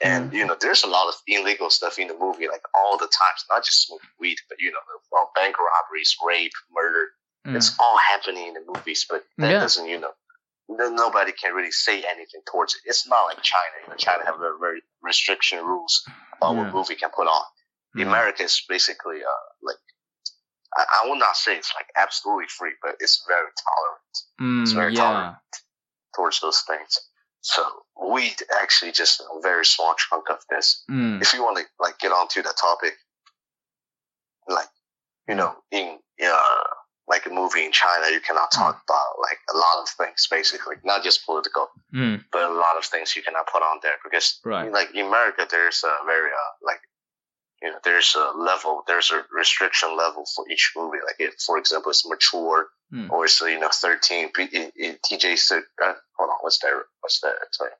And 0.00 0.32
you 0.32 0.46
know, 0.46 0.56
there's 0.60 0.84
a 0.84 0.86
lot 0.86 1.08
of 1.08 1.14
illegal 1.26 1.70
stuff 1.70 1.98
in 1.98 2.06
the 2.08 2.16
movie, 2.18 2.46
like 2.46 2.62
all 2.74 2.96
the 2.96 3.06
times. 3.06 3.44
Not 3.50 3.64
just 3.64 3.86
smoking 3.86 4.10
weed, 4.20 4.38
but 4.48 4.58
you 4.60 4.70
know, 4.70 4.78
bank 5.34 5.56
robberies, 5.58 6.14
rape, 6.24 6.52
murder. 6.72 7.06
Mm. 7.46 7.56
It's 7.56 7.76
all 7.80 7.98
happening 7.98 8.48
in 8.48 8.54
the 8.54 8.62
movies, 8.66 9.06
but 9.08 9.24
that 9.38 9.50
Yeah. 9.50 9.60
doesn't, 9.60 9.86
you 9.88 9.98
know, 9.98 10.08
no- 10.08 10.14
nobody 10.68 11.32
can 11.32 11.54
really 11.54 11.70
say 11.70 12.02
anything 12.02 12.42
towards 12.50 12.74
it. 12.74 12.82
It's 12.84 13.08
not 13.08 13.24
like 13.24 13.42
China. 13.42 13.74
You 13.84 13.90
know, 13.90 13.96
China 13.96 14.24
have 14.26 14.38
very, 14.38 14.58
very 14.60 14.82
restriction 15.02 15.64
rules 15.64 16.02
about 16.36 16.54
Yeah. 16.54 16.64
what 16.64 16.74
movie 16.74 16.96
can 16.96 17.10
put 17.10 17.26
on. 17.26 17.44
Mm. 17.96 18.02
America 18.08 18.42
is 18.44 18.62
basically 18.68 19.18
uh, 19.24 19.44
like 19.62 19.76
I, 20.76 20.84
I 21.02 21.08
will 21.08 21.16
not 21.16 21.36
say 21.36 21.56
it's 21.56 21.72
like 21.74 21.86
absolutely 21.96 22.46
free, 22.48 22.72
but 22.82 22.96
it's 23.00 23.24
very 23.26 23.48
tolerant 23.66 24.62
it's 24.62 24.72
Mm, 24.72 24.74
very 24.74 24.94
yeah. 24.94 25.00
tolerant. 25.00 25.36
towards 26.14 26.40
those 26.40 26.60
things. 26.62 26.98
So 27.40 27.64
we 28.12 28.34
actually 28.60 28.92
just 28.92 29.20
a 29.20 29.40
very 29.40 29.64
small 29.64 29.94
chunk 29.94 30.28
of 30.30 30.38
this. 30.50 30.84
Mm. 30.90 31.22
If 31.22 31.32
you 31.32 31.42
want 31.42 31.56
to 31.58 31.64
like 31.80 31.98
get 31.98 32.12
onto 32.12 32.42
the 32.42 32.52
topic, 32.60 32.94
like 34.48 34.68
you 35.28 35.34
know, 35.34 35.54
in 35.70 35.98
uh, 36.22 36.64
like 37.08 37.24
a 37.26 37.30
movie 37.30 37.64
in 37.64 37.72
China, 37.72 38.06
you 38.10 38.20
cannot 38.20 38.50
talk 38.52 38.82
about 38.86 39.12
like 39.20 39.38
a 39.52 39.56
lot 39.56 39.76
of 39.82 39.88
things, 39.88 40.26
basically, 40.30 40.76
not 40.84 41.02
just 41.02 41.24
political, 41.24 41.70
Mm. 41.94 42.24
but 42.32 42.42
a 42.42 42.52
lot 42.52 42.76
of 42.76 42.84
things 42.84 43.16
you 43.16 43.22
cannot 43.22 43.46
put 43.46 43.62
on 43.62 43.78
there 43.82 43.96
because 44.04 44.40
Right. 44.44 44.70
like 44.70 44.90
in 44.94 45.06
America, 45.06 45.46
there's 45.50 45.82
a 45.84 45.94
very 46.04 46.30
uh, 46.30 46.52
like 46.62 46.80
you 47.62 47.70
know, 47.72 47.78
there's 47.82 48.14
a 48.14 48.30
level, 48.38 48.84
there's 48.86 49.10
a 49.10 49.24
restriction 49.32 49.96
level 49.96 50.24
for 50.36 50.48
each 50.48 50.72
movie. 50.76 50.98
Like 51.04 51.16
if, 51.18 51.34
for 51.44 51.58
example, 51.58 51.90
it's 51.90 52.06
mature 52.06 52.68
Mm. 52.92 53.10
or 53.10 53.24
it's, 53.26 53.38
you 53.42 53.58
know, 53.58 53.68
13, 53.70 54.30
P- 54.32 54.44
it, 54.44 54.72
it, 54.76 55.02
TJ, 55.02 55.36
thir- 55.46 55.66
uh, 55.82 55.92
hold 56.16 56.30
on, 56.30 56.36
what's 56.40 56.58
that, 56.60 56.72
what's 57.00 57.20
that, 57.20 57.34
sorry, 57.52 57.72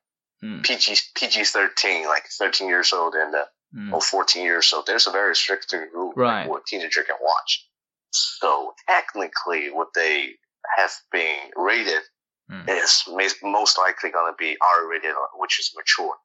Mm. 0.43 0.63
PG, 0.65 0.97
PG 1.15 1.45
13, 1.45 2.07
like 2.07 2.27
13 2.29 2.69
years 2.69 2.93
old 2.93 3.15
and, 3.15 3.35
uh, 3.35 3.47
Mm. 3.75 3.93
or 3.93 4.01
14 4.03 4.45
years 4.45 4.73
old. 4.73 4.87
There's 4.87 5.07
a 5.07 5.11
very 5.13 5.35
strict 5.37 5.73
rule 5.73 6.13
Right. 6.17 6.41
like, 6.41 6.49
what 6.51 6.63
a 6.63 6.65
teenager 6.67 7.03
can 7.05 7.17
watch. 7.21 7.68
So 8.11 8.75
technically 8.89 9.71
what 9.71 9.89
they 9.95 10.35
have 10.77 10.93
been 11.13 11.51
rated 11.57 12.03
Mm. 12.51 12.67
is 12.67 13.05
most 13.43 13.77
likely 13.77 14.11
going 14.11 14.33
to 14.33 14.37
be 14.39 14.57
R 14.75 14.87
rated, 14.89 15.15
which 15.35 15.61
is 15.61 15.71
mature. 15.77 16.17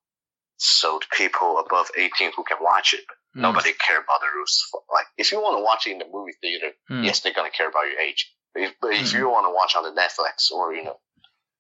So 0.56 1.00
the 1.00 1.06
people 1.18 1.60
above 1.60 1.92
18 1.98 2.32
who 2.32 2.44
can 2.46 2.58
watch 2.62 2.94
it, 2.94 3.04
Mm. 3.36 3.42
nobody 3.42 3.74
care 3.74 4.00
about 4.00 4.22
the 4.22 4.28
rules. 4.34 4.56
Like, 4.90 5.08
if 5.18 5.32
you 5.34 5.42
want 5.42 5.58
to 5.58 5.64
watch 5.64 5.86
it 5.86 5.92
in 5.92 5.98
the 5.98 6.08
movie 6.08 6.38
theater, 6.40 6.72
Mm. 6.90 7.04
yes, 7.04 7.20
they're 7.20 7.34
going 7.34 7.52
to 7.52 7.58
care 7.58 7.68
about 7.68 7.90
your 7.90 8.00
age. 8.00 8.34
But 8.54 8.64
if, 8.64 8.80
but 8.80 8.94
if 8.94 9.08
Mm. 9.08 9.14
you 9.16 9.30
want 9.30 9.46
to 9.48 9.52
watch 9.52 9.76
on 9.76 9.84
the 9.84 9.92
Netflix 9.92 10.50
or, 10.52 10.74
you 10.74 10.84
know, 10.84 11.00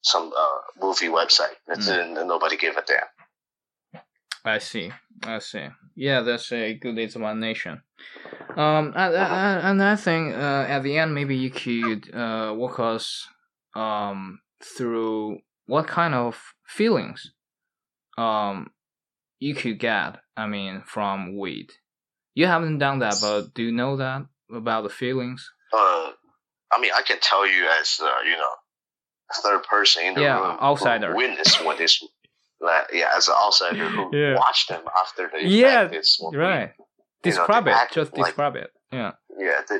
some 0.01 0.31
uh, 0.33 0.61
movie 0.77 1.07
website, 1.09 1.57
Mm. 1.67 2.25
nobody 2.25 2.55
give 2.55 2.77
a 2.77 2.81
damn. 2.83 3.07
I 4.45 4.57
see. 4.59 4.91
I 5.23 5.39
see. 5.39 5.67
Yeah, 5.95 6.21
that's 6.21 6.51
a 6.51 6.73
good 6.73 6.99
explanation. 6.99 7.81
Um, 8.55 8.93
and, 8.95 9.15
and, 9.15 9.67
and 9.67 9.83
I 9.83 9.95
think 9.95 10.35
uh, 10.35 10.65
at 10.67 10.83
the 10.83 10.97
end 10.97 11.13
maybe 11.13 11.35
you 11.35 11.49
could 11.49 12.13
uh, 12.13 12.53
walk 12.55 12.79
us 12.79 13.27
um 13.75 14.39
through 14.63 15.39
what 15.65 15.87
kind 15.87 16.13
of 16.13 16.39
feelings 16.67 17.31
um 18.17 18.69
you 19.39 19.55
could 19.55 19.79
get. 19.79 20.17
I 20.37 20.47
mean, 20.47 20.83
from 20.85 21.37
weed. 21.37 21.71
You 22.35 22.47
haven't 22.47 22.79
done 22.79 22.99
that, 22.99 23.15
but 23.21 23.53
do 23.53 23.63
you 23.63 23.71
know 23.71 23.97
that 23.97 24.25
about 24.53 24.83
the 24.83 24.89
feelings? 24.89 25.51
Uh, 25.71 26.11
I 26.71 26.79
mean, 26.81 26.91
I 26.95 27.01
can 27.03 27.17
tell 27.21 27.47
you 27.47 27.67
as, 27.79 27.99
uh, 28.01 28.11
you 28.25 28.35
know, 28.37 28.49
third 29.43 29.63
person 29.63 30.05
in 30.05 30.13
the 30.15 30.21
Yeah, 30.21 30.39
room. 30.39 30.57
outsider. 30.59 31.15
Witness 31.15 31.61
what 31.61 31.77
this, 31.77 32.03
like, 32.63 32.87
yeah, 32.93 33.11
as 33.15 33.27
an 33.27 33.35
outsider 33.43 33.87
who 33.89 34.09
Yeah. 34.15 34.35
watched 34.37 34.69
them 34.69 34.83
after 35.01 35.29
they 35.31 35.45
Yeah, 35.45 35.81
effect 35.83 35.95
is 35.95 36.15
what 36.19 36.31
we- 36.33 36.39
Right. 36.39 36.71
know, 36.77 36.85
Describe 37.23 37.65
they 37.65 37.71
it. 37.71 37.77
act 37.77 37.93
Just 37.93 38.13
like- 38.17 38.25
describe 38.27 38.55
it. 38.55 38.71
Yeah. 38.91 39.11
Yeah, 39.37 39.61
they, 39.67 39.75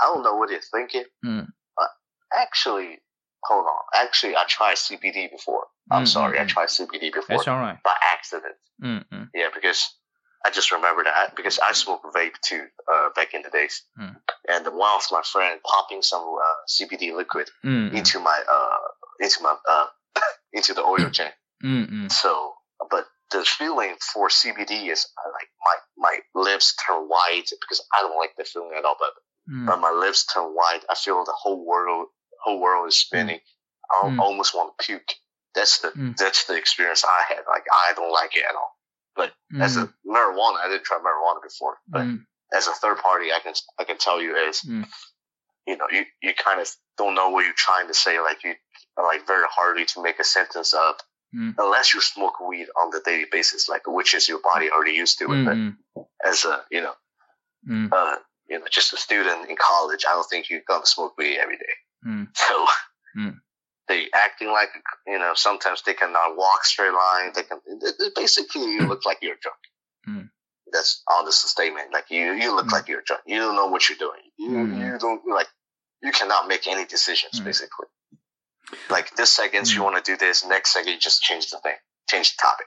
I 0.00 0.04
don't 0.06 0.22
know 0.22 0.34
what 0.36 0.50
you're 0.50 0.60
thinking. 0.60 1.04
Mm. 1.24 1.46
But 1.76 1.90
actually, 2.32 3.00
hold 3.44 3.66
on. 3.66 3.82
Actually, 3.94 4.36
I 4.36 4.44
tried 4.44 4.76
CBD 4.78 5.28
before. 5.30 5.66
I'm 5.90 6.04
Mm, 6.04 6.08
sorry, 6.08 6.38
mm, 6.38 6.42
I 6.42 6.44
mm. 6.44 6.48
tried 6.48 6.68
CBD 6.70 7.10
before 7.12 7.36
It's 7.36 7.48
all 7.48 7.58
right. 7.58 7.82
by 7.82 7.94
accident. 8.14 8.56
Mm, 8.82 9.04
mm, 9.12 9.28
Yeah, 9.34 9.48
because 9.54 9.80
I 10.44 10.50
just 10.50 10.72
remember 10.72 11.04
that 11.04 11.36
because 11.36 11.58
I 11.60 11.72
smoked 11.72 12.04
vape 12.14 12.38
too 12.40 12.66
uh, 12.92 13.10
back 13.14 13.32
in 13.34 13.42
the 13.42 13.50
days, 13.50 13.84
Mm. 13.98 14.16
and 14.48 14.66
one 14.74 14.94
of 14.96 15.04
my 15.12 15.22
friend 15.22 15.60
popping 15.62 16.02
some 16.02 16.22
uh, 16.22 16.54
CBD 16.68 17.12
liquid 17.12 17.48
mm, 17.64 17.90
mm, 17.90 17.94
into 17.96 18.18
my 18.18 18.38
uh 18.48 18.78
into 19.20 19.40
my 19.42 19.54
uh 19.68 19.86
into 20.52 20.74
the 20.74 20.82
oil 20.82 21.10
chain. 21.18 21.32
Mm, 21.62 21.90
mm. 21.90 22.12
So, 22.12 22.52
but 22.90 23.06
the 23.30 23.44
feeling 23.44 23.94
for 24.12 24.28
CBD 24.28 24.90
is 24.90 25.06
uh, 25.18 25.30
like 25.32 25.48
my 25.66 25.76
my 26.34 26.42
lips 26.42 26.74
turn 26.86 27.08
white 27.08 27.48
because 27.60 27.80
I 27.96 28.02
don't 28.02 28.16
like 28.18 28.34
the 28.36 28.44
feeling 28.44 28.72
at 28.76 28.84
all. 28.84 28.96
But 28.98 29.10
Mm. 29.50 29.66
but 29.66 29.80
my 29.80 29.90
lips 29.90 30.24
turn 30.26 30.54
white. 30.54 30.82
I 30.88 30.94
feel 30.94 31.24
the 31.24 31.32
whole 31.36 31.64
world 31.66 32.06
whole 32.44 32.60
world 32.60 32.86
is 32.88 32.98
spinning. 32.98 33.40
I 33.90 34.06
Mm. 34.06 34.18
almost 34.20 34.54
want 34.54 34.72
to 34.78 34.84
puke. 34.84 35.12
That's 35.54 35.78
the 35.80 35.90
Mm. 35.90 36.16
that's 36.16 36.44
the 36.44 36.54
experience 36.54 37.04
I 37.04 37.22
had. 37.28 37.42
Like 37.48 37.66
I 37.72 37.92
don't 37.94 38.12
like 38.12 38.36
it 38.36 38.44
at 38.44 38.54
all. 38.54 38.72
But 39.16 39.34
as 39.60 39.76
a 39.76 39.92
marijuana, 40.06 40.58
I 40.60 40.68
didn't 40.68 40.84
try 40.84 40.98
marijuana 40.98 41.42
before, 41.42 41.78
but 41.88 42.02
Mm, 42.06 42.26
as 42.52 42.66
a 42.68 42.72
third 42.72 42.98
party, 42.98 43.32
I 43.32 43.40
can 43.40 43.54
I 43.78 43.84
can 43.84 43.98
tell 43.98 44.20
you 44.22 44.36
is 44.36 44.60
Mm. 44.62 44.86
you 45.66 45.76
know 45.76 45.88
you 45.90 46.04
you 46.22 46.34
kind 46.34 46.60
of 46.60 46.68
don't 46.96 47.14
know 47.14 47.30
what 47.30 47.44
you're 47.44 47.54
trying 47.68 47.88
to 47.88 47.94
say. 47.94 48.20
Like 48.20 48.44
you 48.44 48.54
like 48.96 49.26
very 49.26 49.46
hardly 49.50 49.84
to 49.86 50.02
make 50.02 50.18
a 50.20 50.24
sentence 50.24 50.72
up 50.72 51.02
Mm. 51.34 51.54
unless 51.58 51.94
you 51.94 52.00
smoke 52.02 52.40
weed 52.46 52.66
on 52.80 52.90
the 52.90 53.00
daily 53.04 53.24
basis, 53.32 53.68
like 53.68 53.82
which 53.86 54.12
is 54.14 54.28
your 54.28 54.40
body 54.42 54.70
already 54.70 54.92
used 54.92 55.18
to 55.18 55.24
it. 55.32 55.36
mm, 55.38 55.44
But 55.46 55.56
mm, 55.56 56.06
as 56.24 56.44
a 56.44 56.62
you 56.70 56.82
know 56.82 56.94
mm, 57.66 57.88
uh 57.92 58.16
you 58.50 58.58
know 58.58 58.66
just 58.70 58.92
a 58.92 58.96
student 58.98 59.48
in 59.48 59.56
college, 59.56 60.04
I 60.06 60.12
don't 60.12 60.28
think 60.28 60.50
you're 60.50 60.60
gonna 60.68 60.84
smoke 60.84 61.16
weed 61.16 61.38
every 61.38 61.56
day. 61.56 61.74
mm. 62.06 62.28
So 62.34 62.66
Mm. 63.16 63.40
they 63.88 64.08
acting 64.14 64.48
like 64.48 64.70
you 65.06 65.18
know 65.18 65.32
sometimes 65.34 65.82
they 65.86 65.94
cannot 65.94 66.36
walk 66.36 66.64
straight 66.64 66.92
line. 66.92 67.32
They 67.34 67.42
can 67.44 67.60
basically 68.14 68.72
you 68.72 68.86
look 68.88 69.04
like 69.06 69.18
you're 69.22 69.40
drunk. 69.40 69.58
Mm. 70.08 70.28
That's 70.72 71.02
honest 71.08 71.46
statement. 71.48 71.92
Like 71.92 72.10
you 72.10 72.32
you 72.32 72.54
look 72.56 72.72
like 72.72 72.88
you're 72.88 73.02
drunk. 73.06 73.22
You 73.26 73.38
don't 73.38 73.54
know 73.56 73.66
what 73.68 73.88
you're 73.88 73.98
doing. 74.06 74.24
You 74.38 74.48
Mm. 74.50 74.92
you 74.92 74.98
don't 74.98 75.22
like 75.28 75.48
you 76.02 76.12
cannot 76.12 76.48
make 76.48 76.66
any 76.66 76.84
decisions 76.84 77.40
basically. 77.40 77.86
Like 78.90 79.14
this 79.16 79.30
second 79.30 79.68
you 79.72 79.80
Mm. 79.80 79.84
want 79.84 80.04
to 80.04 80.12
do 80.12 80.16
this, 80.16 80.44
next 80.46 80.72
second 80.72 80.92
you 80.92 80.98
just 80.98 81.22
change 81.22 81.50
the 81.50 81.58
thing, 81.58 81.76
change 82.08 82.36
the 82.36 82.40
topic. 82.42 82.66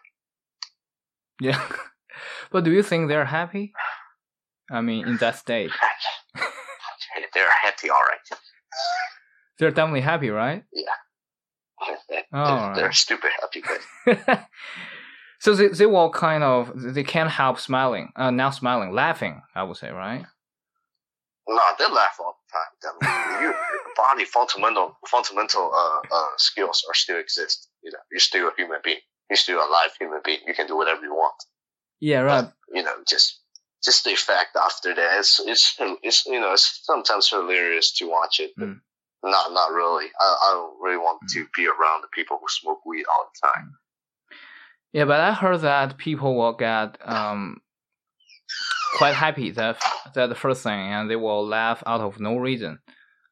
Yeah. 1.42 1.62
but 2.52 2.64
do 2.64 2.72
you 2.72 2.84
think 2.84 3.08
they're 3.08 3.26
happy? 3.26 3.74
I 4.72 4.82
mean, 4.82 5.08
in 5.08 5.18
that 5.18 5.36
state, 5.38 5.72
They're 7.34 7.50
happy, 7.64 7.90
all 7.90 8.02
right. 8.02 8.40
they're 9.60 9.72
definitely 9.72 10.02
happy, 10.02 10.30
right? 10.30 10.64
they're, 12.10 12.24
Oh, 12.34 12.72
they're 12.76 12.86
right. 12.86 12.94
stupid 12.96 13.32
happy, 13.42 13.62
but 14.06 14.48
so 15.40 15.54
they, 15.54 15.68
they 15.68 15.86
will 15.86 16.10
kind 16.10 16.44
of 16.44 16.72
they 16.76 17.04
can't 17.04 17.30
help 17.30 17.60
smiling, 17.60 18.12
uh, 18.16 18.32
not 18.32 18.52
smiling, 18.56 18.94
laughing. 18.94 19.42
I 19.54 19.64
would 19.64 19.78
say, 19.78 19.92
right? 19.92 20.26
no, 21.48 21.62
they 21.78 21.86
laugh 21.94 22.18
all 22.20 22.38
the 22.52 23.08
time. 23.08 23.42
Your 23.42 23.54
body 23.96 24.26
fundamental 24.26 24.98
fundamental 25.08 25.72
uh, 25.74 26.00
uh, 26.12 26.28
skills 26.38 26.84
are 26.88 26.94
still 26.94 27.20
exist. 27.20 27.70
You 27.84 27.92
know, 27.92 28.00
you're 28.12 28.20
still 28.20 28.48
a 28.48 28.52
human 28.58 28.80
being. 28.84 29.00
You're 29.30 29.38
still 29.38 29.60
a 29.60 29.68
live 29.70 29.92
human 30.00 30.22
being. 30.24 30.40
You 30.46 30.54
can 30.54 30.68
do 30.68 30.76
whatever 30.78 31.02
you 31.02 31.14
want. 31.14 31.36
Yeah, 32.00 32.20
right. 32.20 32.50
you 32.74 32.84
know, 32.84 32.96
just 33.08 33.42
just 33.84 34.04
the 34.04 34.12
effect 34.12 34.56
after 34.56 34.94
that. 34.94 35.20
It's 35.20 35.40
it's 35.40 35.76
it's 36.04 36.26
you 36.26 36.40
know, 36.40 36.54
it's 36.54 36.82
sometimes 36.84 37.30
hilarious 37.30 37.94
to 37.98 38.10
watch 38.10 38.40
it, 38.40 38.52
but 38.58 38.68
Mm. 38.68 38.82
not 39.24 39.52
not 39.54 39.72
really. 39.72 40.08
I, 40.20 40.36
I 40.44 40.52
don't 40.54 40.82
really 40.82 40.98
want 40.98 41.22
to 41.30 41.48
be 41.56 41.68
around 41.68 42.02
the 42.02 42.08
people 42.14 42.38
who 42.40 42.48
smoke 42.48 42.86
weed 42.86 43.06
all 43.08 43.30
the 43.32 43.48
time. 43.48 43.78
Yeah, 44.94 45.06
but 45.06 45.20
I 45.20 45.34
heard 45.34 45.62
that 45.62 45.98
people 45.98 46.36
will 46.36 46.54
get 46.54 46.98
um 47.04 47.62
quite 48.98 49.14
happy 49.16 49.52
that 49.52 49.78
that 50.14 50.28
the 50.30 50.36
first 50.36 50.64
thing, 50.64 50.80
and 50.80 51.10
they 51.10 51.16
will 51.16 51.46
laugh 51.46 51.84
out 51.86 52.02
of 52.02 52.20
no 52.20 52.38
reason. 52.38 52.80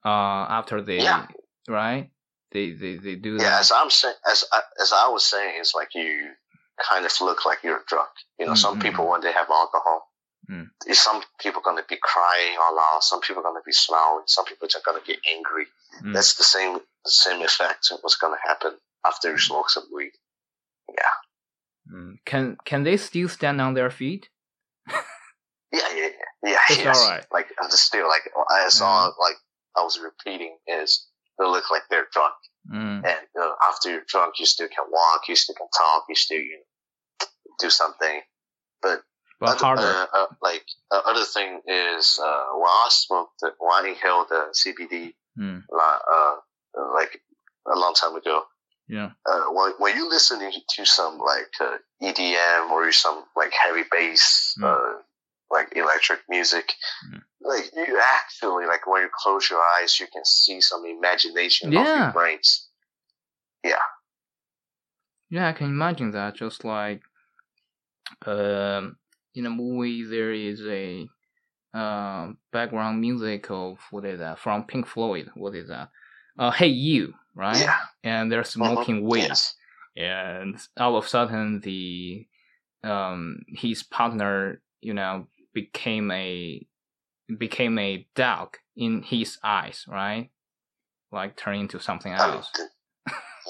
Uh, 0.06 0.46
after 0.60 0.82
they 0.82 0.98
Yeah. 1.00 1.28
right, 1.68 2.12
they 2.52 2.72
they 2.72 2.98
they 2.98 3.16
do 3.16 3.38
Yeah, 3.38 3.52
that. 3.52 3.60
as 3.62 3.72
I'm 3.72 3.90
saying, 3.90 4.16
as 4.30 4.44
I, 4.52 4.62
as 4.82 4.92
I 4.94 5.08
was 5.08 5.24
saying, 5.26 5.56
it's 5.60 5.74
like 5.74 5.96
you 5.96 6.32
kind 6.90 7.06
of 7.06 7.12
look 7.22 7.46
like 7.46 7.60
you're 7.64 7.84
drunk. 7.88 8.10
You 8.40 8.46
know, 8.48 8.56
some 8.56 8.76
Mm, 8.76 8.80
mm, 8.80 8.82
people 8.82 9.10
when 9.10 9.22
they 9.22 9.32
have 9.32 9.50
alcohol, 9.50 10.12
Mm. 10.52 10.70
some 10.94 11.24
people 11.40 11.62
gonna 11.62 11.86
be 11.88 11.98
crying 12.02 12.58
all 12.60 12.78
out. 12.78 13.04
Some 13.04 13.22
people 13.22 13.42
gonna 13.44 13.62
be 13.66 13.72
smiling. 13.72 14.26
Some 14.28 14.46
people 14.46 14.68
just 14.68 14.84
gonna 14.86 15.00
get 15.06 15.20
angry. 15.36 15.68
Mm. 16.04 16.14
That's 16.14 16.34
the 16.36 16.44
same 16.44 16.74
the 17.06 17.12
same 17.12 17.42
effect. 17.42 17.92
of 17.92 18.00
What's 18.02 18.18
gonna 18.18 18.42
happen 18.44 18.74
after 19.06 19.32
you 19.32 19.40
smoke 19.40 19.70
some 19.70 19.88
weed? 19.96 20.12
Mm. 21.92 22.18
Can 22.26 22.58
can 22.66 22.84
they 22.84 22.98
still 22.98 23.30
stand 23.30 23.62
on 23.62 23.74
their 23.74 23.90
feet? 23.90 24.30
Yeah, 25.72 25.80
yeah, 25.96 26.08
yeah. 26.08 26.10
yeah 26.52 26.58
It's 26.70 26.84
yes. 26.84 26.98
alright. 26.98 27.26
Like 27.32 27.48
I'm 27.62 27.70
just 27.70 27.84
still 27.84 28.08
like 28.08 28.24
I 28.50 28.70
saw 28.70 29.12
like 29.20 29.38
I 29.76 29.84
was 29.84 30.00
repeating 30.00 30.58
is 30.68 31.08
they 31.40 31.46
look 31.46 31.70
like 31.72 31.84
they're 31.90 32.08
drunk, 32.12 32.36
Mm. 32.72 33.04
and 33.06 33.28
you 33.36 33.42
know, 33.42 33.56
after 33.68 33.90
you're 33.92 34.06
drunk, 34.08 34.40
you 34.40 34.46
still 34.46 34.68
can 34.70 34.86
walk, 34.90 35.28
you 35.28 35.36
still 35.36 35.56
can 35.56 35.68
talk, 35.78 36.06
you 36.08 36.16
still 36.16 36.40
you 36.40 36.60
know, 36.60 37.28
do 37.60 37.70
something. 37.70 38.22
But 38.82 39.04
other, 39.42 39.58
harder. 39.66 39.82
uh, 39.82 40.06
uh, 40.14 40.28
like 40.42 40.64
uh, 40.92 41.02
other 41.06 41.26
thing 41.26 41.62
is 41.68 42.20
uh, 42.24 42.44
when 42.56 42.70
I 42.70 42.88
smoked, 42.90 43.42
when 43.42 43.86
I 43.86 43.90
inhaled 43.90 44.30
the 44.30 44.54
CBD, 44.54 45.14
Mm. 45.38 45.64
uh, 45.74 46.00
uh, 46.16 46.36
like 46.94 47.20
a 47.68 47.76
long 47.78 47.94
time 47.96 48.16
ago, 48.16 48.46
Yeah. 48.88 49.12
uh, 49.26 49.46
when, 49.52 49.72
when 49.80 49.96
you 49.98 50.08
listening 50.08 50.54
to 50.76 50.86
some 50.86 51.18
like 51.18 51.52
uh, 51.60 51.78
EDM 52.02 52.70
or 52.72 52.92
some 52.92 53.26
like 53.36 53.52
heavy 53.52 53.84
bass, 53.92 54.56
Mm. 54.60 54.64
uh, 54.64 55.02
like 55.52 55.76
electric 55.76 56.22
music, 56.30 56.74
Mm. 57.12 57.24
Like 57.44 57.72
you 57.76 58.00
actually 58.02 58.66
like 58.66 58.88
when 58.88 59.04
you 59.04 59.10
close 59.14 59.50
your 59.50 59.62
eyes, 59.62 60.00
you 60.00 60.08
can 60.08 60.26
see 60.26 60.62
some 60.62 60.86
imagination 60.86 61.70
of 61.70 61.74
Yeah. 61.74 61.96
your 61.96 62.14
brains. 62.14 62.70
Yeah, 63.64 63.80
Yeah, 65.30 65.48
I 65.50 65.54
can 65.54 65.68
imagine 65.68 66.12
that. 66.12 66.36
Just 66.36 66.64
like, 66.64 67.02
um, 68.26 68.98
in 69.36 69.46
a 69.46 69.50
movie, 69.50 70.04
there 70.04 70.32
is 70.34 70.62
a 70.68 71.08
um 71.74 72.38
background 72.52 73.02
music 73.02 73.50
of 73.50 73.80
what 73.92 74.06
is 74.06 74.20
that 74.20 74.40
from 74.40 74.64
Pink 74.66 74.88
Floyd? 74.88 75.30
What 75.36 75.56
is 75.56 75.70
that? 75.70 75.90
Uh, 76.38 76.52
Hey 76.52 76.68
You, 76.68 77.14
right? 77.36 77.62
Yeah. 77.62 77.78
And 78.04 78.32
they're 78.32 78.44
smoking 78.44 79.02
Mhm. 79.04 79.10
weed, 79.10 79.22
Yes. 79.24 79.56
and 79.96 80.60
all 80.78 80.98
of 80.98 81.06
a 81.06 81.08
sudden, 81.08 81.60
the 81.62 82.28
um 82.84 83.40
his 83.48 83.84
partner, 83.84 84.62
you 84.82 84.94
know, 84.94 85.28
became 85.54 86.12
a 86.12 86.66
became 87.38 87.78
a 87.80 88.08
dog 88.16 88.58
in 88.76 89.02
his 89.04 89.38
eyes, 89.44 89.86
right? 89.88 90.30
Like 91.12 91.36
turn 91.38 91.56
into 91.56 91.80
something 91.80 92.12
mean, 92.12 92.22
else. 92.22 92.52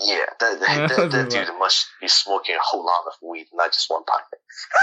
yeah, 0.05 0.26
that, 0.39 0.59
that, 0.59 0.89
that, 0.89 1.11
that 1.11 1.30
dude 1.30 1.47
must 1.59 1.88
be 2.01 2.07
smoking 2.07 2.55
a 2.55 2.59
whole 2.61 2.86
lot 2.86 3.05
of 3.07 3.13
weed, 3.21 3.47
not 3.53 3.71
just 3.71 3.89
one 3.89 4.03
pipe. 4.03 4.24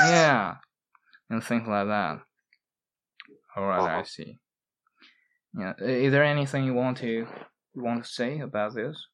yeah, 0.08 0.54
and 1.30 1.44
things 1.44 1.68
like 1.68 1.86
that. 1.86 2.20
All 3.56 3.66
right, 3.66 3.98
I 3.98 4.02
Mhm. 4.02 4.06
see. 4.08 4.38
Yeah, 5.58 5.74
is 5.78 6.12
there 6.12 6.24
anything 6.24 6.64
you 6.64 6.74
want 6.74 6.98
to 6.98 7.08
you 7.74 7.82
want 7.82 8.04
to 8.04 8.10
say 8.10 8.38
about 8.38 8.74
this? 8.74 9.06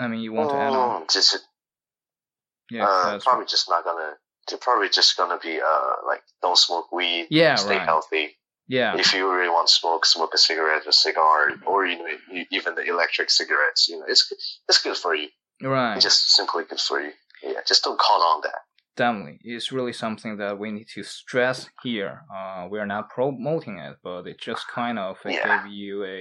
I 0.00 0.08
mean, 0.08 0.20
you 0.20 0.32
want 0.32 0.50
to 0.50 0.56
add 0.56 0.74
on? 0.74 1.02
Mm, 1.02 1.12
just 1.12 1.38
Yeah, 2.70 2.86
uh, 2.86 3.18
probably 3.20 3.46
just 3.46 3.68
not 3.68 3.84
gonna. 3.84 4.16
They're 4.48 4.58
probably 4.58 4.88
just 4.88 5.16
gonna 5.16 5.38
be 5.38 5.60
uh 5.60 5.94
like 6.06 6.22
don't 6.40 6.56
smoke 6.58 6.90
weed, 6.92 7.28
Yeah, 7.30 7.56
stay 7.56 7.76
right. 7.76 7.84
healthy. 7.86 8.36
Yeah, 8.78 8.92
If 9.04 9.08
you 9.14 9.22
really 9.36 9.52
want 9.56 9.66
to 9.68 9.74
smoke, 9.80 10.04
smoke 10.06 10.32
a 10.38 10.38
cigarette, 10.48 10.86
a 10.86 10.92
cigar, 11.06 11.38
or 11.70 11.78
you 11.90 11.96
know 11.98 12.08
even 12.58 12.70
the 12.78 12.84
electric 12.94 13.28
cigarettes. 13.40 13.82
You 13.88 13.96
know, 13.98 14.06
it's 14.12 14.22
it's 14.68 14.80
good 14.86 14.96
for 15.04 15.12
you. 15.20 15.28
right. 15.76 16.00
Just 16.08 16.20
simply 16.38 16.62
good 16.70 16.80
for 16.88 16.98
you. 17.04 17.12
Yeah, 17.42 17.60
just 17.70 17.82
don't 17.84 18.00
count 18.08 18.22
on 18.32 18.40
that. 18.46 18.60
Definitely, 19.02 19.38
it's 19.54 19.72
really 19.76 19.92
something 20.04 20.32
that 20.42 20.54
we 20.62 20.68
need 20.76 20.88
to 20.96 21.02
stress 21.02 21.58
here. 21.86 22.14
Uh, 22.36 22.60
we 22.72 22.76
are 22.82 22.90
not 22.94 23.04
promoting 23.16 23.76
it, 23.86 23.94
but 24.06 24.26
it 24.30 24.38
just 24.50 24.64
kind 24.80 24.98
of 25.06 25.16
Yeah. 25.24 25.44
give 25.48 25.64
you 25.80 25.94
a 26.04 26.20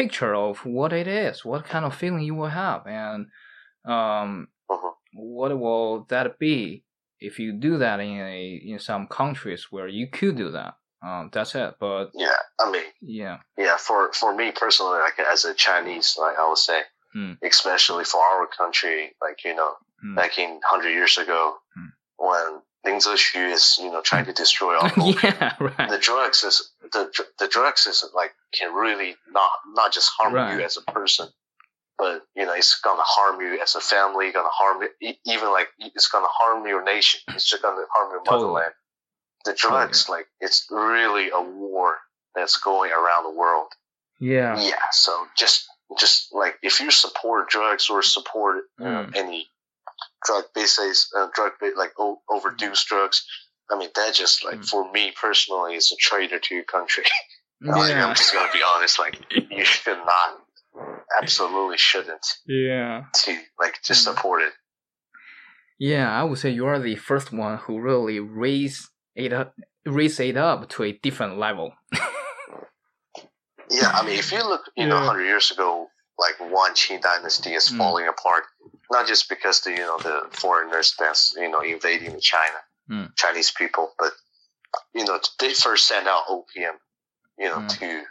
picture 0.00 0.34
of 0.48 0.54
what 0.76 0.92
it 0.92 1.08
is, 1.26 1.44
what 1.50 1.62
kind 1.72 1.84
of 1.88 1.92
feeling 2.02 2.22
you 2.28 2.34
will 2.40 2.54
have, 2.64 2.82
and 2.86 3.20
um, 3.96 4.48
Mhm. 4.70 4.92
what 5.14 5.50
will 5.64 6.04
that 6.12 6.28
be 6.38 6.84
if 7.28 7.38
you 7.42 7.52
do 7.68 7.72
that 7.84 7.98
in 8.00 8.18
a 8.36 8.42
in 8.72 8.78
some 8.78 9.04
countries 9.20 9.62
where 9.72 9.88
you 9.98 10.06
could 10.18 10.36
do 10.44 10.50
that. 10.58 10.72
Um, 11.02 11.30
that's 11.32 11.54
it. 11.54 11.74
But 11.78 12.10
Yeah, 12.14 12.36
I 12.58 12.70
mean, 12.70 12.84
yeah, 13.00 13.38
yeah, 13.56 13.76
for 13.76 14.12
for 14.12 14.34
me 14.34 14.52
personally, 14.52 14.98
like 15.00 15.18
as 15.18 15.44
a 15.44 15.54
Chinese, 15.54 16.16
like 16.18 16.38
I 16.38 16.48
would 16.48 16.58
say, 16.58 16.82
Hmm. 17.12 17.32
especially 17.42 18.04
for 18.04 18.22
our 18.22 18.46
country, 18.46 19.14
like 19.20 19.44
you 19.44 19.54
know, 19.54 19.74
Hmm. 20.02 20.14
back 20.14 20.38
in 20.38 20.60
hundred 20.64 20.90
years 20.90 21.16
ago, 21.18 21.58
Hmm. 21.74 21.88
when 22.16 22.62
Deng 22.84 23.02
Zexu 23.02 23.50
is 23.52 23.78
you 23.78 23.90
know 23.90 24.00
trying 24.00 24.24
to 24.26 24.32
destroy 24.32 24.76
all 24.78 24.90
yeah, 24.96 25.54
right, 25.60 25.88
the 25.90 25.98
drugs 25.98 26.44
is 26.44 26.72
the 26.92 27.10
the 27.38 27.48
drugs 27.48 27.86
is 27.86 28.04
like 28.14 28.32
can 28.52 28.72
really 28.74 29.16
not 29.28 29.50
not 29.74 29.92
just 29.92 30.10
harm 30.18 30.34
Right. 30.34 30.54
you 30.58 30.64
as 30.64 30.76
a 30.76 30.82
person, 30.92 31.28
but 31.98 32.22
you 32.34 32.46
know 32.46 32.52
it's 32.54 32.80
gonna 32.80 33.02
harm 33.04 33.40
you 33.40 33.60
as 33.60 33.74
a 33.74 33.80
family, 33.80 34.30
gonna 34.32 34.48
harm 34.50 34.82
you, 35.00 35.14
even 35.26 35.50
like 35.50 35.68
it's 35.78 36.08
gonna 36.08 36.28
harm 36.30 36.66
your 36.66 36.82
nation. 36.84 37.20
It's 37.28 37.48
just 37.48 37.62
gonna 37.62 37.84
harm 37.94 38.10
your 38.12 38.22
Totally. 38.22 38.42
motherland. 38.54 38.74
The 39.46 39.54
drugs, 39.54 40.08
like 40.08 40.26
it's 40.40 40.66
really 40.70 41.30
a 41.30 41.40
war 41.40 41.96
that's 42.34 42.56
going 42.58 42.90
around 42.92 43.24
the 43.24 43.30
world. 43.42 43.68
yeah, 44.20 44.60
Yeah, 44.60 44.84
so 44.92 45.12
just 45.36 45.66
just 45.98 46.34
like 46.34 46.54
if 46.62 46.80
you 46.80 46.90
support 46.90 47.48
drugs 47.48 47.88
or 47.90 48.02
support 48.02 48.64
Mm. 48.80 49.14
any 49.16 49.48
drug 50.26 50.44
bases, 50.54 51.08
uh, 51.16 51.28
drug 51.34 51.52
like 51.82 51.92
o- 51.98 52.20
overdose 52.28 52.84
drugs, 52.84 53.24
I 53.70 53.78
mean 53.78 53.90
that 53.94 54.14
just 54.14 54.44
like 54.44 54.60
Mm. 54.60 54.68
for 54.68 54.82
me 54.92 55.12
personally 55.12 55.76
is 55.76 55.92
a 55.92 55.96
traitor 55.96 56.38
to 56.40 56.54
your 56.54 56.64
country. 56.76 57.04
Like, 57.62 57.88
yeah, 57.88 58.06
I'm 58.06 58.14
just 58.14 58.34
gonna 58.34 58.52
be 58.52 58.62
honest, 58.62 58.98
like 58.98 59.16
you 59.56 59.64
should 59.74 59.96
not, 60.12 60.30
absolutely 61.22 61.78
shouldn't 61.78 62.26
yeah. 62.46 63.04
to 63.24 63.30
like 63.58 63.80
just 63.82 64.00
Mm. 64.06 64.08
support 64.14 64.42
it. 64.42 64.52
Yeah, 65.78 66.08
I 66.20 66.22
would 66.24 66.38
say 66.38 66.50
you 66.50 66.66
are 66.66 66.78
the 66.78 66.96
first 66.96 67.32
one 67.32 67.56
who 67.58 67.80
really 67.80 68.18
raise 68.20 68.90
it 69.16 69.32
up, 69.32 69.54
raise 69.84 70.20
it 70.20 70.36
up 70.36 70.68
to 70.70 70.84
a 70.84 70.92
different 70.92 71.38
level. 71.38 71.72
Yeah, 73.70 73.90
I 73.92 74.04
mean 74.06 74.18
if 74.18 74.30
you 74.30 74.46
look, 74.46 74.70
you 74.76 74.86
know, 74.86 74.98
hundred 74.98 75.24
years 75.24 75.50
ago, 75.50 75.88
like 76.18 76.38
one 76.52 76.72
Qing 76.74 77.02
dynasty 77.02 77.52
is 77.54 77.68
Mm. 77.68 77.78
falling 77.78 78.06
apart, 78.06 78.44
not 78.90 79.06
just 79.08 79.28
because 79.28 79.60
the 79.62 79.70
you 79.72 79.78
know 79.78 79.98
the 79.98 80.28
foreigners 80.32 80.94
that's 80.98 81.34
you 81.36 81.50
know 81.50 81.60
invading 81.60 82.20
China, 82.20 82.58
Mm. 82.88 83.16
Chinese 83.16 83.50
people, 83.50 83.92
but 83.98 84.12
you 84.94 85.04
know 85.04 85.18
they 85.40 85.52
first 85.52 85.86
sent 85.88 86.06
out 86.06 86.24
opium, 86.28 86.76
you 87.38 87.48
know, 87.48 87.58
Mm. 87.58 87.78
to 87.80 88.04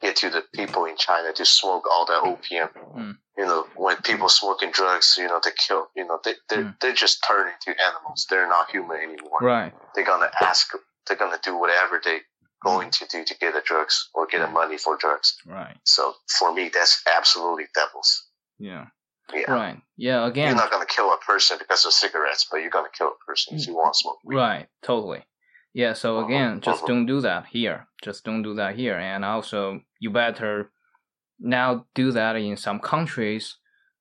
get 0.00 0.16
to 0.16 0.30
the 0.30 0.42
people 0.54 0.86
in 0.86 0.96
China 0.96 1.32
to 1.34 1.44
smoke 1.44 1.84
all 1.90 2.06
that 2.06 2.22
opium. 2.22 3.18
You 3.36 3.46
know, 3.46 3.66
when 3.74 3.96
people 3.96 4.28
smoking 4.28 4.70
drugs, 4.70 5.16
you 5.18 5.26
know, 5.26 5.40
they 5.42 5.50
kill. 5.66 5.88
You 5.96 6.06
know, 6.06 6.20
they 6.24 6.34
they 6.48 6.56
Mm. 6.58 6.80
they 6.80 6.92
just 6.92 7.24
turn 7.26 7.50
into 7.52 7.80
animals. 7.82 8.26
They're 8.30 8.48
not 8.48 8.70
human 8.70 8.98
anymore. 8.98 9.38
Right. 9.40 9.72
They're 9.94 10.04
gonna 10.04 10.30
ask. 10.40 10.70
They're 11.06 11.16
gonna 11.16 11.40
do 11.42 11.56
whatever 11.56 12.00
they 12.02 12.20
going 12.62 12.90
to 12.90 13.06
do 13.06 13.24
to 13.24 13.34
get 13.38 13.52
the 13.52 13.60
drugs 13.60 14.08
or 14.14 14.26
get 14.26 14.40
the 14.40 14.46
money 14.48 14.78
for 14.78 14.96
drugs. 14.96 15.36
Right. 15.46 15.76
So 15.84 16.14
for 16.38 16.54
me, 16.54 16.70
that's 16.72 17.02
absolutely 17.16 17.66
devils. 17.74 18.24
Yeah. 18.58 18.86
Yeah. 19.34 19.50
Right. 19.52 19.82
Yeah. 19.96 20.26
Again, 20.26 20.48
you're 20.48 20.56
not 20.56 20.70
gonna 20.70 20.86
kill 20.86 21.12
a 21.12 21.18
person 21.18 21.58
because 21.58 21.84
of 21.84 21.92
cigarettes, 21.92 22.46
but 22.50 22.58
you're 22.58 22.70
gonna 22.70 22.88
kill 22.96 23.08
a 23.08 23.24
person 23.26 23.56
if 23.56 23.66
you 23.66 23.74
want 23.74 23.94
to 23.94 23.98
smoke 23.98 24.18
weed. 24.24 24.36
Right. 24.36 24.66
Totally. 24.82 25.24
Yeah. 25.74 25.92
So 25.94 26.18
Uh-huh, 26.18 26.26
again, 26.26 26.60
just 26.60 26.78
uh-huh. 26.78 26.86
don't 26.86 27.06
do 27.06 27.20
that 27.20 27.46
here. 27.46 27.88
Just 28.02 28.24
don't 28.24 28.42
do 28.42 28.54
that 28.54 28.76
here. 28.76 28.96
And 28.96 29.24
also, 29.24 29.80
you 29.98 30.10
better 30.10 30.70
now 31.38 31.86
do 31.94 32.12
that 32.12 32.36
in 32.36 32.56
some 32.56 32.78
countries. 32.80 33.56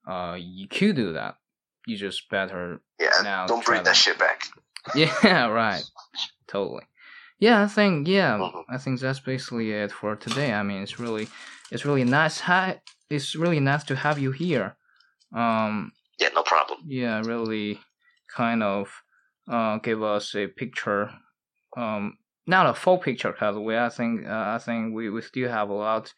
Uh, 0.08 0.38
you 0.40 0.68
could 0.68 0.96
do 0.96 1.14
that. 1.14 1.36
You 1.88 1.98
just 1.98 2.30
better 2.30 2.82
Yeah, 3.00 3.10
Now 3.24 3.46
don't 3.48 3.66
bring 3.66 3.80
that 3.84 3.86
that. 3.86 3.96
shit 3.96 4.18
back. 4.20 4.42
Yeah, 4.96 5.48
right. 5.48 5.84
Totally. 6.48 6.84
Yeah, 7.40 7.64
I 7.64 7.68
think 7.68 8.08
yeah, 8.08 8.38
Mhm. 8.38 8.64
I 8.70 8.78
think 8.78 9.00
that's 9.00 9.20
basically 9.20 9.72
it 9.72 9.92
for 9.92 10.16
today. 10.16 10.54
I 10.54 10.64
mean, 10.64 10.82
it's 10.84 11.00
really, 11.00 11.28
it's 11.72 11.86
really 11.86 12.04
nice. 12.04 12.40
Ha- 12.42 12.78
it's 13.10 13.36
really 13.36 13.60
nice 13.60 13.84
to 13.86 13.96
have 13.96 14.18
you 14.20 14.32
here. 14.32 14.76
Um, 15.36 15.92
Yeah, 16.20 16.30
no 16.36 16.44
problem. 16.44 16.80
yeah, 16.86 17.22
really, 17.26 17.80
kind 18.36 18.64
of, 18.64 19.04
uh, 19.50 19.78
give 19.80 20.02
us 20.04 20.36
a 20.36 20.48
picture. 20.48 21.12
Um, 21.76 22.18
not 22.46 22.66
a 22.68 22.74
full 22.74 22.98
picture, 22.98 23.34
cause 23.34 23.58
we 23.58 23.78
I 23.78 23.90
think 23.90 24.26
uh, 24.28 24.54
I 24.56 24.60
think 24.60 24.94
we 24.96 25.10
we 25.10 25.22
still 25.22 25.50
have 25.50 25.70
a 25.70 25.74
lot 25.74 26.14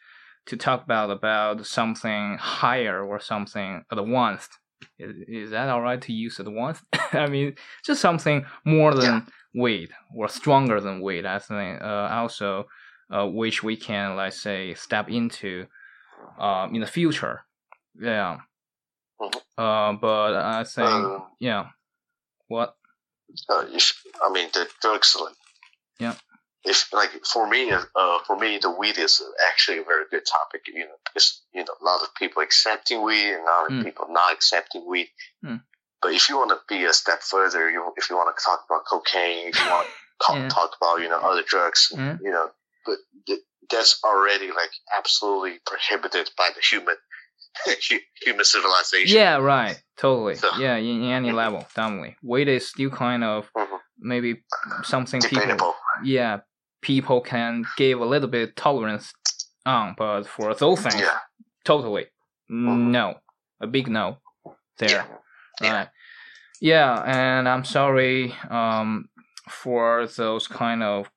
to 0.48 0.58
talk 0.58 0.84
about 0.84 1.10
about 1.10 1.66
something 1.66 2.38
higher 2.40 3.04
or 3.04 3.20
something 3.20 3.84
advanced. 3.92 4.52
Is, 5.00 5.16
is 5.28 5.50
that 5.52 5.70
all 5.70 5.82
right 5.82 6.02
to 6.02 6.14
use 6.14 6.40
advanced? 6.40 6.84
I 7.14 7.28
mean, 7.28 7.56
just 7.86 8.02
something 8.02 8.46
more 8.64 8.94
than 8.94 9.28
weight 9.54 9.92
or 10.16 10.28
stronger 10.28 10.80
than 10.80 11.02
weight. 11.02 11.26
I 11.26 11.40
think 11.40 11.82
uh, 11.82 12.10
also 12.12 12.66
uh, 13.12 13.26
which 13.28 13.64
we 13.64 13.78
can 13.78 14.16
let's 14.16 14.42
say 14.42 14.74
step 14.74 15.10
into 15.10 15.66
uh, 16.40 16.68
in 16.72 16.82
the 16.82 16.88
future. 16.88 17.46
Yeah. 18.00 18.40
Mhm. 19.20 19.36
Uh, 19.58 19.94
but 19.94 20.34
I 20.36 20.64
think 20.64 20.88
Um, 20.88 21.24
yeah. 21.40 21.70
What? 22.48 22.76
uh, 23.50 23.66
I 24.24 24.30
mean, 24.32 24.50
the 24.54 24.68
drugs, 24.82 25.16
like, 25.20 25.36
Yeah. 26.00 26.16
If 26.66 26.92
like 26.94 27.12
for 27.32 27.48
me, 27.48 27.72
uh, 27.72 28.20
for 28.26 28.36
me, 28.38 28.58
the 28.58 28.72
weed 28.72 28.98
is 28.98 29.22
actually 29.50 29.80
a 29.80 29.84
very 29.84 30.06
good 30.10 30.26
topic. 30.26 30.62
You 30.68 30.86
know, 30.86 30.98
because 31.06 31.42
you 31.54 31.64
know 31.64 31.74
a 31.80 31.86
lot 31.86 32.02
of 32.02 32.14
people 32.16 32.42
accepting 32.42 33.04
weed 33.04 33.34
and 33.34 33.42
a 33.44 33.46
lot 33.46 33.66
of 33.68 33.72
Mm. 33.74 33.84
people 33.84 34.06
not 34.10 34.34
accepting 34.34 34.84
weed. 34.88 35.10
Mm. 35.44 35.62
But 36.02 36.14
if 36.14 36.28
you 36.30 36.38
want 36.38 36.50
to 36.52 36.60
be 36.68 36.84
a 36.86 36.94
step 36.94 37.22
further, 37.24 37.70
you 37.70 37.94
if 37.98 38.10
you 38.10 38.16
want 38.16 38.36
to 38.36 38.44
talk 38.44 38.66
about 38.68 38.86
cocaine, 38.86 39.48
if 39.50 39.60
you 39.64 39.70
want 39.70 39.88
to 40.28 40.34
Yeah. 40.34 40.50
talk 40.50 40.72
about 40.82 41.02
you 41.02 41.10
know 41.10 41.20
other 41.20 41.44
drugs, 41.44 41.92
Yeah. 41.96 42.18
you 42.22 42.32
know, 42.32 42.52
but 42.86 42.98
th- 43.28 43.40
that's 43.70 44.00
already 44.04 44.48
like 44.52 44.72
absolutely 44.98 45.60
prohibited 45.66 46.30
by 46.38 46.50
the 46.56 46.62
human 46.62 46.98
human 48.26 48.46
civilization. 48.46 49.16
Yeah, 49.18 49.38
right. 49.38 49.82
Totally. 49.98 50.36
So- 50.36 50.58
Yeah, 50.58 50.76
in, 50.78 51.04
in 51.04 51.12
any 51.12 51.32
level, 51.44 51.60
definitely. 51.76 52.16
Weight 52.24 52.48
is 52.48 52.68
still 52.70 52.90
kind 52.90 53.24
of 53.24 53.50
Mhm. 53.56 53.80
maybe 54.00 54.44
something 54.84 55.22
people. 55.22 55.74
Yeah, 56.04 56.40
people 56.86 57.20
can 57.22 57.66
give 57.78 58.00
a 58.00 58.06
little 58.14 58.30
bit 58.30 58.56
tolerance 58.56 59.12
on, 59.66 59.96
but 59.98 60.24
for 60.28 60.54
those 60.54 60.80
things, 60.82 61.02
Yeah. 61.02 61.18
totally 61.64 62.06
Mhm. 62.50 62.92
no, 62.98 63.06
a 63.60 63.68
big 63.68 63.88
no. 63.88 64.06
There. 64.78 64.90
Yeah. 64.90 65.06
Yeah. 65.62 65.74
Right. 65.78 65.90
Yeah, 66.62 66.92
and 67.06 67.50
I'm 67.50 67.64
sorry 67.66 68.36
um 68.50 69.10
for 69.50 70.08
those 70.18 70.48
kind 70.48 70.82
of 70.84 71.10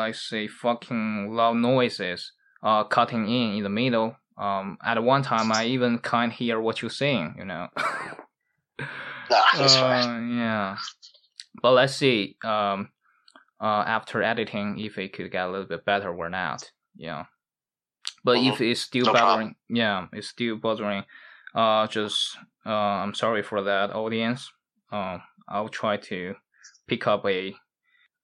like 0.00 0.14
say 0.14 0.46
fucking 0.48 1.34
loud 1.38 1.56
noises 1.56 2.32
uh 2.62 2.84
cutting 2.84 3.24
in 3.28 3.56
in 3.58 3.62
the 3.64 3.68
middle. 3.82 4.16
Um 4.38 4.78
at 4.90 5.02
one 5.02 5.22
time 5.22 5.48
I 5.60 5.62
even 5.74 5.98
can't 5.98 6.32
hear 6.40 6.60
what 6.60 6.80
you're 6.80 6.98
saying, 7.02 7.34
you 7.38 7.44
know. 7.44 7.68
Nah. 9.30 9.42
Uh, 9.54 10.20
yeah. 10.40 10.76
But 11.62 11.72
let's 11.72 11.94
see 11.96 12.36
um 12.44 12.90
uh 13.68 13.82
after 13.96 14.16
editing 14.32 14.68
if 14.86 14.92
it 14.98 15.12
could 15.14 15.30
get 15.36 15.46
a 15.48 15.50
little 15.52 15.70
bit 15.74 15.84
better 15.92 16.10
or 16.20 16.28
not. 16.40 16.60
Yeah. 16.96 17.22
But 18.26 18.36
if 18.50 18.60
it's 18.60 18.80
still 18.88 19.06
Mm-hmm. 19.06 19.14
No 19.14 19.18
problem. 19.18 19.38
bothering 19.38 19.54
yeah, 19.82 20.06
it's 20.16 20.28
still 20.36 20.56
bothering 20.66 21.02
uh 21.62 21.86
just 21.96 22.16
uh 22.66 23.02
I'm 23.02 23.14
sorry 23.22 23.42
for 23.50 23.60
that 23.70 23.88
audience. 24.02 24.40
Um 24.96 25.22
I'll 25.54 25.68
try 25.82 25.94
to 26.10 26.34
pick 26.90 27.02
up 27.12 27.22
a 27.26 27.54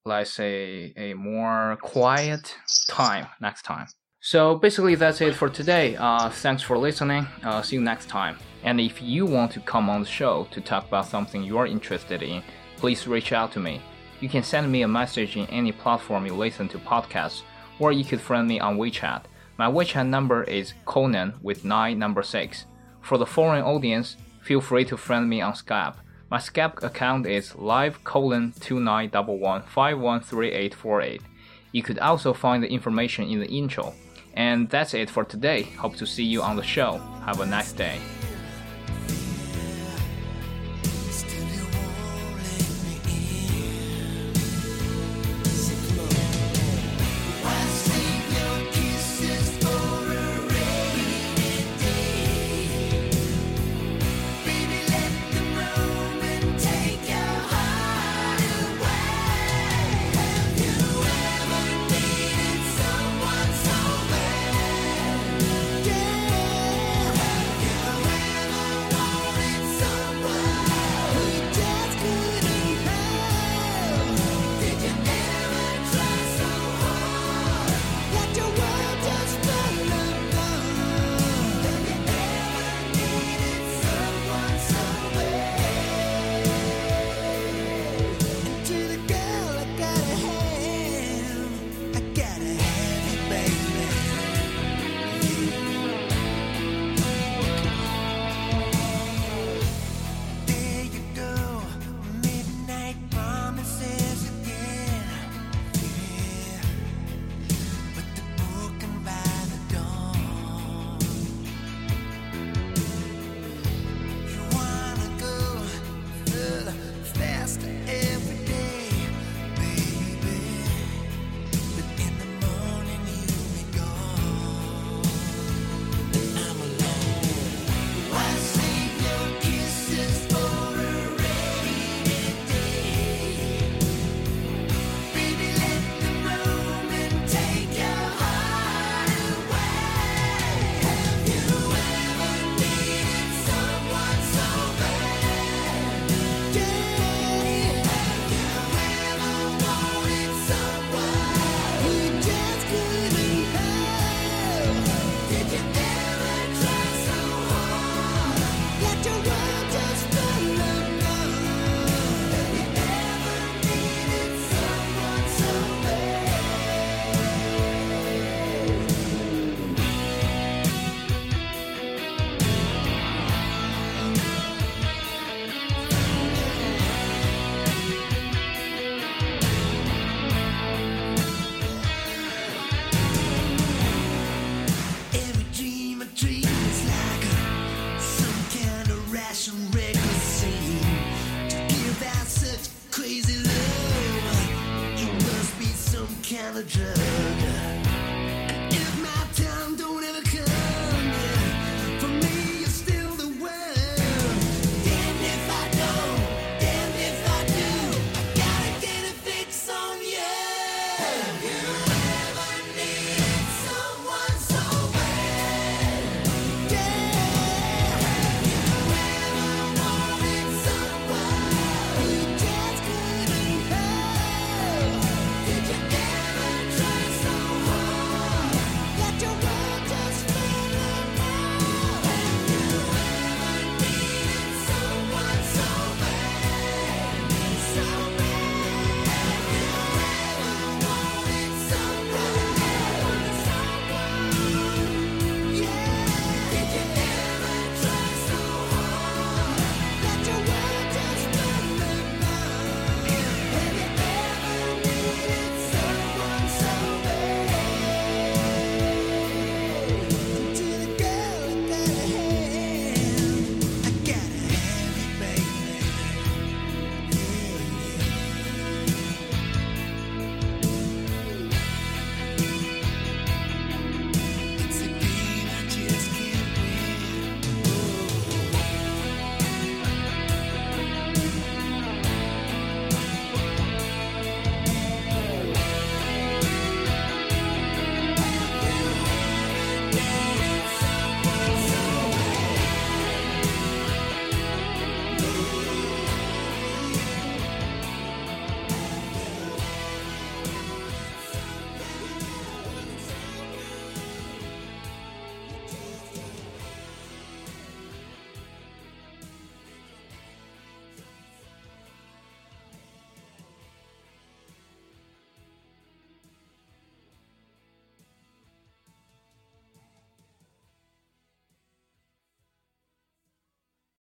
let's 0.05 0.33
say 0.41 0.93
a 0.97 1.15
more 1.15 1.77
quiet 1.95 2.45
time 2.89 3.27
next 3.41 3.63
time. 3.73 3.87
So 4.23 4.57
basically, 4.57 4.97
that's 4.97 5.21
it 5.23 5.35
for 5.35 5.49
today. 5.49 5.87
Uh, 5.97 6.29
thanks 6.45 6.63
for 6.63 6.77
listening. 6.77 7.27
Uh, 7.43 7.63
see 7.63 7.77
you 7.77 7.83
next 7.83 8.07
time. 8.09 8.37
And 8.69 8.79
if 8.81 9.01
you 9.01 9.25
want 9.37 9.51
to 9.53 9.61
come 9.61 9.89
on 9.89 10.01
the 10.03 10.09
show 10.21 10.47
to 10.55 10.61
talk 10.61 10.85
about 10.89 11.07
something 11.07 11.43
you 11.43 11.57
are 11.57 11.67
interested 11.67 12.23
in, 12.23 12.43
please 12.77 13.07
reach 13.07 13.33
out 13.33 13.51
to 13.53 13.61
me. 13.61 13.81
You 14.21 14.29
can 14.29 14.43
send 14.43 14.71
me 14.71 14.83
a 14.83 14.89
message 14.89 15.37
in 15.37 15.47
any 15.47 15.73
platform 15.73 16.27
you 16.27 16.35
listen 16.35 16.69
to 16.69 16.79
podcasts, 16.79 17.41
or 17.79 17.91
you 17.91 18.05
could 18.05 18.21
friend 18.21 18.47
me 18.47 18.61
on 18.61 18.77
WeChat. 18.77 19.23
My 19.57 19.67
WeChat 19.67 20.07
number 20.07 20.45
is 20.45 20.75
Conan 20.85 21.33
with 21.43 21.65
9 21.65 21.99
number 21.99 22.23
6. 22.23 22.67
For 23.01 23.17
the 23.17 23.25
foreign 23.27 23.65
audience, 23.65 24.19
feel 24.43 24.61
free 24.61 24.85
to 24.87 24.99
friend 24.99 25.29
me 25.29 25.41
on 25.41 25.55
Skype. 25.55 25.95
My 26.31 26.39
Skype 26.39 26.83
account 26.83 27.27
is 27.27 27.57
live 27.57 28.05
colon 28.05 28.53
2911513848. 28.61 31.23
You 31.73 31.83
could 31.83 31.99
also 31.99 32.35
find 32.35 32.63
the 32.63 32.71
information 32.71 33.29
in 33.29 33.41
the 33.41 33.49
intro. 33.49 33.95
And 34.35 34.69
that's 34.69 34.95
it 34.95 35.11
for 35.11 35.25
today. 35.25 35.63
Hope 35.63 35.97
to 35.97 36.07
see 36.07 36.25
you 36.25 36.43
on 36.43 36.55
the 36.57 36.63
show. 36.63 36.99
Have 37.25 37.41
a 37.41 37.47
nice 37.47 37.73
day. 37.73 37.99